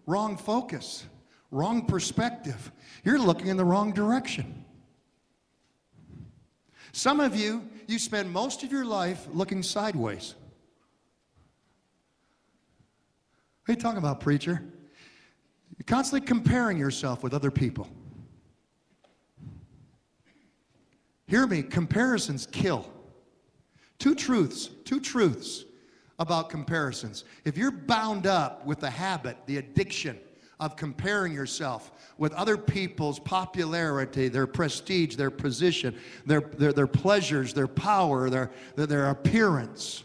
wrong 0.07 0.35
focus, 0.35 1.05
wrong 1.51 1.85
perspective. 1.85 2.71
You're 3.03 3.19
looking 3.19 3.47
in 3.47 3.57
the 3.57 3.65
wrong 3.65 3.91
direction. 3.93 4.65
Some 6.91 7.19
of 7.19 7.35
you, 7.35 7.69
you 7.87 7.99
spend 7.99 8.31
most 8.31 8.63
of 8.63 8.71
your 8.71 8.85
life 8.85 9.27
looking 9.31 9.61
sideways. 9.61 10.33
What 13.65 13.73
are 13.73 13.77
you 13.77 13.81
talking 13.81 13.99
about, 13.99 14.19
preacher? 14.19 14.63
You're 15.77 15.85
constantly 15.85 16.25
comparing 16.25 16.79
yourself 16.79 17.21
with 17.21 17.35
other 17.35 17.51
people. 17.51 17.87
Hear 21.29 21.45
me, 21.45 21.61
comparisons 21.61 22.47
kill. 22.47 22.91
Two 23.99 24.15
truths, 24.15 24.67
two 24.83 24.99
truths 24.99 25.63
about 26.17 26.49
comparisons. 26.49 27.23
If 27.45 27.55
you're 27.55 27.69
bound 27.69 28.25
up 28.25 28.65
with 28.65 28.79
the 28.79 28.89
habit, 28.89 29.37
the 29.45 29.57
addiction 29.57 30.17
of 30.59 30.75
comparing 30.75 31.31
yourself 31.31 31.91
with 32.17 32.33
other 32.33 32.57
people's 32.57 33.19
popularity, 33.19 34.27
their 34.27 34.47
prestige, 34.47 35.17
their 35.17 35.29
position, 35.29 35.95
their, 36.25 36.41
their, 36.41 36.73
their 36.73 36.87
pleasures, 36.87 37.53
their 37.53 37.67
power, 37.67 38.31
their, 38.31 38.49
their 38.75 39.11
appearance, 39.11 40.03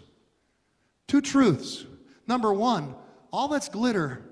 two 1.09 1.23
truths. 1.23 1.87
Number 2.27 2.53
one, 2.53 2.95
all 3.33 3.49
that's 3.49 3.71
glitter, 3.71 4.23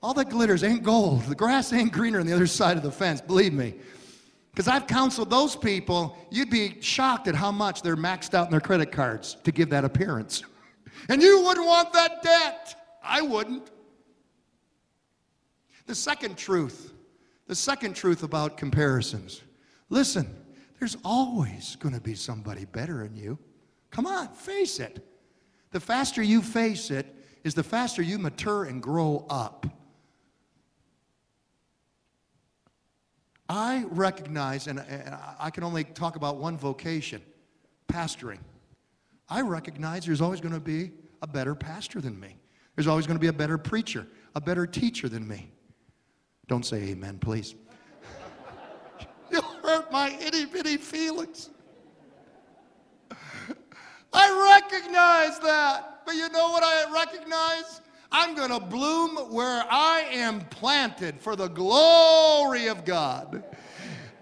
all 0.00 0.14
that 0.14 0.30
glitters 0.30 0.62
ain't 0.62 0.84
gold. 0.84 1.24
The 1.24 1.34
grass 1.34 1.72
ain't 1.72 1.92
greener 1.92 2.20
on 2.20 2.26
the 2.26 2.32
other 2.32 2.46
side 2.46 2.76
of 2.76 2.84
the 2.84 2.92
fence, 2.92 3.20
believe 3.20 3.52
me. 3.52 3.74
Because 4.52 4.68
I've 4.68 4.86
counseled 4.86 5.30
those 5.30 5.56
people, 5.56 6.16
you'd 6.30 6.50
be 6.50 6.80
shocked 6.80 7.26
at 7.26 7.34
how 7.34 7.50
much 7.50 7.82
they're 7.82 7.96
maxed 7.96 8.34
out 8.34 8.46
in 8.46 8.50
their 8.50 8.60
credit 8.60 8.92
cards 8.92 9.36
to 9.44 9.52
give 9.52 9.70
that 9.70 9.84
appearance. 9.84 10.42
And 11.08 11.22
you 11.22 11.42
wouldn't 11.42 11.66
want 11.66 11.92
that 11.94 12.22
debt. 12.22 12.74
I 13.02 13.22
wouldn't. 13.22 13.70
The 15.86 15.94
second 15.94 16.36
truth, 16.36 16.92
the 17.46 17.54
second 17.54 17.94
truth 17.96 18.22
about 18.22 18.56
comparisons 18.56 19.42
listen, 19.88 20.26
there's 20.78 20.96
always 21.04 21.76
going 21.76 21.94
to 21.94 22.00
be 22.00 22.14
somebody 22.14 22.64
better 22.64 23.02
than 23.02 23.14
you. 23.14 23.38
Come 23.90 24.06
on, 24.06 24.28
face 24.28 24.80
it. 24.80 25.06
The 25.70 25.80
faster 25.80 26.22
you 26.22 26.40
face 26.40 26.90
it, 26.90 27.06
is 27.44 27.54
the 27.54 27.62
faster 27.62 28.02
you 28.02 28.18
mature 28.18 28.64
and 28.64 28.82
grow 28.82 29.26
up. 29.28 29.66
I 33.48 33.84
recognize, 33.90 34.66
and 34.66 34.80
I 35.38 35.50
can 35.50 35.64
only 35.64 35.84
talk 35.84 36.16
about 36.16 36.36
one 36.36 36.56
vocation 36.56 37.22
pastoring. 37.88 38.38
I 39.28 39.42
recognize 39.42 40.06
there's 40.06 40.20
always 40.20 40.40
going 40.40 40.54
to 40.54 40.60
be 40.60 40.92
a 41.22 41.26
better 41.26 41.54
pastor 41.54 42.00
than 42.00 42.18
me. 42.18 42.36
There's 42.76 42.86
always 42.86 43.06
going 43.06 43.16
to 43.16 43.20
be 43.20 43.28
a 43.28 43.32
better 43.32 43.58
preacher, 43.58 44.06
a 44.34 44.40
better 44.40 44.66
teacher 44.66 45.08
than 45.08 45.26
me. 45.26 45.50
Don't 46.48 46.64
say 46.64 46.82
amen, 46.90 47.18
please. 47.18 47.54
You'll 49.30 49.42
hurt 49.42 49.92
my 49.92 50.10
itty 50.20 50.46
bitty 50.46 50.76
feelings. 50.76 51.50
I 54.12 54.60
recognize 54.62 55.38
that. 55.40 56.02
But 56.04 56.14
you 56.16 56.28
know 56.30 56.50
what 56.50 56.62
I 56.64 56.92
recognize? 56.92 57.80
I'm 58.12 58.34
going 58.34 58.50
to 58.50 58.60
bloom 58.60 59.16
where 59.32 59.64
I 59.70 60.04
am 60.12 60.40
planted 60.42 61.20
for 61.20 61.34
the 61.34 61.48
glory 61.48 62.68
of 62.68 62.84
God. 62.84 63.42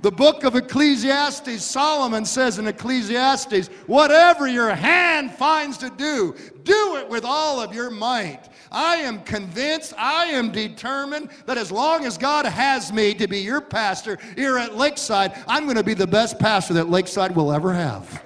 The 0.02 0.10
book 0.10 0.44
of 0.44 0.56
Ecclesiastes, 0.56 1.62
Solomon 1.62 2.24
says 2.24 2.58
in 2.58 2.66
Ecclesiastes, 2.66 3.68
whatever 3.86 4.48
your 4.48 4.70
hand 4.70 5.30
finds 5.30 5.76
to 5.78 5.90
do, 5.90 6.34
do 6.62 6.96
it 6.96 7.08
with 7.08 7.24
all 7.24 7.60
of 7.60 7.74
your 7.74 7.90
might. 7.90 8.48
I 8.72 8.96
am 8.96 9.22
convinced, 9.24 9.92
I 9.98 10.26
am 10.26 10.52
determined 10.52 11.28
that 11.44 11.58
as 11.58 11.70
long 11.70 12.06
as 12.06 12.16
God 12.16 12.46
has 12.46 12.92
me 12.92 13.12
to 13.14 13.28
be 13.28 13.40
your 13.40 13.60
pastor 13.60 14.16
here 14.36 14.56
at 14.56 14.74
Lakeside, 14.74 15.32
I'm 15.46 15.64
going 15.64 15.76
to 15.76 15.84
be 15.84 15.94
the 15.94 16.06
best 16.06 16.38
pastor 16.38 16.72
that 16.74 16.88
Lakeside 16.88 17.34
will 17.36 17.52
ever 17.52 17.74
have. 17.74 18.22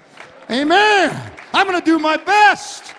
Amen. 0.51 1.33
I'm 1.53 1.67
going 1.67 1.81
to 1.81 1.85
do 1.85 1.99
my 1.99 2.19
best. 2.19 2.94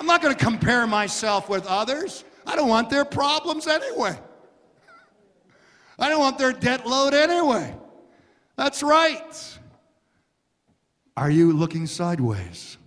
I'm 0.00 0.06
not 0.06 0.22
going 0.22 0.34
to 0.34 0.44
compare 0.44 0.86
myself 0.86 1.50
with 1.50 1.66
others. 1.66 2.24
I 2.46 2.56
don't 2.56 2.68
want 2.68 2.88
their 2.88 3.04
problems 3.04 3.66
anyway. 3.66 4.18
I 5.98 6.08
don't 6.08 6.20
want 6.20 6.38
their 6.38 6.54
debt 6.54 6.86
load 6.86 7.12
anyway. 7.12 7.74
That's 8.56 8.82
right. 8.82 9.58
Are 11.18 11.30
you 11.30 11.52
looking 11.52 11.86
sideways? 11.86 12.78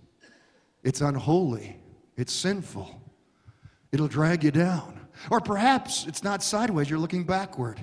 It's 0.82 1.00
unholy, 1.00 1.78
it's 2.16 2.32
sinful, 2.32 3.00
it'll 3.92 4.08
drag 4.08 4.44
you 4.44 4.50
down. 4.50 5.00
Or 5.30 5.40
perhaps 5.40 6.06
it's 6.06 6.24
not 6.24 6.42
sideways, 6.42 6.90
you're 6.90 6.98
looking 6.98 7.24
backward. 7.24 7.80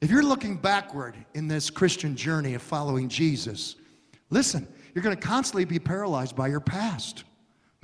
If 0.00 0.10
you're 0.10 0.22
looking 0.22 0.56
backward 0.56 1.16
in 1.34 1.48
this 1.48 1.68
Christian 1.68 2.16
journey 2.16 2.54
of 2.54 2.62
following 2.62 3.08
Jesus, 3.08 3.74
listen, 4.30 4.68
you're 4.94 5.02
going 5.02 5.16
to 5.16 5.20
constantly 5.20 5.64
be 5.64 5.78
paralyzed 5.78 6.36
by 6.36 6.46
your 6.46 6.60
past 6.60 7.24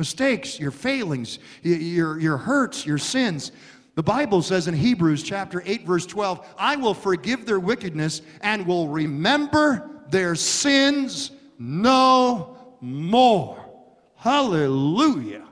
mistakes, 0.03 0.59
your 0.59 0.73
failings, 0.73 1.39
your, 1.63 2.19
your 2.19 2.37
hurts, 2.37 2.85
your 2.85 2.99
sins. 2.99 3.53
The 3.95 4.03
Bible 4.03 4.43
says 4.43 4.67
in 4.67 4.75
Hebrews 4.75 5.23
chapter 5.23 5.63
8, 5.65 5.87
verse 5.87 6.07
12, 6.07 6.45
I 6.59 6.75
will 6.75 6.93
forgive 6.93 7.47
their 7.47 7.61
wickedness 7.61 8.21
and 8.41 8.67
will 8.67 8.89
remember 8.89 10.03
their 10.09 10.35
sins 10.35 11.31
no 11.57 12.75
more. 12.81 13.65
Hallelujah. 14.17 15.47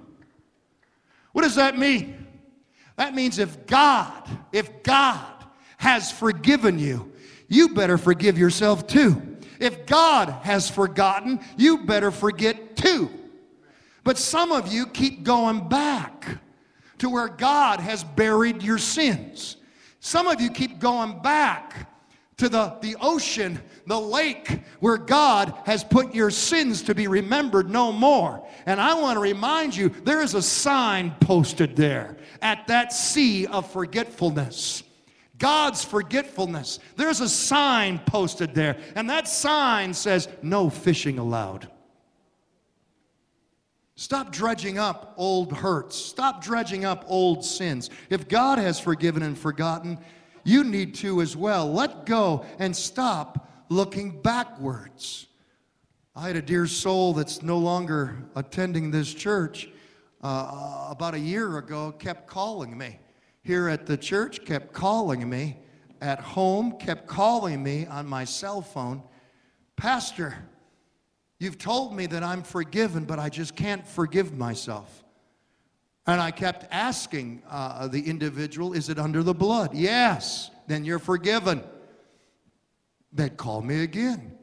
What 1.31 1.43
does 1.43 1.55
that 1.55 1.79
mean? 1.79 2.27
That 2.97 3.15
means 3.15 3.39
if 3.39 3.69
God, 3.69 4.29
if 4.51 4.83
God 4.83 5.25
has 5.77 6.11
forgiven 6.11 6.81
you, 6.81 7.13
you 7.47 7.69
better 7.69 7.99
forgive 7.99 8.37
yourself 8.37 8.89
too. 8.89 9.39
If 9.61 9.87
God 9.87 10.29
has 10.43 10.69
forgotten, 10.69 11.39
you 11.57 11.85
better 11.85 12.11
forget 12.11 12.77
too. 12.77 13.11
But 14.05 14.19
some 14.19 14.53
of 14.53 14.73
you 14.73 14.87
keep 14.87 15.23
going 15.23 15.69
back 15.69 16.27
to 16.99 17.09
where 17.09 17.29
God 17.29 17.81
has 17.81 18.05
buried 18.05 18.63
your 18.63 18.79
sins. 18.79 19.57
Some 20.01 20.27
of 20.27 20.41
you 20.41 20.51
keep 20.51 20.79
going 20.79 21.21
back 21.21 21.89
to 22.39 22.49
the, 22.49 22.75
the 22.81 22.97
ocean, 23.01 23.61
the 23.87 24.01
lake, 24.01 24.61
where 24.81 24.97
God 24.97 25.53
has 25.67 25.85
put 25.85 26.15
your 26.15 26.31
sins 26.31 26.83
to 26.83 26.95
be 26.95 27.07
remembered 27.07 27.69
no 27.69 27.93
more. 27.93 28.47
And 28.65 28.81
I 28.81 28.95
want 28.95 29.17
to 29.17 29.21
remind 29.21 29.77
you 29.77 29.91
there 29.91 30.23
is 30.23 30.35
a 30.35 30.43
sign 30.43 31.15
posted 31.21 31.77
there 31.77 32.17
at 32.41 32.67
that 32.69 32.95
sea 32.95 33.47
of 33.47 33.71
forgetfulness. 33.71 34.83
God's 35.37 35.85
forgetfulness. 35.85 36.79
There's 36.97 37.21
a 37.21 37.29
sign 37.29 37.99
posted 37.99 38.55
there, 38.55 38.79
and 38.95 39.09
that 39.11 39.29
sign 39.29 39.93
says, 39.93 40.29
No 40.43 40.71
fishing 40.71 41.19
allowed. 41.19 41.69
Stop 44.01 44.33
dredging 44.33 44.79
up 44.79 45.13
old 45.19 45.53
hurts. 45.53 45.95
Stop 45.95 46.43
dredging 46.43 46.87
up 46.87 47.05
old 47.07 47.45
sins. 47.45 47.91
If 48.09 48.29
God 48.29 48.57
has 48.57 48.81
forgiven 48.81 49.23
and 49.23 49.39
forgotten, 49.39 49.99
you 50.43 50.65
need 50.65 50.95
to 50.95 51.21
as 51.21 51.37
well. 51.37 51.71
Let 51.71 52.07
go 52.07 52.47
and 52.59 52.75
stop 52.75 53.47
looking 53.69 54.23
backwards. 54.23 55.27
I 56.17 56.29
had 56.29 56.37
a 56.37 56.41
dear 56.41 56.67
soul 56.67 57.13
that's 57.13 57.43
no 57.43 57.59
longer 57.59 58.17
attending 58.35 58.91
this 58.91 59.13
church 59.13 59.69
uh, 60.23 60.87
about 60.89 61.13
a 61.13 61.21
year 61.21 61.59
ago, 61.59 61.93
kept 61.93 62.27
calling 62.27 62.79
me 62.79 62.99
here 63.43 63.69
at 63.69 63.85
the 63.85 63.99
church, 63.99 64.47
kept 64.47 64.73
calling 64.73 65.29
me 65.29 65.59
at 66.01 66.21
home, 66.21 66.79
kept 66.79 67.07
calling 67.07 67.63
me 67.63 67.85
on 67.85 68.07
my 68.07 68.25
cell 68.25 68.63
phone. 68.63 69.03
Pastor, 69.77 70.49
You've 71.41 71.59
told 71.59 71.97
me 71.97 72.05
that 72.07 72.23
I'm 72.23 72.43
forgiven, 72.43 73.07
but 73.07 73.19
I 73.19 73.31
just 73.31 73.57
can't 73.57 73.85
forgive 73.87 74.37
myself. 74.37 75.05
And 76.07 76.21
I 76.21 76.31
kept 76.31 76.67
asking 76.71 77.43
uh, 77.49 77.89
the 77.89 78.03
individual, 78.03 78.75
Is 78.75 78.91
it 78.91 78.99
under 78.99 79.23
the 79.23 79.33
blood? 79.33 79.75
Yes. 79.75 80.51
Then 80.67 80.85
you're 80.85 80.99
forgiven. 80.99 81.65
They'd 83.13 83.39
call 83.39 83.63
me 83.63 83.83
again. 83.83 84.37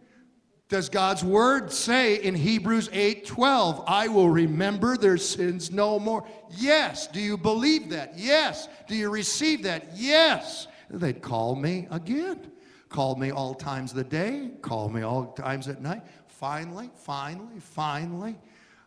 Does 0.70 0.90
God's 0.90 1.24
word 1.24 1.72
say 1.72 2.16
in 2.16 2.34
Hebrews 2.34 2.90
8 2.92 3.28
12, 3.28 3.84
I 3.88 4.08
will 4.08 4.30
remember 4.30 4.98
their 4.98 5.18
sins 5.18 5.72
no 5.72 6.00
more? 6.00 6.28
Yes. 6.50 7.06
Do 7.06 7.22
you 7.22 7.38
believe 7.38 7.92
that? 7.92 8.18
Yes. 8.18 8.68
Do 8.88 8.96
you 8.96 9.12
receive 9.12 9.64
that? 9.64 9.92
Yes. 9.94 10.68
They'd 10.90 11.22
call 11.22 11.56
me 11.56 11.88
again. 11.92 12.52
Call 12.90 13.16
me 13.16 13.32
all 13.32 13.54
times 13.54 13.92
of 13.92 13.98
the 13.98 14.04
day, 14.04 14.52
call 14.62 14.90
me 14.90 15.02
all 15.02 15.34
times 15.34 15.68
at 15.68 15.82
night. 15.82 16.02
Finally, 16.38 16.92
finally, 16.94 17.60
finally, 17.60 18.38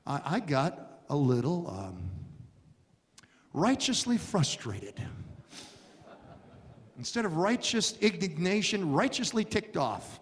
I, 0.07 0.21
I 0.37 0.41
got 0.41 1.01
a 1.09 1.17
little 1.17 1.69
um, 1.69 2.09
righteously 3.53 4.19
frustrated. 4.19 5.03
Instead 6.97 7.25
of 7.25 7.39
righteous 7.39 7.99
indignation, 8.01 8.93
righteously 8.93 9.45
ticked 9.45 9.77
off. 9.77 10.21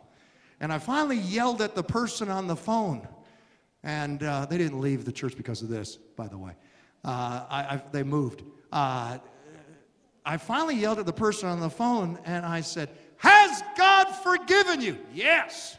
And 0.61 0.73
I 0.73 0.79
finally 0.79 1.19
yelled 1.19 1.61
at 1.61 1.75
the 1.75 1.83
person 1.83 2.31
on 2.31 2.47
the 2.47 2.57
phone. 2.57 3.07
And 3.83 4.23
uh, 4.23 4.47
they 4.47 4.57
didn't 4.57 4.81
leave 4.81 5.05
the 5.05 5.13
church 5.13 5.37
because 5.37 5.61
of 5.61 5.69
this, 5.69 5.97
by 5.97 6.29
the 6.29 6.39
way. 6.39 6.53
Uh, 7.05 7.45
I, 7.51 7.61
I, 7.61 7.83
they 7.93 8.05
moved. 8.05 8.43
Uh, 8.73 9.19
I 10.25 10.39
finally 10.39 10.77
yelled 10.77 10.99
at 10.99 11.05
the 11.05 11.13
person 11.13 11.51
on 11.51 11.61
the 11.61 11.69
phone 11.69 12.19
and 12.25 12.47
I 12.47 12.63
said, 12.63 12.89
Has 13.19 13.63
God 13.77 14.07
forgiven 14.07 14.81
you? 14.81 14.97
Yes. 15.13 15.77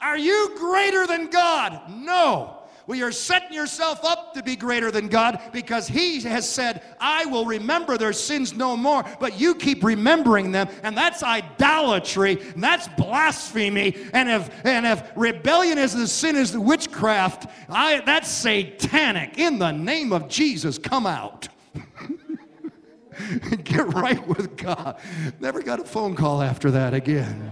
Are 0.00 0.18
you 0.18 0.54
greater 0.56 1.06
than 1.06 1.28
God? 1.28 1.90
No. 1.90 2.56
Well, 2.86 2.96
you're 2.96 3.10
setting 3.10 3.52
yourself 3.52 4.04
up 4.04 4.34
to 4.34 4.44
be 4.44 4.54
greater 4.54 4.92
than 4.92 5.08
God 5.08 5.40
because 5.52 5.88
He 5.88 6.20
has 6.20 6.48
said, 6.48 6.82
I 7.00 7.26
will 7.26 7.44
remember 7.44 7.98
their 7.98 8.12
sins 8.12 8.52
no 8.52 8.76
more, 8.76 9.04
but 9.18 9.40
you 9.40 9.56
keep 9.56 9.82
remembering 9.82 10.52
them, 10.52 10.68
and 10.84 10.96
that's 10.96 11.24
idolatry, 11.24 12.40
and 12.54 12.62
that's 12.62 12.86
blasphemy. 12.88 13.96
And 14.12 14.28
if 14.28 14.64
and 14.64 14.86
if 14.86 15.02
rebellion 15.16 15.78
is 15.78 15.94
the 15.94 16.06
sin 16.06 16.36
is 16.36 16.52
the 16.52 16.60
witchcraft, 16.60 17.50
I 17.68 18.02
that's 18.06 18.28
satanic. 18.28 19.36
In 19.36 19.58
the 19.58 19.72
name 19.72 20.12
of 20.12 20.28
Jesus, 20.28 20.78
come 20.78 21.06
out. 21.06 21.48
Get 23.64 23.92
right 23.94 24.24
with 24.28 24.56
God. 24.56 25.00
Never 25.40 25.60
got 25.60 25.80
a 25.80 25.84
phone 25.84 26.14
call 26.14 26.40
after 26.40 26.70
that 26.70 26.94
again. 26.94 27.50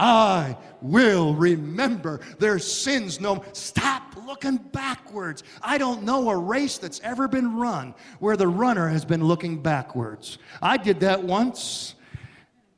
I 0.00 0.56
will 0.80 1.34
remember 1.34 2.20
their 2.38 2.58
sins 2.58 3.20
no 3.20 3.44
stop 3.52 4.16
looking 4.26 4.56
backwards. 4.56 5.42
I 5.62 5.76
don't 5.76 6.04
know 6.04 6.30
a 6.30 6.36
race 6.38 6.78
that's 6.78 7.00
ever 7.00 7.28
been 7.28 7.56
run 7.56 7.94
where 8.18 8.36
the 8.36 8.48
runner 8.48 8.88
has 8.88 9.04
been 9.04 9.22
looking 9.22 9.60
backwards. 9.60 10.38
I 10.62 10.78
did 10.78 11.00
that 11.00 11.22
once 11.22 11.96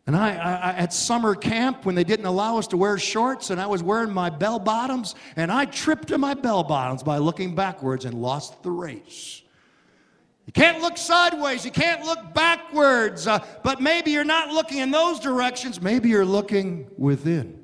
and 0.08 0.16
I, 0.16 0.34
I, 0.34 0.72
at 0.72 0.92
summer 0.92 1.36
camp 1.36 1.84
when 1.84 1.94
they 1.94 2.02
didn't 2.02 2.26
allow 2.26 2.58
us 2.58 2.66
to 2.68 2.76
wear 2.76 2.98
shorts 2.98 3.50
and 3.50 3.60
i 3.60 3.66
was 3.66 3.84
wearing 3.84 4.10
my 4.10 4.30
bell 4.30 4.58
bottoms 4.58 5.14
and 5.36 5.52
i 5.52 5.64
tripped 5.64 6.10
in 6.10 6.20
my 6.20 6.34
bell 6.34 6.64
bottoms 6.64 7.04
by 7.04 7.18
looking 7.18 7.54
backwards 7.54 8.04
and 8.04 8.20
lost 8.20 8.64
the 8.64 8.70
race 8.70 9.41
you 10.54 10.60
can't 10.60 10.82
look 10.82 10.98
sideways. 10.98 11.64
You 11.64 11.70
can't 11.70 12.04
look 12.04 12.34
backwards. 12.34 13.26
Uh, 13.26 13.42
but 13.62 13.80
maybe 13.80 14.10
you're 14.10 14.22
not 14.22 14.50
looking 14.50 14.78
in 14.78 14.90
those 14.90 15.18
directions. 15.18 15.80
Maybe 15.80 16.10
you're 16.10 16.26
looking 16.26 16.90
within. 16.98 17.58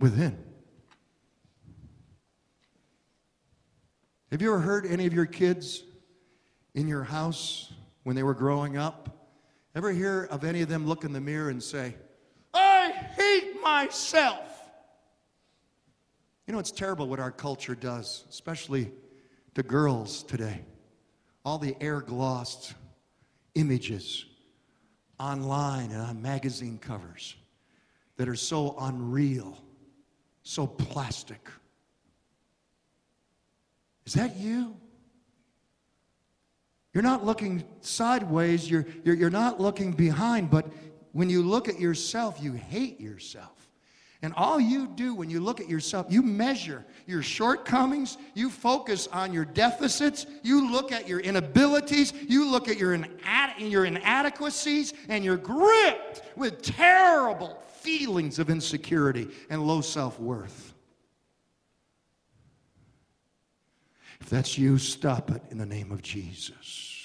Within. 0.00 0.36
Have 4.32 4.42
you 4.42 4.52
ever 4.52 4.58
heard 4.58 4.86
any 4.86 5.06
of 5.06 5.12
your 5.12 5.26
kids 5.26 5.84
in 6.74 6.88
your 6.88 7.04
house 7.04 7.72
when 8.02 8.16
they 8.16 8.24
were 8.24 8.34
growing 8.34 8.76
up? 8.76 9.30
Ever 9.76 9.92
hear 9.92 10.24
of 10.32 10.42
any 10.42 10.62
of 10.62 10.68
them 10.68 10.84
look 10.84 11.04
in 11.04 11.12
the 11.12 11.20
mirror 11.20 11.48
and 11.48 11.62
say, 11.62 11.94
I 12.52 12.90
hate 12.90 13.62
myself? 13.62 14.48
You 16.48 16.54
know, 16.54 16.58
it's 16.58 16.72
terrible 16.72 17.06
what 17.06 17.20
our 17.20 17.30
culture 17.30 17.76
does, 17.76 18.24
especially 18.28 18.90
to 19.54 19.62
girls 19.62 20.22
today. 20.22 20.64
All 21.44 21.58
the 21.58 21.76
air 21.80 22.00
glossed 22.00 22.74
images 23.54 24.24
online 25.18 25.90
and 25.90 26.00
on 26.00 26.22
magazine 26.22 26.78
covers 26.78 27.36
that 28.16 28.28
are 28.28 28.36
so 28.36 28.76
unreal, 28.80 29.58
so 30.42 30.66
plastic. 30.66 31.48
Is 34.06 34.14
that 34.14 34.36
you? 34.36 34.76
You're 36.92 37.02
not 37.02 37.24
looking 37.24 37.64
sideways, 37.80 38.68
you're, 38.70 38.86
you're, 39.04 39.14
you're 39.14 39.30
not 39.30 39.60
looking 39.60 39.92
behind, 39.92 40.50
but 40.50 40.66
when 41.12 41.30
you 41.30 41.42
look 41.42 41.68
at 41.68 41.80
yourself, 41.80 42.38
you 42.40 42.52
hate 42.52 43.00
yourself. 43.00 43.61
And 44.22 44.32
all 44.34 44.60
you 44.60 44.86
do 44.86 45.14
when 45.14 45.28
you 45.28 45.40
look 45.40 45.60
at 45.60 45.68
yourself, 45.68 46.06
you 46.08 46.22
measure 46.22 46.84
your 47.06 47.22
shortcomings, 47.22 48.18
you 48.34 48.50
focus 48.50 49.08
on 49.08 49.32
your 49.32 49.44
deficits, 49.44 50.26
you 50.44 50.70
look 50.70 50.92
at 50.92 51.08
your 51.08 51.18
inabilities, 51.18 52.12
you 52.28 52.48
look 52.48 52.68
at 52.68 52.78
your, 52.78 52.96
inad- 52.96 53.70
your 53.70 53.84
inadequacies, 53.84 54.94
and 55.08 55.24
you're 55.24 55.36
gripped 55.36 56.22
with 56.36 56.62
terrible 56.62 57.60
feelings 57.80 58.38
of 58.38 58.48
insecurity 58.48 59.28
and 59.50 59.66
low 59.66 59.80
self 59.80 60.20
worth. 60.20 60.72
If 64.20 64.30
that's 64.30 64.56
you, 64.56 64.78
stop 64.78 65.32
it 65.32 65.42
in 65.50 65.58
the 65.58 65.66
name 65.66 65.90
of 65.90 66.00
Jesus. 66.00 66.96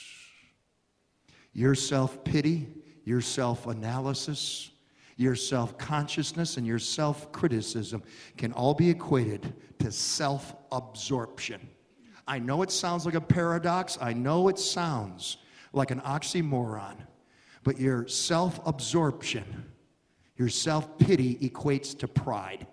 Your 1.52 1.74
self 1.74 2.24
pity, 2.24 2.68
your 3.06 3.22
self 3.22 3.66
analysis, 3.66 4.70
your 5.18 5.36
self 5.36 5.78
consciousness 5.78 6.58
and 6.58 6.66
your 6.66 6.80
self 6.80 7.32
criticism 7.32 8.04
can 8.38 8.54
all 8.54 8.74
be 8.74 8.90
equated 8.90 9.54
to 9.80 9.92
self 9.92 10.56
absorption. 10.72 11.68
I 12.28 12.40
know 12.40 12.62
it 12.62 12.72
sounds 12.72 13.06
like 13.06 13.16
a 13.16 13.22
paradox, 13.22 13.98
I 14.00 14.14
know 14.14 14.48
it 14.48 14.60
sounds 14.60 15.38
like 15.74 15.92
an 15.92 16.02
oxymoron, 16.02 16.96
but 17.64 17.80
your 17.80 18.08
self 18.08 18.60
absorption, 18.66 19.66
your 20.38 20.50
self 20.50 20.98
pity 21.00 21.36
equates 21.38 21.98
to 22.00 22.08
pride. 22.08 22.68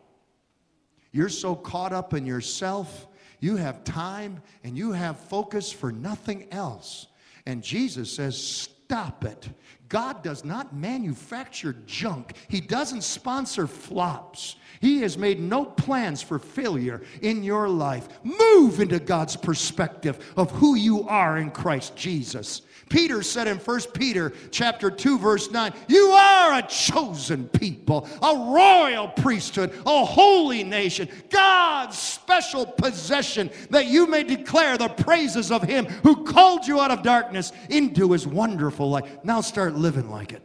You're 1.13 1.29
so 1.29 1.55
caught 1.55 1.93
up 1.93 2.13
in 2.13 2.27
yourself, 2.27 3.07
you 3.41 3.57
have 3.57 3.85
time 3.85 4.43
and 4.65 4.77
you 4.77 4.93
have 4.93 5.19
focus 5.19 5.73
for 5.73 5.93
nothing 5.93 6.49
else. 6.51 7.07
And 7.47 7.63
Jesus 7.63 8.11
says, 8.11 8.69
Stop 8.95 9.25
it. 9.25 9.49
God 9.89 10.23
does 10.23 10.45
not 10.45 10.73
manufacture 10.73 11.75
junk. 11.85 12.35
He 12.47 12.61
doesn't 12.61 13.03
sponsor 13.03 13.67
flops. 13.67 14.55
He 14.81 15.01
has 15.01 15.19
made 15.19 15.41
no 15.41 15.65
plans 15.65 16.23
for 16.23 16.39
failure 16.39 17.03
in 17.21 17.43
your 17.43 17.69
life. 17.69 18.07
Move 18.23 18.79
into 18.79 19.01
God's 19.01 19.35
perspective 19.35 20.33
of 20.37 20.53
who 20.53 20.77
you 20.77 21.09
are 21.09 21.39
in 21.39 21.51
Christ 21.51 21.97
Jesus. 21.97 22.63
Peter 22.89 23.23
said 23.23 23.49
in 23.49 23.59
1 23.59 23.81
Peter 23.95 24.33
chapter 24.51 24.91
2 24.91 25.19
verse 25.19 25.51
9, 25.51 25.73
"You 25.89 26.11
are 26.11 26.59
a 26.59 26.63
chosen 26.63 27.49
people, 27.49 28.09
a 28.23 28.53
royal 28.53 29.09
priesthood, 29.09 29.73
a 29.87 30.05
holy 30.05 30.65
nation, 30.65 31.09
God's 31.31 31.99
special 31.99 32.67
possession, 32.67 33.51
that 33.71 33.87
you 33.87 34.07
may 34.07 34.23
declare 34.23 34.79
the 34.79 34.89
praises 34.89 35.51
of 35.51 35.63
him 35.63 35.87
who 36.03 36.25
called 36.25 36.67
you 36.67 36.81
out 36.81 36.91
of 36.91 37.03
darkness 37.03 37.53
into 37.69 38.13
his 38.13 38.27
wonderful 38.27 38.91
light." 38.91 39.25
Now 39.25 39.41
start 39.41 39.75
living 39.75 40.11
like 40.11 40.33
it. 40.33 40.43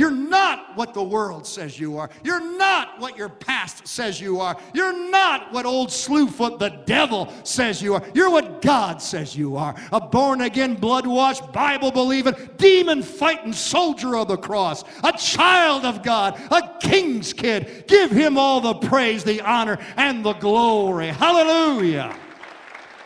You're 0.00 0.10
not 0.10 0.78
what 0.78 0.94
the 0.94 1.02
world 1.02 1.46
says 1.46 1.78
you 1.78 1.98
are. 1.98 2.08
You're 2.24 2.56
not 2.56 2.98
what 3.00 3.18
your 3.18 3.28
past 3.28 3.86
says 3.86 4.18
you 4.18 4.40
are. 4.40 4.58
You're 4.72 5.10
not 5.10 5.52
what 5.52 5.66
old 5.66 5.90
Slewfoot 5.90 6.58
the 6.58 6.70
devil 6.86 7.30
says 7.44 7.82
you 7.82 7.92
are. 7.92 8.02
You're 8.14 8.30
what 8.30 8.62
God 8.62 9.02
says 9.02 9.36
you 9.36 9.58
are. 9.58 9.74
A 9.92 10.00
born 10.00 10.40
again, 10.40 10.74
blood 10.76 11.06
washed, 11.06 11.52
Bible 11.52 11.90
believing, 11.90 12.34
demon 12.56 13.02
fighting 13.02 13.52
soldier 13.52 14.16
of 14.16 14.28
the 14.28 14.38
cross. 14.38 14.84
A 15.04 15.12
child 15.12 15.84
of 15.84 16.02
God. 16.02 16.40
A 16.50 16.78
king's 16.80 17.34
kid. 17.34 17.84
Give 17.86 18.10
him 18.10 18.38
all 18.38 18.62
the 18.62 18.76
praise, 18.76 19.22
the 19.22 19.42
honor, 19.42 19.76
and 19.98 20.24
the 20.24 20.32
glory. 20.32 21.08
Hallelujah. 21.08 22.16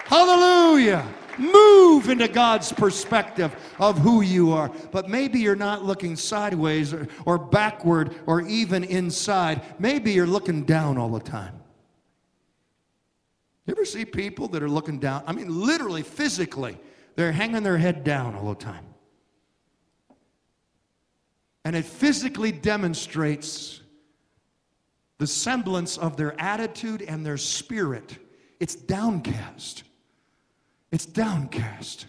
Hallelujah. 0.05 1.05
Move 1.39 2.09
into 2.09 2.28
God's 2.28 2.72
perspective 2.72 3.55
of 3.78 3.99
who 3.99 4.20
you 4.20 4.53
are. 4.53 4.70
But 4.91 5.09
maybe 5.09 5.41
you're 5.41 5.57
not 5.57 5.85
looking 5.85 6.16
sideways 6.16 6.93
or, 6.93 7.09
or 7.24 7.39
backward 7.39 8.14
or 8.26 8.43
even 8.43 8.85
inside. 8.85 9.62
Maybe 9.78 10.12
you're 10.12 10.26
looking 10.26 10.64
down 10.64 10.99
all 10.99 11.11
the 11.11 11.20
time. 11.20 11.55
You 13.66 13.72
ever 13.72 13.85
see 13.85 14.05
people 14.05 14.49
that 14.49 14.62
are 14.62 14.68
looking 14.68 14.99
down? 14.99 15.24
I 15.26 15.32
mean, 15.32 15.49
literally, 15.49 16.03
physically, 16.03 16.78
they're 17.16 17.32
hanging 17.32 17.62
their 17.62 17.78
head 17.78 18.05
down 18.05 18.35
all 18.35 18.51
the 18.51 18.62
time. 18.62 18.85
And 21.64 21.74
it 21.74 21.85
physically 21.85 22.53
demonstrates 22.53 23.80
the 25.18 25.26
semblance 25.26 25.97
of 25.97 26.16
their 26.16 26.39
attitude 26.41 27.01
and 27.03 27.24
their 27.24 27.39
spirit 27.39 28.18
It's 28.61 28.74
downcast. 28.74 29.85
It's 30.95 31.07
downcast. 31.07 32.07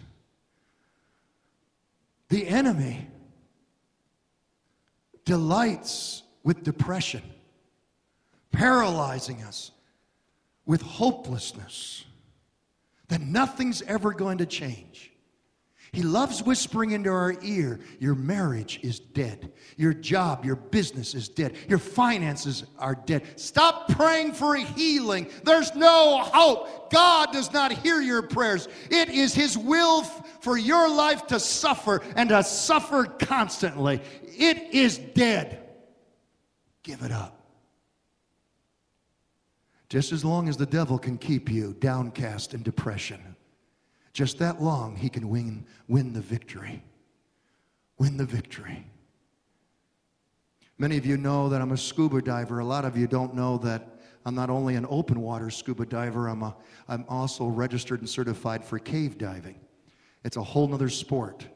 The 2.28 2.46
enemy 2.46 3.08
delights 5.24 6.22
with 6.44 6.62
depression, 6.62 7.24
paralyzing 8.52 9.42
us 9.42 9.72
with 10.66 10.82
hopelessness 10.82 12.04
that 13.08 13.20
nothing's 13.20 13.82
ever 13.82 14.12
going 14.12 14.38
to 14.38 14.46
change. 14.46 15.10
He 15.96 16.02
loves 16.02 16.42
whispering 16.42 16.90
into 16.90 17.08
our 17.08 17.34
ear, 17.40 17.80
Your 18.00 18.14
marriage 18.14 18.80
is 18.82 19.00
dead. 19.00 19.50
Your 19.78 19.94
job, 19.94 20.44
your 20.44 20.56
business 20.56 21.14
is 21.14 21.26
dead. 21.26 21.56
Your 21.70 21.78
finances 21.78 22.64
are 22.78 22.96
dead. 23.06 23.40
Stop 23.40 23.88
praying 23.88 24.32
for 24.32 24.56
a 24.56 24.60
healing. 24.60 25.26
There's 25.42 25.74
no 25.74 26.18
hope. 26.18 26.92
God 26.92 27.32
does 27.32 27.50
not 27.50 27.72
hear 27.72 28.02
your 28.02 28.20
prayers. 28.20 28.68
It 28.90 29.08
is 29.08 29.32
His 29.32 29.56
will 29.56 30.02
for 30.02 30.58
your 30.58 30.86
life 30.86 31.28
to 31.28 31.40
suffer 31.40 32.02
and 32.14 32.28
to 32.28 32.44
suffer 32.44 33.04
constantly. 33.04 34.02
It 34.36 34.74
is 34.74 34.98
dead. 34.98 35.62
Give 36.82 37.00
it 37.04 37.10
up. 37.10 37.40
Just 39.88 40.12
as 40.12 40.26
long 40.26 40.50
as 40.50 40.58
the 40.58 40.66
devil 40.66 40.98
can 40.98 41.16
keep 41.16 41.50
you 41.50 41.74
downcast 41.80 42.52
in 42.52 42.62
depression, 42.62 43.35
just 44.16 44.38
that 44.38 44.62
long 44.62 44.96
he 44.96 45.10
can 45.10 45.28
win, 45.28 45.66
win 45.88 46.14
the 46.14 46.22
victory. 46.22 46.82
Win 47.98 48.16
the 48.16 48.24
victory. 48.24 48.86
Many 50.78 50.96
of 50.96 51.04
you 51.04 51.18
know 51.18 51.50
that 51.50 51.60
I'm 51.60 51.72
a 51.72 51.76
scuba 51.76 52.22
diver. 52.22 52.60
A 52.60 52.64
lot 52.64 52.86
of 52.86 52.96
you 52.96 53.06
don't 53.06 53.34
know 53.34 53.58
that 53.58 54.00
I'm 54.24 54.34
not 54.34 54.48
only 54.48 54.74
an 54.74 54.86
open 54.88 55.20
water 55.20 55.50
scuba 55.50 55.84
diver, 55.84 56.28
I'm, 56.28 56.42
a, 56.42 56.56
I'm 56.88 57.04
also 57.10 57.44
registered 57.46 58.00
and 58.00 58.08
certified 58.08 58.64
for 58.64 58.78
cave 58.78 59.18
diving. 59.18 59.60
It's 60.24 60.38
a 60.38 60.42
whole 60.42 60.66
nother 60.66 60.88
sport. 60.88 61.46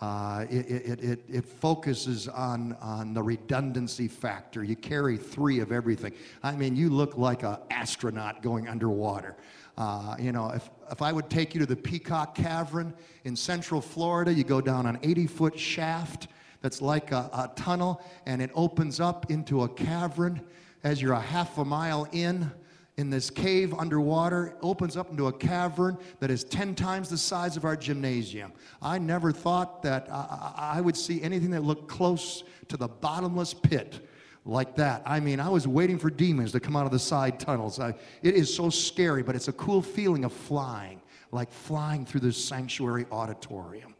Uh, 0.00 0.44
it, 0.50 0.66
it, 0.70 1.00
it, 1.04 1.20
it, 1.28 1.44
focuses 1.44 2.28
on, 2.28 2.76
on 2.80 3.14
the 3.14 3.22
redundancy 3.22 4.06
factor. 4.06 4.62
You 4.62 4.76
carry 4.76 5.16
three 5.16 5.60
of 5.60 5.72
everything. 5.72 6.12
I 6.42 6.54
mean, 6.54 6.76
you 6.76 6.90
look 6.90 7.16
like 7.16 7.42
an 7.42 7.56
astronaut 7.70 8.42
going 8.42 8.68
underwater. 8.68 9.36
Uh, 9.76 10.16
you 10.18 10.30
know, 10.30 10.50
if, 10.50 10.68
if 10.90 11.02
I 11.02 11.12
would 11.12 11.30
take 11.30 11.54
you 11.54 11.60
to 11.60 11.66
the 11.66 11.76
Peacock 11.76 12.34
Cavern 12.34 12.94
in 13.24 13.36
central 13.36 13.80
Florida, 13.80 14.32
you 14.32 14.44
go 14.44 14.60
down 14.60 14.86
an 14.86 14.98
80 15.02 15.26
foot 15.26 15.58
shaft 15.58 16.28
that's 16.60 16.80
like 16.80 17.12
a, 17.12 17.30
a 17.32 17.52
tunnel, 17.56 18.02
and 18.26 18.40
it 18.40 18.50
opens 18.54 19.00
up 19.00 19.30
into 19.30 19.62
a 19.62 19.68
cavern 19.68 20.40
as 20.82 21.00
you're 21.00 21.12
a 21.12 21.20
half 21.20 21.58
a 21.58 21.64
mile 21.64 22.06
in 22.12 22.50
in 22.96 23.10
this 23.10 23.28
cave 23.28 23.74
underwater, 23.74 24.46
it 24.48 24.56
opens 24.62 24.96
up 24.96 25.10
into 25.10 25.26
a 25.26 25.32
cavern 25.32 25.98
that 26.20 26.30
is 26.30 26.44
10 26.44 26.76
times 26.76 27.08
the 27.08 27.18
size 27.18 27.56
of 27.56 27.64
our 27.64 27.76
gymnasium. 27.76 28.52
I 28.80 28.98
never 28.98 29.32
thought 29.32 29.82
that 29.82 30.06
I, 30.10 30.76
I 30.76 30.80
would 30.80 30.96
see 30.96 31.20
anything 31.20 31.50
that 31.50 31.64
looked 31.64 31.88
close 31.88 32.44
to 32.68 32.76
the 32.76 32.86
bottomless 32.86 33.52
pit 33.52 34.06
like 34.44 34.76
that. 34.76 35.02
I 35.06 35.20
mean, 35.20 35.40
I 35.40 35.48
was 35.48 35.66
waiting 35.66 35.98
for 35.98 36.10
demons 36.10 36.52
to 36.52 36.60
come 36.60 36.76
out 36.76 36.86
of 36.86 36.92
the 36.92 36.98
side 36.98 37.40
tunnels. 37.40 37.80
I, 37.80 37.94
it 38.22 38.34
is 38.34 38.54
so 38.54 38.70
scary, 38.70 39.22
but 39.22 39.34
it's 39.34 39.48
a 39.48 39.52
cool 39.52 39.80
feeling 39.80 40.24
of 40.24 40.32
flying, 40.32 41.00
like 41.32 41.50
flying 41.50 42.04
through 42.04 42.20
this 42.20 42.42
sanctuary 42.42 43.06
auditorium. 43.10 43.94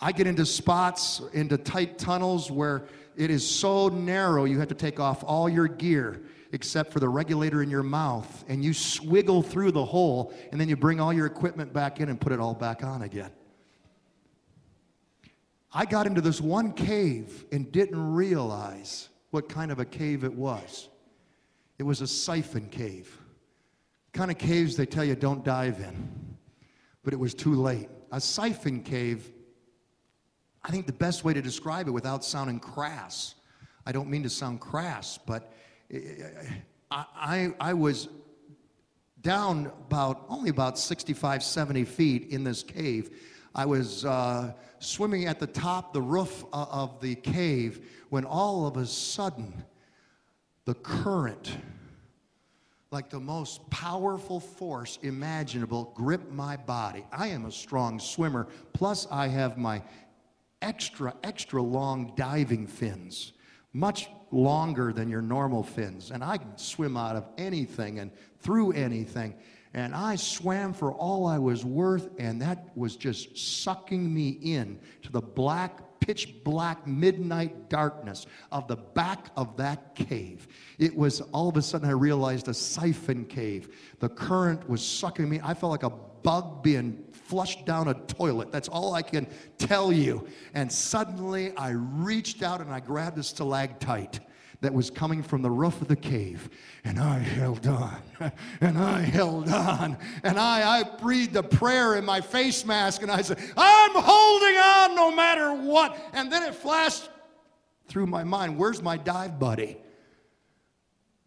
I 0.00 0.12
get 0.12 0.26
into 0.26 0.46
spots, 0.46 1.20
into 1.32 1.58
tight 1.58 1.98
tunnels 1.98 2.50
where 2.50 2.86
it 3.16 3.30
is 3.30 3.46
so 3.48 3.88
narrow 3.88 4.44
you 4.44 4.58
have 4.60 4.68
to 4.68 4.74
take 4.74 4.98
off 4.98 5.22
all 5.24 5.48
your 5.48 5.68
gear 5.68 6.22
except 6.52 6.92
for 6.92 7.00
the 7.00 7.08
regulator 7.08 7.62
in 7.62 7.70
your 7.70 7.82
mouth, 7.82 8.44
and 8.48 8.64
you 8.64 8.72
swiggle 8.72 9.44
through 9.44 9.70
the 9.70 9.84
hole, 9.84 10.34
and 10.50 10.60
then 10.60 10.68
you 10.68 10.76
bring 10.76 10.98
all 11.00 11.12
your 11.12 11.26
equipment 11.26 11.72
back 11.72 12.00
in 12.00 12.08
and 12.08 12.20
put 12.20 12.32
it 12.32 12.40
all 12.40 12.54
back 12.54 12.82
on 12.82 13.02
again. 13.02 13.30
I 15.72 15.84
got 15.84 16.06
into 16.06 16.20
this 16.20 16.40
one 16.40 16.72
cave 16.72 17.44
and 17.52 17.70
didn't 17.70 18.14
realize 18.14 19.08
what 19.30 19.48
kind 19.48 19.70
of 19.70 19.78
a 19.78 19.84
cave 19.84 20.24
it 20.24 20.34
was. 20.34 20.88
It 21.78 21.84
was 21.84 22.00
a 22.00 22.06
siphon 22.06 22.68
cave. 22.68 23.16
The 24.12 24.18
kind 24.18 24.30
of 24.30 24.38
caves 24.38 24.76
they 24.76 24.86
tell 24.86 25.04
you 25.04 25.14
don't 25.14 25.44
dive 25.44 25.78
in. 25.78 26.36
But 27.04 27.12
it 27.12 27.18
was 27.18 27.34
too 27.34 27.54
late. 27.54 27.88
A 28.10 28.20
siphon 28.20 28.82
cave, 28.82 29.30
I 30.64 30.70
think 30.70 30.86
the 30.86 30.92
best 30.92 31.24
way 31.24 31.32
to 31.32 31.40
describe 31.40 31.86
it 31.86 31.92
without 31.92 32.24
sounding 32.24 32.58
crass, 32.58 33.36
I 33.86 33.92
don't 33.92 34.10
mean 34.10 34.24
to 34.24 34.30
sound 34.30 34.60
crass, 34.60 35.18
but 35.24 35.52
I, 36.90 37.04
I, 37.14 37.54
I 37.60 37.74
was 37.74 38.08
down 39.22 39.66
about 39.86 40.24
only 40.28 40.50
about 40.50 40.78
65, 40.78 41.42
70 41.42 41.84
feet 41.84 42.30
in 42.30 42.42
this 42.42 42.62
cave. 42.62 43.10
I 43.54 43.66
was 43.66 44.04
uh, 44.04 44.52
swimming 44.78 45.26
at 45.26 45.40
the 45.40 45.46
top, 45.46 45.92
the 45.92 46.02
roof 46.02 46.44
of 46.52 47.00
the 47.00 47.16
cave, 47.16 47.88
when 48.08 48.24
all 48.24 48.66
of 48.66 48.76
a 48.76 48.86
sudden 48.86 49.64
the 50.64 50.74
current, 50.74 51.56
like 52.90 53.10
the 53.10 53.20
most 53.20 53.68
powerful 53.70 54.40
force 54.40 54.98
imaginable, 55.02 55.92
gripped 55.94 56.32
my 56.32 56.56
body. 56.56 57.04
I 57.12 57.28
am 57.28 57.46
a 57.46 57.52
strong 57.52 57.98
swimmer, 57.98 58.46
plus, 58.72 59.06
I 59.10 59.28
have 59.28 59.58
my 59.58 59.82
extra, 60.62 61.14
extra 61.24 61.62
long 61.62 62.12
diving 62.16 62.66
fins, 62.66 63.32
much 63.72 64.08
longer 64.30 64.92
than 64.92 65.08
your 65.08 65.22
normal 65.22 65.62
fins. 65.62 66.10
And 66.10 66.22
I 66.22 66.38
can 66.38 66.56
swim 66.56 66.96
out 66.96 67.16
of 67.16 67.24
anything 67.36 67.98
and 67.98 68.12
through 68.40 68.72
anything. 68.72 69.34
And 69.72 69.94
I 69.94 70.16
swam 70.16 70.72
for 70.72 70.92
all 70.92 71.26
I 71.26 71.38
was 71.38 71.64
worth, 71.64 72.10
and 72.18 72.42
that 72.42 72.76
was 72.76 72.96
just 72.96 73.38
sucking 73.38 74.12
me 74.12 74.30
in 74.42 74.80
to 75.02 75.12
the 75.12 75.20
black, 75.20 76.00
pitch 76.00 76.42
black 76.42 76.86
midnight 76.88 77.68
darkness 77.68 78.26
of 78.50 78.66
the 78.66 78.76
back 78.76 79.30
of 79.36 79.56
that 79.58 79.94
cave. 79.94 80.48
It 80.78 80.96
was 80.96 81.20
all 81.32 81.48
of 81.48 81.56
a 81.56 81.62
sudden 81.62 81.88
I 81.88 81.92
realized 81.92 82.48
a 82.48 82.54
siphon 82.54 83.26
cave. 83.26 83.76
The 84.00 84.08
current 84.08 84.68
was 84.68 84.84
sucking 84.84 85.28
me. 85.28 85.40
I 85.42 85.54
felt 85.54 85.70
like 85.70 85.84
a 85.84 85.90
bug 85.90 86.64
being 86.64 87.04
flushed 87.12 87.64
down 87.64 87.86
a 87.88 87.94
toilet. 87.94 88.50
That's 88.50 88.68
all 88.68 88.94
I 88.94 89.02
can 89.02 89.28
tell 89.56 89.92
you. 89.92 90.26
And 90.52 90.70
suddenly 90.70 91.56
I 91.56 91.70
reached 91.70 92.42
out 92.42 92.60
and 92.60 92.70
I 92.70 92.80
grabbed 92.80 93.18
a 93.18 93.22
stalactite 93.22 94.18
that 94.60 94.74
was 94.74 94.90
coming 94.90 95.22
from 95.22 95.42
the 95.42 95.50
roof 95.50 95.80
of 95.80 95.88
the 95.88 95.96
cave. 95.96 96.50
And 96.84 96.98
I 96.98 97.18
held 97.18 97.66
on, 97.66 97.96
and 98.60 98.78
I 98.78 99.00
held 99.00 99.48
on, 99.48 99.96
and 100.22 100.38
I, 100.38 100.80
I 100.80 100.82
breathed 100.82 101.36
a 101.36 101.42
prayer 101.42 101.96
in 101.96 102.04
my 102.04 102.20
face 102.20 102.64
mask, 102.64 103.02
and 103.02 103.10
I 103.10 103.22
said, 103.22 103.38
I'm 103.56 103.92
holding 103.94 104.56
on 104.56 104.94
no 104.94 105.14
matter 105.14 105.52
what. 105.54 105.98
And 106.12 106.30
then 106.30 106.42
it 106.42 106.54
flashed 106.54 107.08
through 107.88 108.06
my 108.06 108.22
mind, 108.22 108.56
where's 108.56 108.82
my 108.82 108.96
dive 108.96 109.38
buddy? 109.38 109.78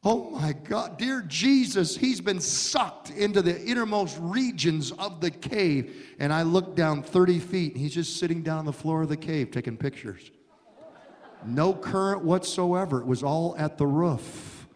Oh 0.06 0.30
my 0.32 0.52
God, 0.52 0.98
dear 0.98 1.22
Jesus, 1.22 1.96
he's 1.96 2.20
been 2.20 2.42
sucked 2.42 3.10
into 3.12 3.42
the 3.42 3.64
innermost 3.64 4.18
regions 4.20 4.92
of 4.92 5.22
the 5.22 5.32
cave. 5.32 6.14
And 6.20 6.34
I 6.34 6.44
looked 6.44 6.76
down 6.76 7.04
30 7.04 7.40
feet, 7.40 7.74
and 7.74 7.82
he's 7.82 7.94
just 7.94 8.18
sitting 8.18 8.44
down 8.44 8.60
on 8.60 8.66
the 8.66 8.74
floor 8.74 9.04
of 9.04 9.10
the 9.10 9.18
cave 9.18 9.50
taking 9.52 9.78
pictures. 9.78 10.30
No 11.48 11.74
current 11.74 12.24
whatsoever. 12.24 13.02
It 13.02 13.08
was 13.08 13.24
all 13.24 13.56
at 13.58 13.78
the 13.78 13.88
roof. 13.88 14.68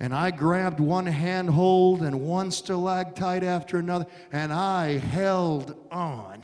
And 0.00 0.14
I 0.14 0.30
grabbed 0.30 0.78
one 0.78 1.06
handhold 1.06 2.02
and 2.02 2.20
one 2.20 2.50
stalactite 2.50 3.42
after 3.42 3.78
another, 3.78 4.06
and 4.30 4.52
I 4.52 4.98
held 4.98 5.76
on 5.90 6.42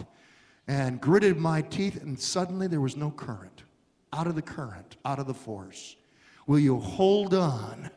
and 0.67 1.01
gritted 1.01 1.37
my 1.37 1.63
teeth, 1.63 2.03
and 2.03 2.19
suddenly 2.19 2.67
there 2.67 2.81
was 2.81 2.97
no 2.97 3.11
current. 3.11 3.63
Out 4.13 4.27
of 4.27 4.35
the 4.35 4.43
current, 4.43 4.97
out 5.05 5.19
of 5.19 5.27
the 5.27 5.35
force. 5.35 5.97
Will 6.47 6.59
you 6.59 6.79
hold 6.79 7.35
on? 7.35 7.91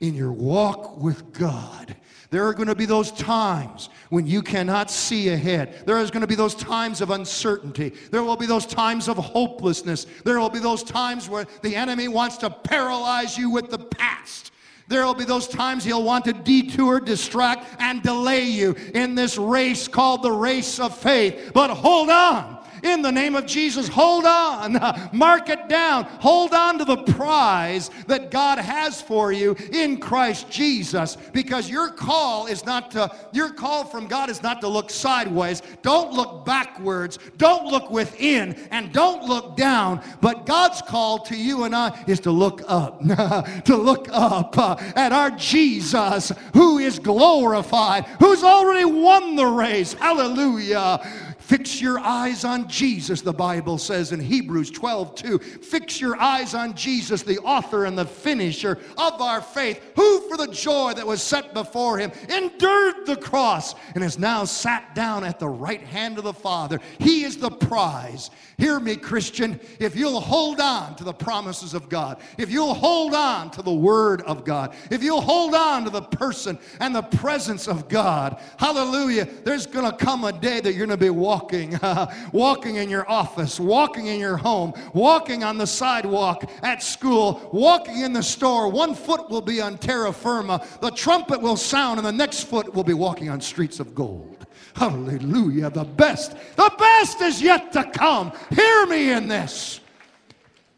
In 0.00 0.14
your 0.14 0.32
walk 0.32 1.00
with 1.00 1.32
God. 1.32 1.96
There 2.30 2.46
are 2.46 2.54
going 2.54 2.68
to 2.68 2.74
be 2.74 2.86
those 2.86 3.12
times 3.12 3.90
when 4.10 4.26
you 4.26 4.42
cannot 4.42 4.90
see 4.90 5.28
ahead. 5.28 5.86
There 5.86 6.00
is 6.00 6.10
going 6.10 6.22
to 6.22 6.26
be 6.26 6.34
those 6.34 6.56
times 6.56 7.00
of 7.00 7.10
uncertainty. 7.10 7.92
There 8.10 8.24
will 8.24 8.36
be 8.36 8.46
those 8.46 8.66
times 8.66 9.08
of 9.08 9.16
hopelessness. 9.16 10.06
There 10.24 10.40
will 10.40 10.50
be 10.50 10.58
those 10.58 10.82
times 10.82 11.28
where 11.28 11.46
the 11.62 11.76
enemy 11.76 12.08
wants 12.08 12.36
to 12.38 12.50
paralyze 12.50 13.38
you 13.38 13.50
with 13.50 13.70
the 13.70 13.78
past. 13.78 14.50
There 14.88 15.04
will 15.04 15.14
be 15.14 15.24
those 15.24 15.46
times 15.46 15.84
he'll 15.84 16.02
want 16.02 16.24
to 16.24 16.32
detour, 16.32 17.00
distract, 17.00 17.80
and 17.80 18.02
delay 18.02 18.44
you 18.44 18.74
in 18.94 19.14
this 19.14 19.38
race 19.38 19.86
called 19.86 20.22
the 20.22 20.32
race 20.32 20.80
of 20.80 20.96
faith. 20.96 21.52
But 21.54 21.70
hold 21.70 22.10
on 22.10 22.63
In 22.84 23.00
the 23.00 23.10
name 23.10 23.34
of 23.34 23.46
Jesus, 23.46 23.88
hold 23.88 24.26
on. 24.26 24.78
Mark 25.12 25.48
it 25.48 25.68
down. 25.68 26.04
Hold 26.20 26.52
on 26.52 26.78
to 26.78 26.84
the 26.84 26.98
prize 26.98 27.90
that 28.06 28.30
God 28.30 28.58
has 28.58 29.00
for 29.00 29.32
you 29.32 29.56
in 29.72 29.98
Christ 29.98 30.50
Jesus 30.50 31.16
because 31.32 31.70
your 31.70 31.90
call 31.90 32.46
is 32.46 32.66
not 32.66 32.90
to, 32.90 33.10
your 33.32 33.50
call 33.50 33.84
from 33.84 34.06
God 34.06 34.28
is 34.28 34.42
not 34.42 34.60
to 34.60 34.68
look 34.68 34.90
sideways. 34.90 35.62
Don't 35.80 36.12
look 36.12 36.44
backwards. 36.44 37.18
Don't 37.38 37.66
look 37.66 37.90
within 37.90 38.52
and 38.70 38.92
don't 38.92 39.24
look 39.24 39.56
down. 39.56 40.02
But 40.20 40.44
God's 40.44 40.82
call 40.82 41.20
to 41.20 41.36
you 41.36 41.64
and 41.64 41.74
I 41.74 42.04
is 42.06 42.20
to 42.20 42.30
look 42.30 42.60
up, 42.68 43.00
to 43.64 43.76
look 43.76 44.08
up 44.12 44.58
uh, 44.58 44.76
at 44.94 45.10
our 45.10 45.30
Jesus 45.30 46.32
who 46.52 46.76
is 46.78 46.98
glorified, 46.98 48.04
who's 48.20 48.44
already 48.44 48.84
won 48.84 49.36
the 49.36 49.46
race. 49.46 49.94
Hallelujah. 49.94 51.00
Fix 51.44 51.78
your 51.78 51.98
eyes 51.98 52.42
on 52.42 52.66
Jesus, 52.68 53.20
the 53.20 53.30
Bible 53.30 53.76
says 53.76 54.12
in 54.12 54.20
Hebrews 54.20 54.70
12 54.70 55.14
2. 55.14 55.38
Fix 55.38 56.00
your 56.00 56.16
eyes 56.16 56.54
on 56.54 56.72
Jesus, 56.72 57.22
the 57.22 57.38
author 57.40 57.84
and 57.84 57.98
the 57.98 58.06
finisher 58.06 58.78
of 58.96 59.20
our 59.20 59.42
faith, 59.42 59.78
who 59.94 60.26
for 60.26 60.38
the 60.38 60.50
joy 60.50 60.94
that 60.94 61.06
was 61.06 61.20
set 61.20 61.52
before 61.52 61.98
him 61.98 62.12
endured 62.30 63.04
the 63.04 63.18
cross 63.20 63.74
and 63.94 64.02
is 64.02 64.18
now 64.18 64.46
sat 64.46 64.94
down 64.94 65.22
at 65.22 65.38
the 65.38 65.46
right 65.46 65.82
hand 65.82 66.16
of 66.16 66.24
the 66.24 66.32
Father. 66.32 66.80
He 66.98 67.24
is 67.24 67.36
the 67.36 67.50
prize. 67.50 68.30
Hear 68.56 68.80
me, 68.80 68.96
Christian. 68.96 69.60
If 69.78 69.96
you'll 69.96 70.20
hold 70.20 70.60
on 70.60 70.96
to 70.96 71.04
the 71.04 71.12
promises 71.12 71.74
of 71.74 71.90
God, 71.90 72.22
if 72.38 72.50
you'll 72.50 72.72
hold 72.72 73.12
on 73.12 73.50
to 73.50 73.60
the 73.60 73.70
Word 73.70 74.22
of 74.22 74.46
God, 74.46 74.74
if 74.90 75.02
you'll 75.02 75.20
hold 75.20 75.54
on 75.54 75.84
to 75.84 75.90
the 75.90 76.00
person 76.00 76.58
and 76.80 76.94
the 76.94 77.02
presence 77.02 77.68
of 77.68 77.90
God, 77.90 78.40
hallelujah, 78.56 79.28
there's 79.44 79.66
going 79.66 79.90
to 79.90 79.94
come 79.94 80.24
a 80.24 80.32
day 80.32 80.60
that 80.60 80.72
you're 80.72 80.86
going 80.86 80.98
to 80.98 81.04
be 81.04 81.10
walking 81.10 81.33
walking, 81.34 81.78
walking 82.32 82.76
in 82.76 82.88
your 82.88 83.10
office, 83.10 83.58
walking 83.58 84.06
in 84.06 84.20
your 84.20 84.36
home, 84.36 84.72
walking 84.92 85.42
on 85.42 85.58
the 85.58 85.66
sidewalk 85.66 86.48
at 86.62 86.80
school, 86.80 87.50
walking 87.52 88.02
in 88.02 88.12
the 88.12 88.22
store. 88.22 88.68
One 88.68 88.94
foot 88.94 89.28
will 89.30 89.40
be 89.40 89.60
on 89.60 89.78
terra 89.78 90.12
firma, 90.12 90.64
the 90.80 90.90
trumpet 90.90 91.40
will 91.40 91.56
sound, 91.56 91.98
and 91.98 92.06
the 92.06 92.12
next 92.12 92.44
foot 92.44 92.72
will 92.72 92.84
be 92.84 92.94
walking 92.94 93.30
on 93.30 93.40
streets 93.40 93.80
of 93.80 93.96
gold. 93.96 94.46
Hallelujah. 94.74 95.70
The 95.70 95.84
best, 95.84 96.36
the 96.56 96.72
best 96.78 97.20
is 97.20 97.42
yet 97.42 97.72
to 97.72 97.84
come. 97.90 98.32
Hear 98.50 98.86
me 98.86 99.10
in 99.10 99.26
this. 99.26 99.80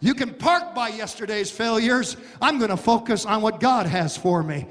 You 0.00 0.14
can 0.14 0.34
park 0.34 0.74
by 0.74 0.88
yesterday's 0.88 1.50
failures. 1.50 2.16
I'm 2.40 2.58
going 2.58 2.70
to 2.70 2.76
focus 2.76 3.24
on 3.26 3.42
what 3.42 3.60
God 3.60 3.86
has 3.86 4.16
for 4.16 4.42
me 4.42 4.66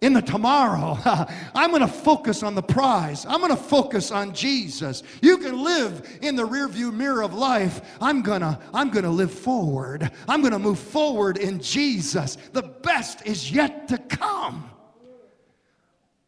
in 0.00 0.12
the 0.12 0.20
tomorrow. 0.20 0.98
I'm 1.54 1.70
going 1.70 1.80
to 1.80 1.88
focus 1.88 2.42
on 2.42 2.54
the 2.54 2.62
prize. 2.62 3.24
I'm 3.26 3.40
going 3.40 3.50
to 3.50 3.62
focus 3.62 4.10
on 4.10 4.34
Jesus. 4.34 5.02
You 5.22 5.38
can 5.38 5.62
live 5.62 6.18
in 6.20 6.36
the 6.36 6.46
rearview 6.46 6.92
mirror 6.92 7.22
of 7.22 7.34
life. 7.34 7.96
I'm 8.00 8.22
going 8.22 8.42
to 8.42 8.58
I'm 8.72 8.90
going 8.90 9.04
to 9.04 9.10
live 9.10 9.32
forward. 9.32 10.10
I'm 10.28 10.40
going 10.40 10.52
to 10.52 10.58
move 10.58 10.78
forward 10.78 11.38
in 11.38 11.60
Jesus. 11.60 12.36
The 12.52 12.62
best 12.62 13.26
is 13.26 13.50
yet 13.50 13.88
to 13.88 13.98
come. 13.98 14.70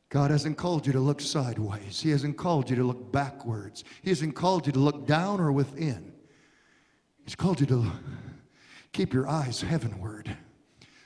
God 0.09 0.31
hasn't 0.31 0.57
called 0.57 0.87
you 0.87 0.93
to 0.95 1.01
look 1.01 1.21
sideways. 1.21 2.01
He 2.01 2.11
hasn't 2.11 2.39
called 2.39 2.71
you 2.71 2.77
to 2.77 2.85
look 2.85 3.13
backwards. 3.13 3.85
He 4.03 4.09
hasn't 4.09 4.35
called 4.35 4.67
you 4.67 4.73
to 4.73 4.79
look 4.79 5.07
down 5.07 5.41
or 5.41 5.53
within. 5.53 6.13
He's 7.25 7.35
called 7.35 7.61
you 7.61 7.67
to 7.67 7.91
keep 8.93 9.13
your 9.13 9.29
eyes 9.29 9.61
heavenward. 9.61 10.35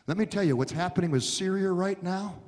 Let 0.07 0.19
me 0.19 0.27
tell 0.27 0.45
you 0.45 0.55
what's 0.55 0.71
happening 0.71 1.11
with 1.11 1.25
Syria 1.25 1.73
right 1.73 2.01
now 2.01 2.43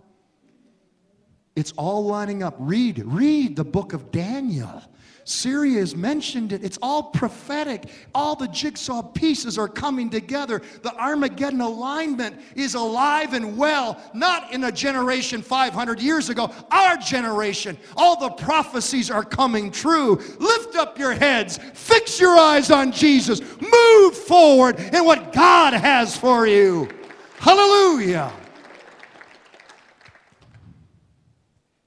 it's 1.55 1.72
all 1.72 2.05
lining 2.05 2.42
up. 2.42 2.55
Read, 2.59 3.03
read 3.05 3.57
the 3.57 3.64
book 3.64 3.92
of 3.92 4.11
Daniel. 4.11 4.82
Syria 5.24 5.80
is 5.80 5.94
mentioned 5.94 6.53
it. 6.53 6.64
It's 6.64 6.78
all 6.82 7.05
prophetic. 7.05 7.84
All 8.14 8.34
the 8.34 8.48
jigsaw 8.48 9.03
pieces 9.03 9.57
are 9.57 9.68
coming 9.68 10.11
together. 10.11 10.62
The 10.82 10.94
Armageddon 10.96 11.61
alignment 11.61 12.40
is 12.57 12.74
alive 12.74 13.32
and 13.32 13.57
well, 13.57 14.00
not 14.14 14.53
in 14.53 14.64
a 14.64 14.72
generation 14.72 15.42
500 15.42 16.00
years 16.00 16.28
ago, 16.28 16.50
our 16.70 16.96
generation. 16.96 17.76
All 17.96 18.18
the 18.18 18.30
prophecies 18.30 19.11
are 19.11 19.24
coming 19.24 19.70
true. 19.70 20.16
Lift 20.40 20.76
up 20.76 20.98
your 20.98 21.12
heads, 21.12 21.59
fix 21.74 22.20
your 22.20 22.36
eyes 22.36 22.70
on 22.70 22.90
Jesus, 22.90 23.40
move 23.61 24.16
forward 24.16 24.80
in 24.80 25.05
what 25.05 25.32
God 25.32 25.72
has 25.72 26.16
for 26.16 26.46
you. 26.46 26.88
Hallelujah. 27.38 28.32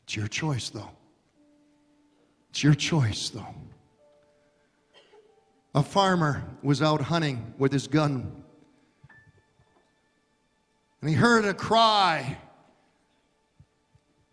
It's 0.06 0.16
your 0.16 0.28
choice, 0.28 0.70
though. 0.70 0.92
It's 2.52 2.64
your 2.64 2.76
choice, 2.76 3.30
though. 3.30 3.56
A 5.74 5.82
farmer 5.82 6.44
was 6.62 6.84
out 6.84 7.02
hunting 7.02 7.56
with 7.58 7.72
his 7.72 7.88
gun, 7.88 8.44
and 11.02 11.10
he 11.10 11.16
heard 11.16 11.44
a 11.44 11.56
cry, 11.56 12.38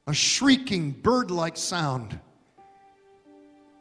a 0.06 0.12
shrieking 0.12 0.92
bird 0.92 1.30
like 1.30 1.56
sound. 1.56 2.20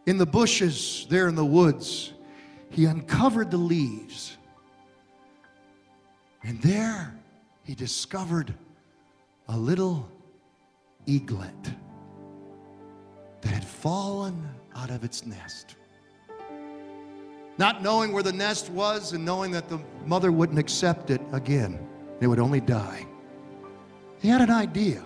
In 0.06 0.18
the 0.18 0.26
bushes 0.26 1.06
there 1.10 1.28
in 1.28 1.36
the 1.36 1.46
woods, 1.46 2.14
he 2.70 2.86
uncovered 2.86 3.52
the 3.52 3.58
leaves, 3.58 4.38
and 6.42 6.60
there 6.62 7.14
he 7.64 7.76
discovered 7.76 8.54
a 9.50 9.58
little 9.58 10.10
eaglet 11.06 11.52
that 13.42 13.54
had 13.54 13.64
fallen 13.64 14.50
out 14.76 14.90
of 14.90 15.04
its 15.04 15.26
nest. 15.26 15.76
Not 17.58 17.82
knowing 17.82 18.12
where 18.12 18.24
the 18.24 18.34
nest 18.34 18.70
was 18.70 19.14
and 19.14 19.26
knowing 19.26 19.52
that 19.52 19.70
the 19.70 19.80
mother 20.06 20.32
wouldn't 20.32 20.60
accept 20.60 21.10
it 21.10 21.22
again, 21.32 21.80
it 22.20 22.28
would 22.28 22.40
only 22.40 22.62
die. 22.62 23.06
He 24.20 24.28
had 24.28 24.42
an 24.42 24.52
idea. 24.52 25.04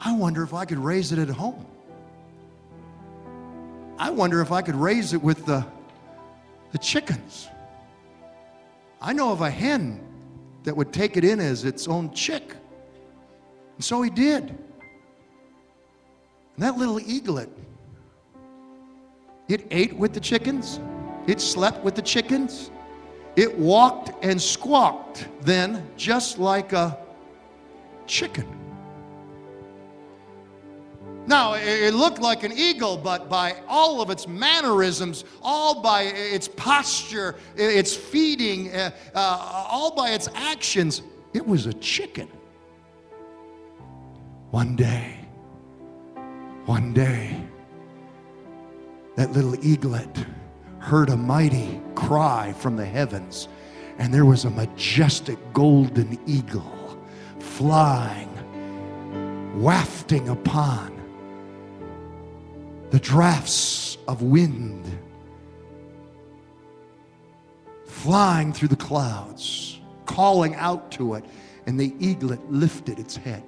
I 0.00 0.14
wonder 0.14 0.42
if 0.42 0.54
I 0.54 0.64
could 0.64 0.78
raise 0.78 1.12
it 1.12 1.18
at 1.18 1.28
home. 1.28 1.66
I 3.98 4.10
wonder 4.10 4.40
if 4.40 4.52
I 4.52 4.62
could 4.62 4.76
raise 4.76 5.12
it 5.12 5.22
with 5.22 5.44
the, 5.44 5.66
the 6.72 6.78
chickens. 6.78 7.48
I 9.00 9.12
know 9.12 9.32
of 9.32 9.40
a 9.40 9.50
hen 9.50 10.00
that 10.64 10.76
would 10.76 10.92
take 10.92 11.16
it 11.16 11.24
in 11.24 11.40
as 11.40 11.64
its 11.64 11.88
own 11.88 12.12
chick. 12.12 12.54
And 13.78 13.84
so 13.84 14.02
he 14.02 14.10
did. 14.10 14.42
And 14.42 14.58
that 16.58 16.76
little 16.76 16.98
eaglet, 16.98 17.48
it 19.46 19.68
ate 19.70 19.94
with 19.94 20.12
the 20.12 20.20
chickens, 20.20 20.80
it 21.28 21.40
slept 21.40 21.84
with 21.84 21.94
the 21.94 22.02
chickens, 22.02 22.72
it 23.36 23.56
walked 23.56 24.10
and 24.24 24.42
squawked 24.42 25.28
then 25.42 25.88
just 25.96 26.40
like 26.40 26.72
a 26.72 26.98
chicken. 28.08 28.46
Now, 31.28 31.54
it 31.54 31.94
looked 31.94 32.20
like 32.20 32.42
an 32.42 32.52
eagle, 32.52 32.96
but 32.96 33.28
by 33.28 33.54
all 33.68 34.00
of 34.00 34.10
its 34.10 34.26
mannerisms, 34.26 35.24
all 35.40 35.80
by 35.82 36.02
its 36.02 36.48
posture, 36.48 37.36
its 37.54 37.94
feeding, 37.94 38.74
uh, 38.74 38.90
uh, 39.14 39.66
all 39.70 39.94
by 39.94 40.10
its 40.10 40.28
actions, 40.34 41.02
it 41.32 41.46
was 41.46 41.66
a 41.66 41.74
chicken. 41.74 42.28
One 44.50 44.76
day, 44.76 45.14
one 46.64 46.94
day, 46.94 47.38
that 49.16 49.32
little 49.32 49.54
eaglet 49.62 50.24
heard 50.78 51.10
a 51.10 51.18
mighty 51.18 51.82
cry 51.94 52.54
from 52.54 52.74
the 52.74 52.86
heavens, 52.86 53.46
and 53.98 54.12
there 54.12 54.24
was 54.24 54.46
a 54.46 54.50
majestic 54.50 55.38
golden 55.52 56.18
eagle 56.26 56.98
flying, 57.40 58.30
wafting 59.60 60.30
upon 60.30 60.98
the 62.88 63.00
drafts 63.00 63.98
of 64.08 64.22
wind, 64.22 64.86
flying 67.84 68.54
through 68.54 68.68
the 68.68 68.76
clouds, 68.76 69.78
calling 70.06 70.54
out 70.54 70.90
to 70.92 71.16
it, 71.16 71.24
and 71.66 71.78
the 71.78 71.94
eaglet 72.00 72.40
lifted 72.50 72.98
its 72.98 73.14
head. 73.14 73.42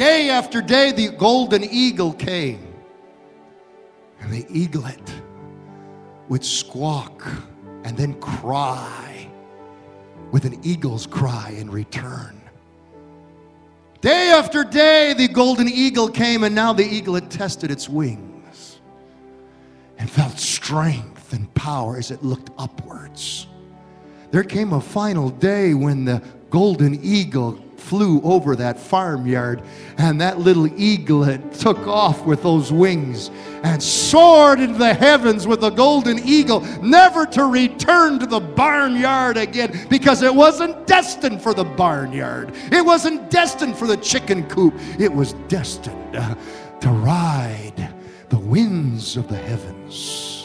Day 0.00 0.30
after 0.30 0.62
day, 0.62 0.92
the 0.92 1.10
golden 1.10 1.62
eagle 1.62 2.14
came. 2.14 2.72
And 4.20 4.32
the 4.32 4.46
eaglet 4.48 5.12
would 6.30 6.42
squawk 6.42 7.22
and 7.84 7.98
then 7.98 8.18
cry 8.18 9.28
with 10.30 10.46
an 10.46 10.58
eagle's 10.62 11.06
cry 11.06 11.54
in 11.54 11.70
return. 11.70 12.40
Day 14.00 14.30
after 14.30 14.64
day, 14.64 15.12
the 15.12 15.28
golden 15.28 15.68
eagle 15.68 16.08
came, 16.08 16.44
and 16.44 16.54
now 16.54 16.72
the 16.72 16.86
eaglet 16.86 17.28
tested 17.28 17.70
its 17.70 17.86
wings 17.86 18.80
and 19.98 20.10
felt 20.10 20.38
strength 20.38 21.34
and 21.34 21.52
power 21.52 21.98
as 21.98 22.10
it 22.10 22.22
looked 22.22 22.48
upwards. 22.56 23.48
there 24.30 24.44
came 24.44 24.72
a 24.72 24.80
final 24.80 25.28
day 25.28 25.74
when 25.74 26.06
the 26.06 26.22
golden 26.50 26.98
eagle 27.02 27.58
flew 27.76 28.20
over 28.22 28.54
that 28.54 28.78
farmyard, 28.78 29.62
and 29.98 30.20
that 30.20 30.38
little 30.38 30.66
eaglet 30.78 31.52
took 31.54 31.78
off 31.86 32.24
with 32.24 32.42
those 32.42 32.70
wings 32.70 33.30
and 33.64 33.82
soared 33.82 34.60
into 34.60 34.78
the 34.78 34.94
heavens 34.94 35.46
with 35.46 35.60
the 35.60 35.70
golden 35.70 36.18
eagle, 36.20 36.60
never 36.82 37.26
to 37.26 37.46
return 37.46 38.18
to 38.18 38.26
the 38.26 38.38
barnyard 38.38 39.36
again 39.36 39.86
because 39.88 40.22
it 40.22 40.32
wasn't 40.32 40.86
destined 40.86 41.42
for 41.42 41.54
the 41.54 41.64
barnyard. 41.64 42.52
It 42.70 42.84
wasn't 42.84 43.30
destined 43.30 43.76
for 43.76 43.86
the 43.86 43.96
chicken 43.96 44.46
coop. 44.48 44.74
It 44.98 45.12
was 45.12 45.32
destined 45.48 46.12
to 46.12 46.88
ride 46.88 47.92
the 48.28 48.38
winds 48.38 49.16
of 49.16 49.28
the 49.28 49.36
heavens. 49.36 50.39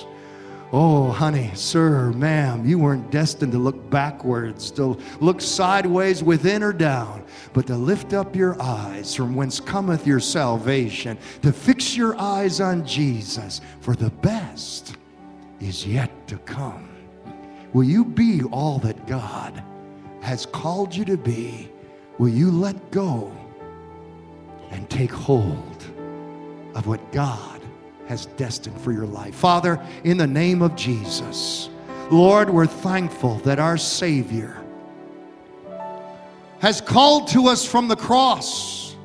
Oh, 0.78 1.10
honey, 1.10 1.52
sir, 1.54 2.12
ma'am, 2.12 2.66
you 2.66 2.78
weren't 2.78 3.10
destined 3.10 3.54
to 3.54 3.58
look 3.58 3.90
backwards, 3.90 4.70
to 4.72 5.00
look 5.22 5.40
sideways 5.40 6.22
within 6.22 6.62
or 6.62 6.74
down, 6.74 7.24
but 7.54 7.66
to 7.68 7.78
lift 7.78 8.12
up 8.12 8.36
your 8.36 8.62
eyes 8.62 9.16
from 9.16 9.36
whence 9.36 9.62
cometh 9.62 10.06
your 10.06 10.20
salvation, 10.20 11.18
to 11.44 11.54
fix 11.54 11.96
your 11.96 12.20
eyes 12.20 12.60
on 12.60 12.86
Jesus, 12.86 13.62
for 13.80 13.96
the 13.96 14.10
best 14.10 14.98
is 15.62 15.88
yet 15.88 16.12
to 16.28 16.38
come. 16.40 16.90
Will 17.72 17.86
you 17.86 18.04
be 18.04 18.44
all 18.44 18.78
that 18.80 19.08
God 19.08 19.64
has 20.22 20.46
called 20.46 20.94
you 20.94 21.06
to 21.06 21.16
be? 21.16 21.72
Will 22.18 22.28
you 22.28 22.52
let 22.52 22.92
go 22.92 23.34
and 24.72 24.90
take 24.90 25.14
hold 25.14 25.86
of 26.74 26.86
what 26.86 27.14
God 27.14 27.55
has 28.08 28.26
destined 28.38 28.80
for 28.82 28.92
your 28.92 29.06
life. 29.06 29.36
Father, 29.36 29.80
in 30.04 30.18
the 30.18 30.28
name 30.28 30.62
of 30.62 30.76
Jesus, 30.76 31.70
Lord, 32.12 32.50
we're 32.50 32.68
thankful 32.68 33.36
that 33.40 33.60
our 33.60 33.78
Savior 33.78 34.62
has 36.60 36.82
called 36.82 37.28
to 37.30 37.48
us 37.48 37.66
from 37.66 37.88
the 37.88 37.96
cross. 37.96 38.96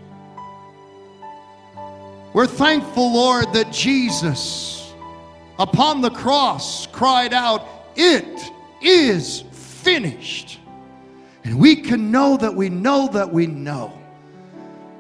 We're 2.32 2.46
thankful, 2.46 3.14
Lord, 3.14 3.52
that 3.54 3.72
Jesus 3.72 4.80
upon 5.58 6.00
the 6.00 6.10
cross 6.10 6.86
cried 6.86 7.34
out, 7.34 7.66
It 7.94 8.50
is 8.80 9.42
finished. 9.52 10.58
And 11.44 11.58
we 11.58 11.76
can 11.76 12.10
know 12.10 12.36
that 12.36 12.54
we 12.54 12.68
know 12.68 13.08
that 13.08 13.32
we 13.32 13.46
know 13.46 13.92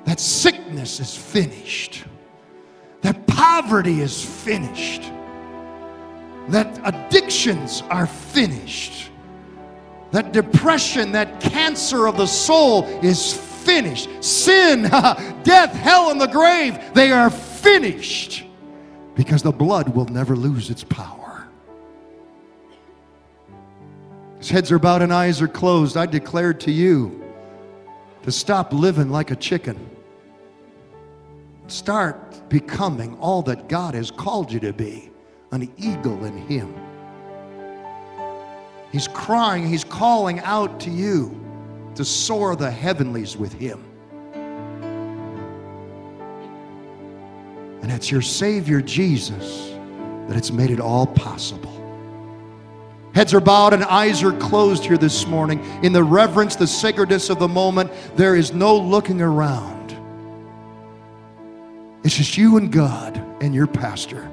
that 0.04 0.20
sickness 0.20 1.00
is 1.00 1.14
finished 1.16 2.04
that 3.02 3.26
poverty 3.26 4.00
is 4.00 4.24
finished, 4.24 5.02
that 6.48 6.80
addictions 6.84 7.82
are 7.90 8.06
finished, 8.06 9.10
that 10.12 10.32
depression, 10.32 11.12
that 11.12 11.40
cancer 11.40 12.06
of 12.06 12.16
the 12.16 12.26
soul 12.26 12.84
is 13.02 13.32
finished. 13.32 14.08
Sin, 14.22 14.82
death, 15.42 15.72
hell, 15.72 16.10
and 16.10 16.20
the 16.20 16.26
grave, 16.26 16.78
they 16.94 17.12
are 17.12 17.30
finished 17.30 18.44
because 19.14 19.42
the 19.42 19.52
blood 19.52 19.88
will 19.90 20.06
never 20.06 20.34
lose 20.34 20.70
its 20.70 20.84
power. 20.84 21.46
His 24.38 24.48
heads 24.48 24.72
are 24.72 24.78
bowed 24.78 25.02
and 25.02 25.12
eyes 25.12 25.42
are 25.42 25.48
closed. 25.48 25.96
I 25.96 26.06
declare 26.06 26.54
to 26.54 26.70
you 26.70 27.22
to 28.22 28.32
stop 28.32 28.72
living 28.72 29.10
like 29.10 29.30
a 29.30 29.36
chicken. 29.36 29.90
Start 31.66 32.29
becoming 32.50 33.16
all 33.18 33.40
that 33.42 33.68
God 33.68 33.94
has 33.94 34.10
called 34.10 34.52
you 34.52 34.60
to 34.60 34.72
be 34.72 35.10
an 35.52 35.72
eagle 35.78 36.24
in 36.24 36.36
Him. 36.36 36.74
He's 38.92 39.08
crying, 39.08 39.66
He's 39.66 39.84
calling 39.84 40.40
out 40.40 40.80
to 40.80 40.90
you 40.90 41.40
to 41.94 42.04
soar 42.04 42.56
the 42.56 42.70
heavenlies 42.70 43.36
with 43.36 43.52
Him. 43.52 43.84
And 47.82 47.90
it's 47.90 48.10
your 48.10 48.22
Savior 48.22 48.82
Jesus 48.82 49.70
that 50.28 50.36
it's 50.36 50.50
made 50.50 50.70
it 50.70 50.80
all 50.80 51.06
possible. 51.06 51.76
Heads 53.14 53.34
are 53.34 53.40
bowed 53.40 53.72
and 53.72 53.82
eyes 53.84 54.22
are 54.22 54.32
closed 54.32 54.84
here 54.84 54.98
this 54.98 55.26
morning. 55.26 55.64
In 55.82 55.92
the 55.92 56.04
reverence, 56.04 56.54
the 56.54 56.66
sacredness 56.66 57.30
of 57.30 57.38
the 57.38 57.48
moment, 57.48 57.90
there 58.16 58.36
is 58.36 58.52
no 58.52 58.76
looking 58.76 59.20
around. 59.20 59.79
It's 62.02 62.16
just 62.16 62.36
you 62.36 62.56
and 62.56 62.72
God 62.72 63.16
and 63.40 63.54
your 63.54 63.66
pastor. 63.66 64.30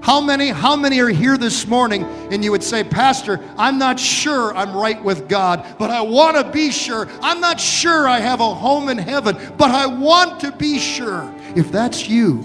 How 0.00 0.20
many, 0.20 0.50
how 0.50 0.76
many 0.76 1.00
are 1.00 1.08
here 1.08 1.36
this 1.36 1.66
morning 1.66 2.04
and 2.30 2.44
you 2.44 2.52
would 2.52 2.62
say, 2.62 2.84
Pastor, 2.84 3.42
I'm 3.58 3.76
not 3.76 3.98
sure 3.98 4.54
I'm 4.54 4.76
right 4.76 5.02
with 5.02 5.28
God, 5.28 5.66
but 5.78 5.90
I 5.90 6.00
want 6.02 6.36
to 6.36 6.52
be 6.52 6.70
sure. 6.70 7.08
I'm 7.20 7.40
not 7.40 7.60
sure 7.60 8.06
I 8.06 8.20
have 8.20 8.40
a 8.40 8.54
home 8.54 8.88
in 8.88 8.98
heaven, 8.98 9.36
but 9.56 9.70
I 9.72 9.86
want 9.86 10.40
to 10.40 10.52
be 10.52 10.78
sure. 10.78 11.32
If 11.56 11.72
that's 11.72 12.08
you, 12.08 12.44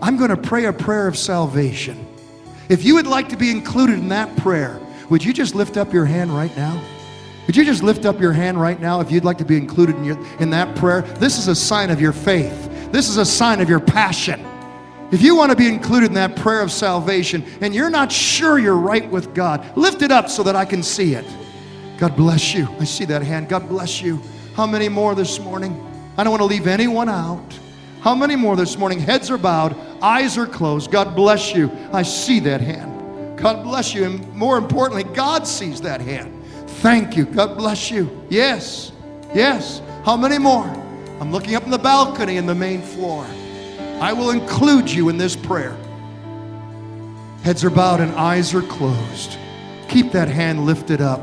I'm 0.00 0.16
going 0.16 0.30
to 0.30 0.36
pray 0.36 0.64
a 0.64 0.72
prayer 0.72 1.06
of 1.06 1.18
salvation. 1.18 2.06
If 2.68 2.84
you 2.84 2.94
would 2.94 3.06
like 3.06 3.28
to 3.30 3.36
be 3.36 3.50
included 3.50 3.98
in 3.98 4.08
that 4.08 4.34
prayer, 4.36 4.80
would 5.10 5.24
you 5.24 5.32
just 5.32 5.54
lift 5.54 5.76
up 5.76 5.92
your 5.92 6.04
hand 6.04 6.30
right 6.30 6.54
now? 6.56 6.82
Would 7.46 7.56
you 7.56 7.64
just 7.64 7.82
lift 7.82 8.04
up 8.04 8.20
your 8.20 8.32
hand 8.32 8.60
right 8.60 8.78
now 8.78 9.00
if 9.00 9.10
you'd 9.10 9.24
like 9.24 9.38
to 9.38 9.44
be 9.44 9.56
included 9.56 9.96
in, 9.96 10.04
your, 10.04 10.18
in 10.38 10.50
that 10.50 10.76
prayer? 10.76 11.02
This 11.02 11.38
is 11.38 11.48
a 11.48 11.54
sign 11.54 11.90
of 11.90 12.00
your 12.00 12.12
faith. 12.12 12.66
This 12.90 13.08
is 13.08 13.16
a 13.16 13.24
sign 13.24 13.60
of 13.60 13.68
your 13.68 13.80
passion. 13.80 14.44
If 15.10 15.22
you 15.22 15.36
want 15.36 15.50
to 15.50 15.56
be 15.56 15.68
included 15.68 16.06
in 16.06 16.14
that 16.14 16.36
prayer 16.36 16.60
of 16.60 16.70
salvation 16.70 17.44
and 17.60 17.74
you're 17.74 17.90
not 17.90 18.12
sure 18.12 18.58
you're 18.58 18.76
right 18.76 19.08
with 19.10 19.34
God, 19.34 19.76
lift 19.76 20.02
it 20.02 20.10
up 20.10 20.28
so 20.28 20.42
that 20.42 20.54
I 20.54 20.64
can 20.64 20.82
see 20.82 21.14
it. 21.14 21.24
God 21.98 22.16
bless 22.16 22.54
you. 22.54 22.68
I 22.78 22.84
see 22.84 23.04
that 23.06 23.22
hand. 23.22 23.48
God 23.48 23.68
bless 23.68 24.02
you. 24.02 24.20
How 24.54 24.66
many 24.66 24.88
more 24.88 25.14
this 25.14 25.40
morning? 25.40 25.84
I 26.16 26.24
don't 26.24 26.30
want 26.30 26.42
to 26.42 26.46
leave 26.46 26.66
anyone 26.66 27.08
out. 27.08 27.58
How 28.00 28.14
many 28.14 28.36
more 28.36 28.54
this 28.54 28.76
morning? 28.76 29.00
Heads 29.00 29.30
are 29.30 29.38
bowed, 29.38 29.76
eyes 30.02 30.38
are 30.38 30.46
closed. 30.46 30.90
God 30.90 31.16
bless 31.16 31.54
you. 31.54 31.70
I 31.92 32.02
see 32.02 32.40
that 32.40 32.60
hand. 32.60 33.38
God 33.38 33.64
bless 33.64 33.94
you. 33.94 34.04
And 34.04 34.34
more 34.34 34.58
importantly, 34.58 35.04
God 35.14 35.46
sees 35.46 35.80
that 35.82 36.00
hand. 36.00 36.34
Thank 36.80 37.16
you. 37.16 37.24
God 37.24 37.56
bless 37.56 37.90
you. 37.90 38.24
Yes. 38.28 38.92
Yes. 39.34 39.80
How 40.04 40.16
many 40.16 40.38
more? 40.38 40.66
I'm 41.20 41.32
looking 41.32 41.54
up 41.56 41.64
in 41.64 41.70
the 41.70 41.78
balcony 41.78 42.36
in 42.36 42.46
the 42.46 42.54
main 42.54 42.80
floor. 42.80 43.26
I 44.00 44.12
will 44.12 44.30
include 44.30 44.90
you 44.90 45.08
in 45.08 45.18
this 45.18 45.34
prayer. 45.34 45.76
Heads 47.42 47.64
are 47.64 47.70
bowed 47.70 48.00
and 48.00 48.12
eyes 48.12 48.54
are 48.54 48.62
closed. 48.62 49.36
Keep 49.88 50.12
that 50.12 50.28
hand 50.28 50.64
lifted 50.64 51.00
up. 51.00 51.20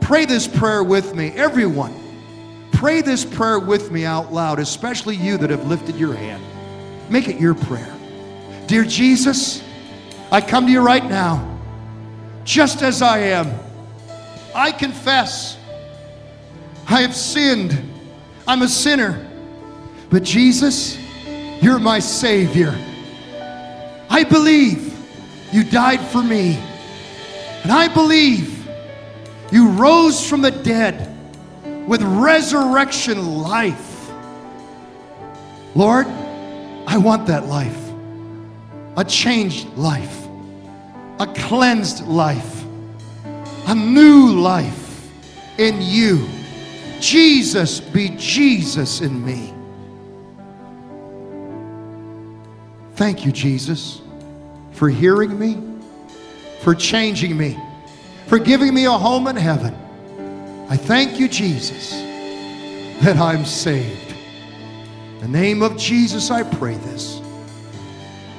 Pray 0.00 0.26
this 0.26 0.46
prayer 0.46 0.84
with 0.84 1.14
me. 1.14 1.28
Everyone, 1.28 1.94
pray 2.72 3.00
this 3.00 3.24
prayer 3.24 3.58
with 3.58 3.90
me 3.90 4.04
out 4.04 4.32
loud, 4.32 4.58
especially 4.58 5.16
you 5.16 5.38
that 5.38 5.48
have 5.48 5.66
lifted 5.66 5.96
your 5.96 6.12
hand. 6.12 6.42
Make 7.08 7.28
it 7.28 7.40
your 7.40 7.54
prayer. 7.54 7.94
Dear 8.66 8.84
Jesus, 8.84 9.62
I 10.30 10.40
come 10.40 10.66
to 10.66 10.72
you 10.72 10.80
right 10.80 11.04
now, 11.04 11.58
just 12.44 12.82
as 12.82 13.00
I 13.00 13.18
am. 13.18 13.50
I 14.54 14.72
confess 14.72 15.56
I 16.86 17.00
have 17.00 17.14
sinned 17.14 17.93
I'm 18.46 18.62
a 18.62 18.68
sinner. 18.68 19.26
But 20.10 20.22
Jesus, 20.22 20.98
you're 21.62 21.78
my 21.78 21.98
Savior. 21.98 22.74
I 24.10 24.24
believe 24.24 24.96
you 25.52 25.64
died 25.64 26.00
for 26.00 26.22
me. 26.22 26.58
And 27.62 27.72
I 27.72 27.88
believe 27.88 28.68
you 29.50 29.70
rose 29.70 30.28
from 30.28 30.42
the 30.42 30.50
dead 30.50 31.10
with 31.86 32.02
resurrection 32.02 33.40
life. 33.42 34.10
Lord, 35.74 36.06
I 36.86 36.98
want 36.98 37.26
that 37.26 37.46
life. 37.46 37.80
A 38.96 39.04
changed 39.04 39.68
life. 39.76 40.26
A 41.18 41.26
cleansed 41.26 42.06
life. 42.06 42.64
A 43.66 43.74
new 43.74 44.32
life 44.32 45.10
in 45.58 45.80
you. 45.80 46.28
Jesus 47.04 47.80
be 47.80 48.14
Jesus 48.16 49.02
in 49.02 49.22
me. 49.22 49.52
Thank 52.94 53.26
you, 53.26 53.30
Jesus, 53.30 54.00
for 54.72 54.88
hearing 54.88 55.38
me, 55.38 55.62
for 56.60 56.74
changing 56.74 57.36
me, 57.36 57.58
for 58.26 58.38
giving 58.38 58.72
me 58.72 58.86
a 58.86 58.90
home 58.90 59.26
in 59.26 59.36
heaven. 59.36 59.76
I 60.70 60.78
thank 60.78 61.20
you, 61.20 61.28
Jesus, 61.28 61.90
that 63.02 63.18
I'm 63.18 63.44
saved. 63.44 64.14
In 65.16 65.20
the 65.20 65.28
name 65.28 65.62
of 65.62 65.76
Jesus, 65.76 66.30
I 66.30 66.42
pray 66.42 66.76
this. 66.76 67.20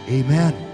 Amen. 0.09 0.64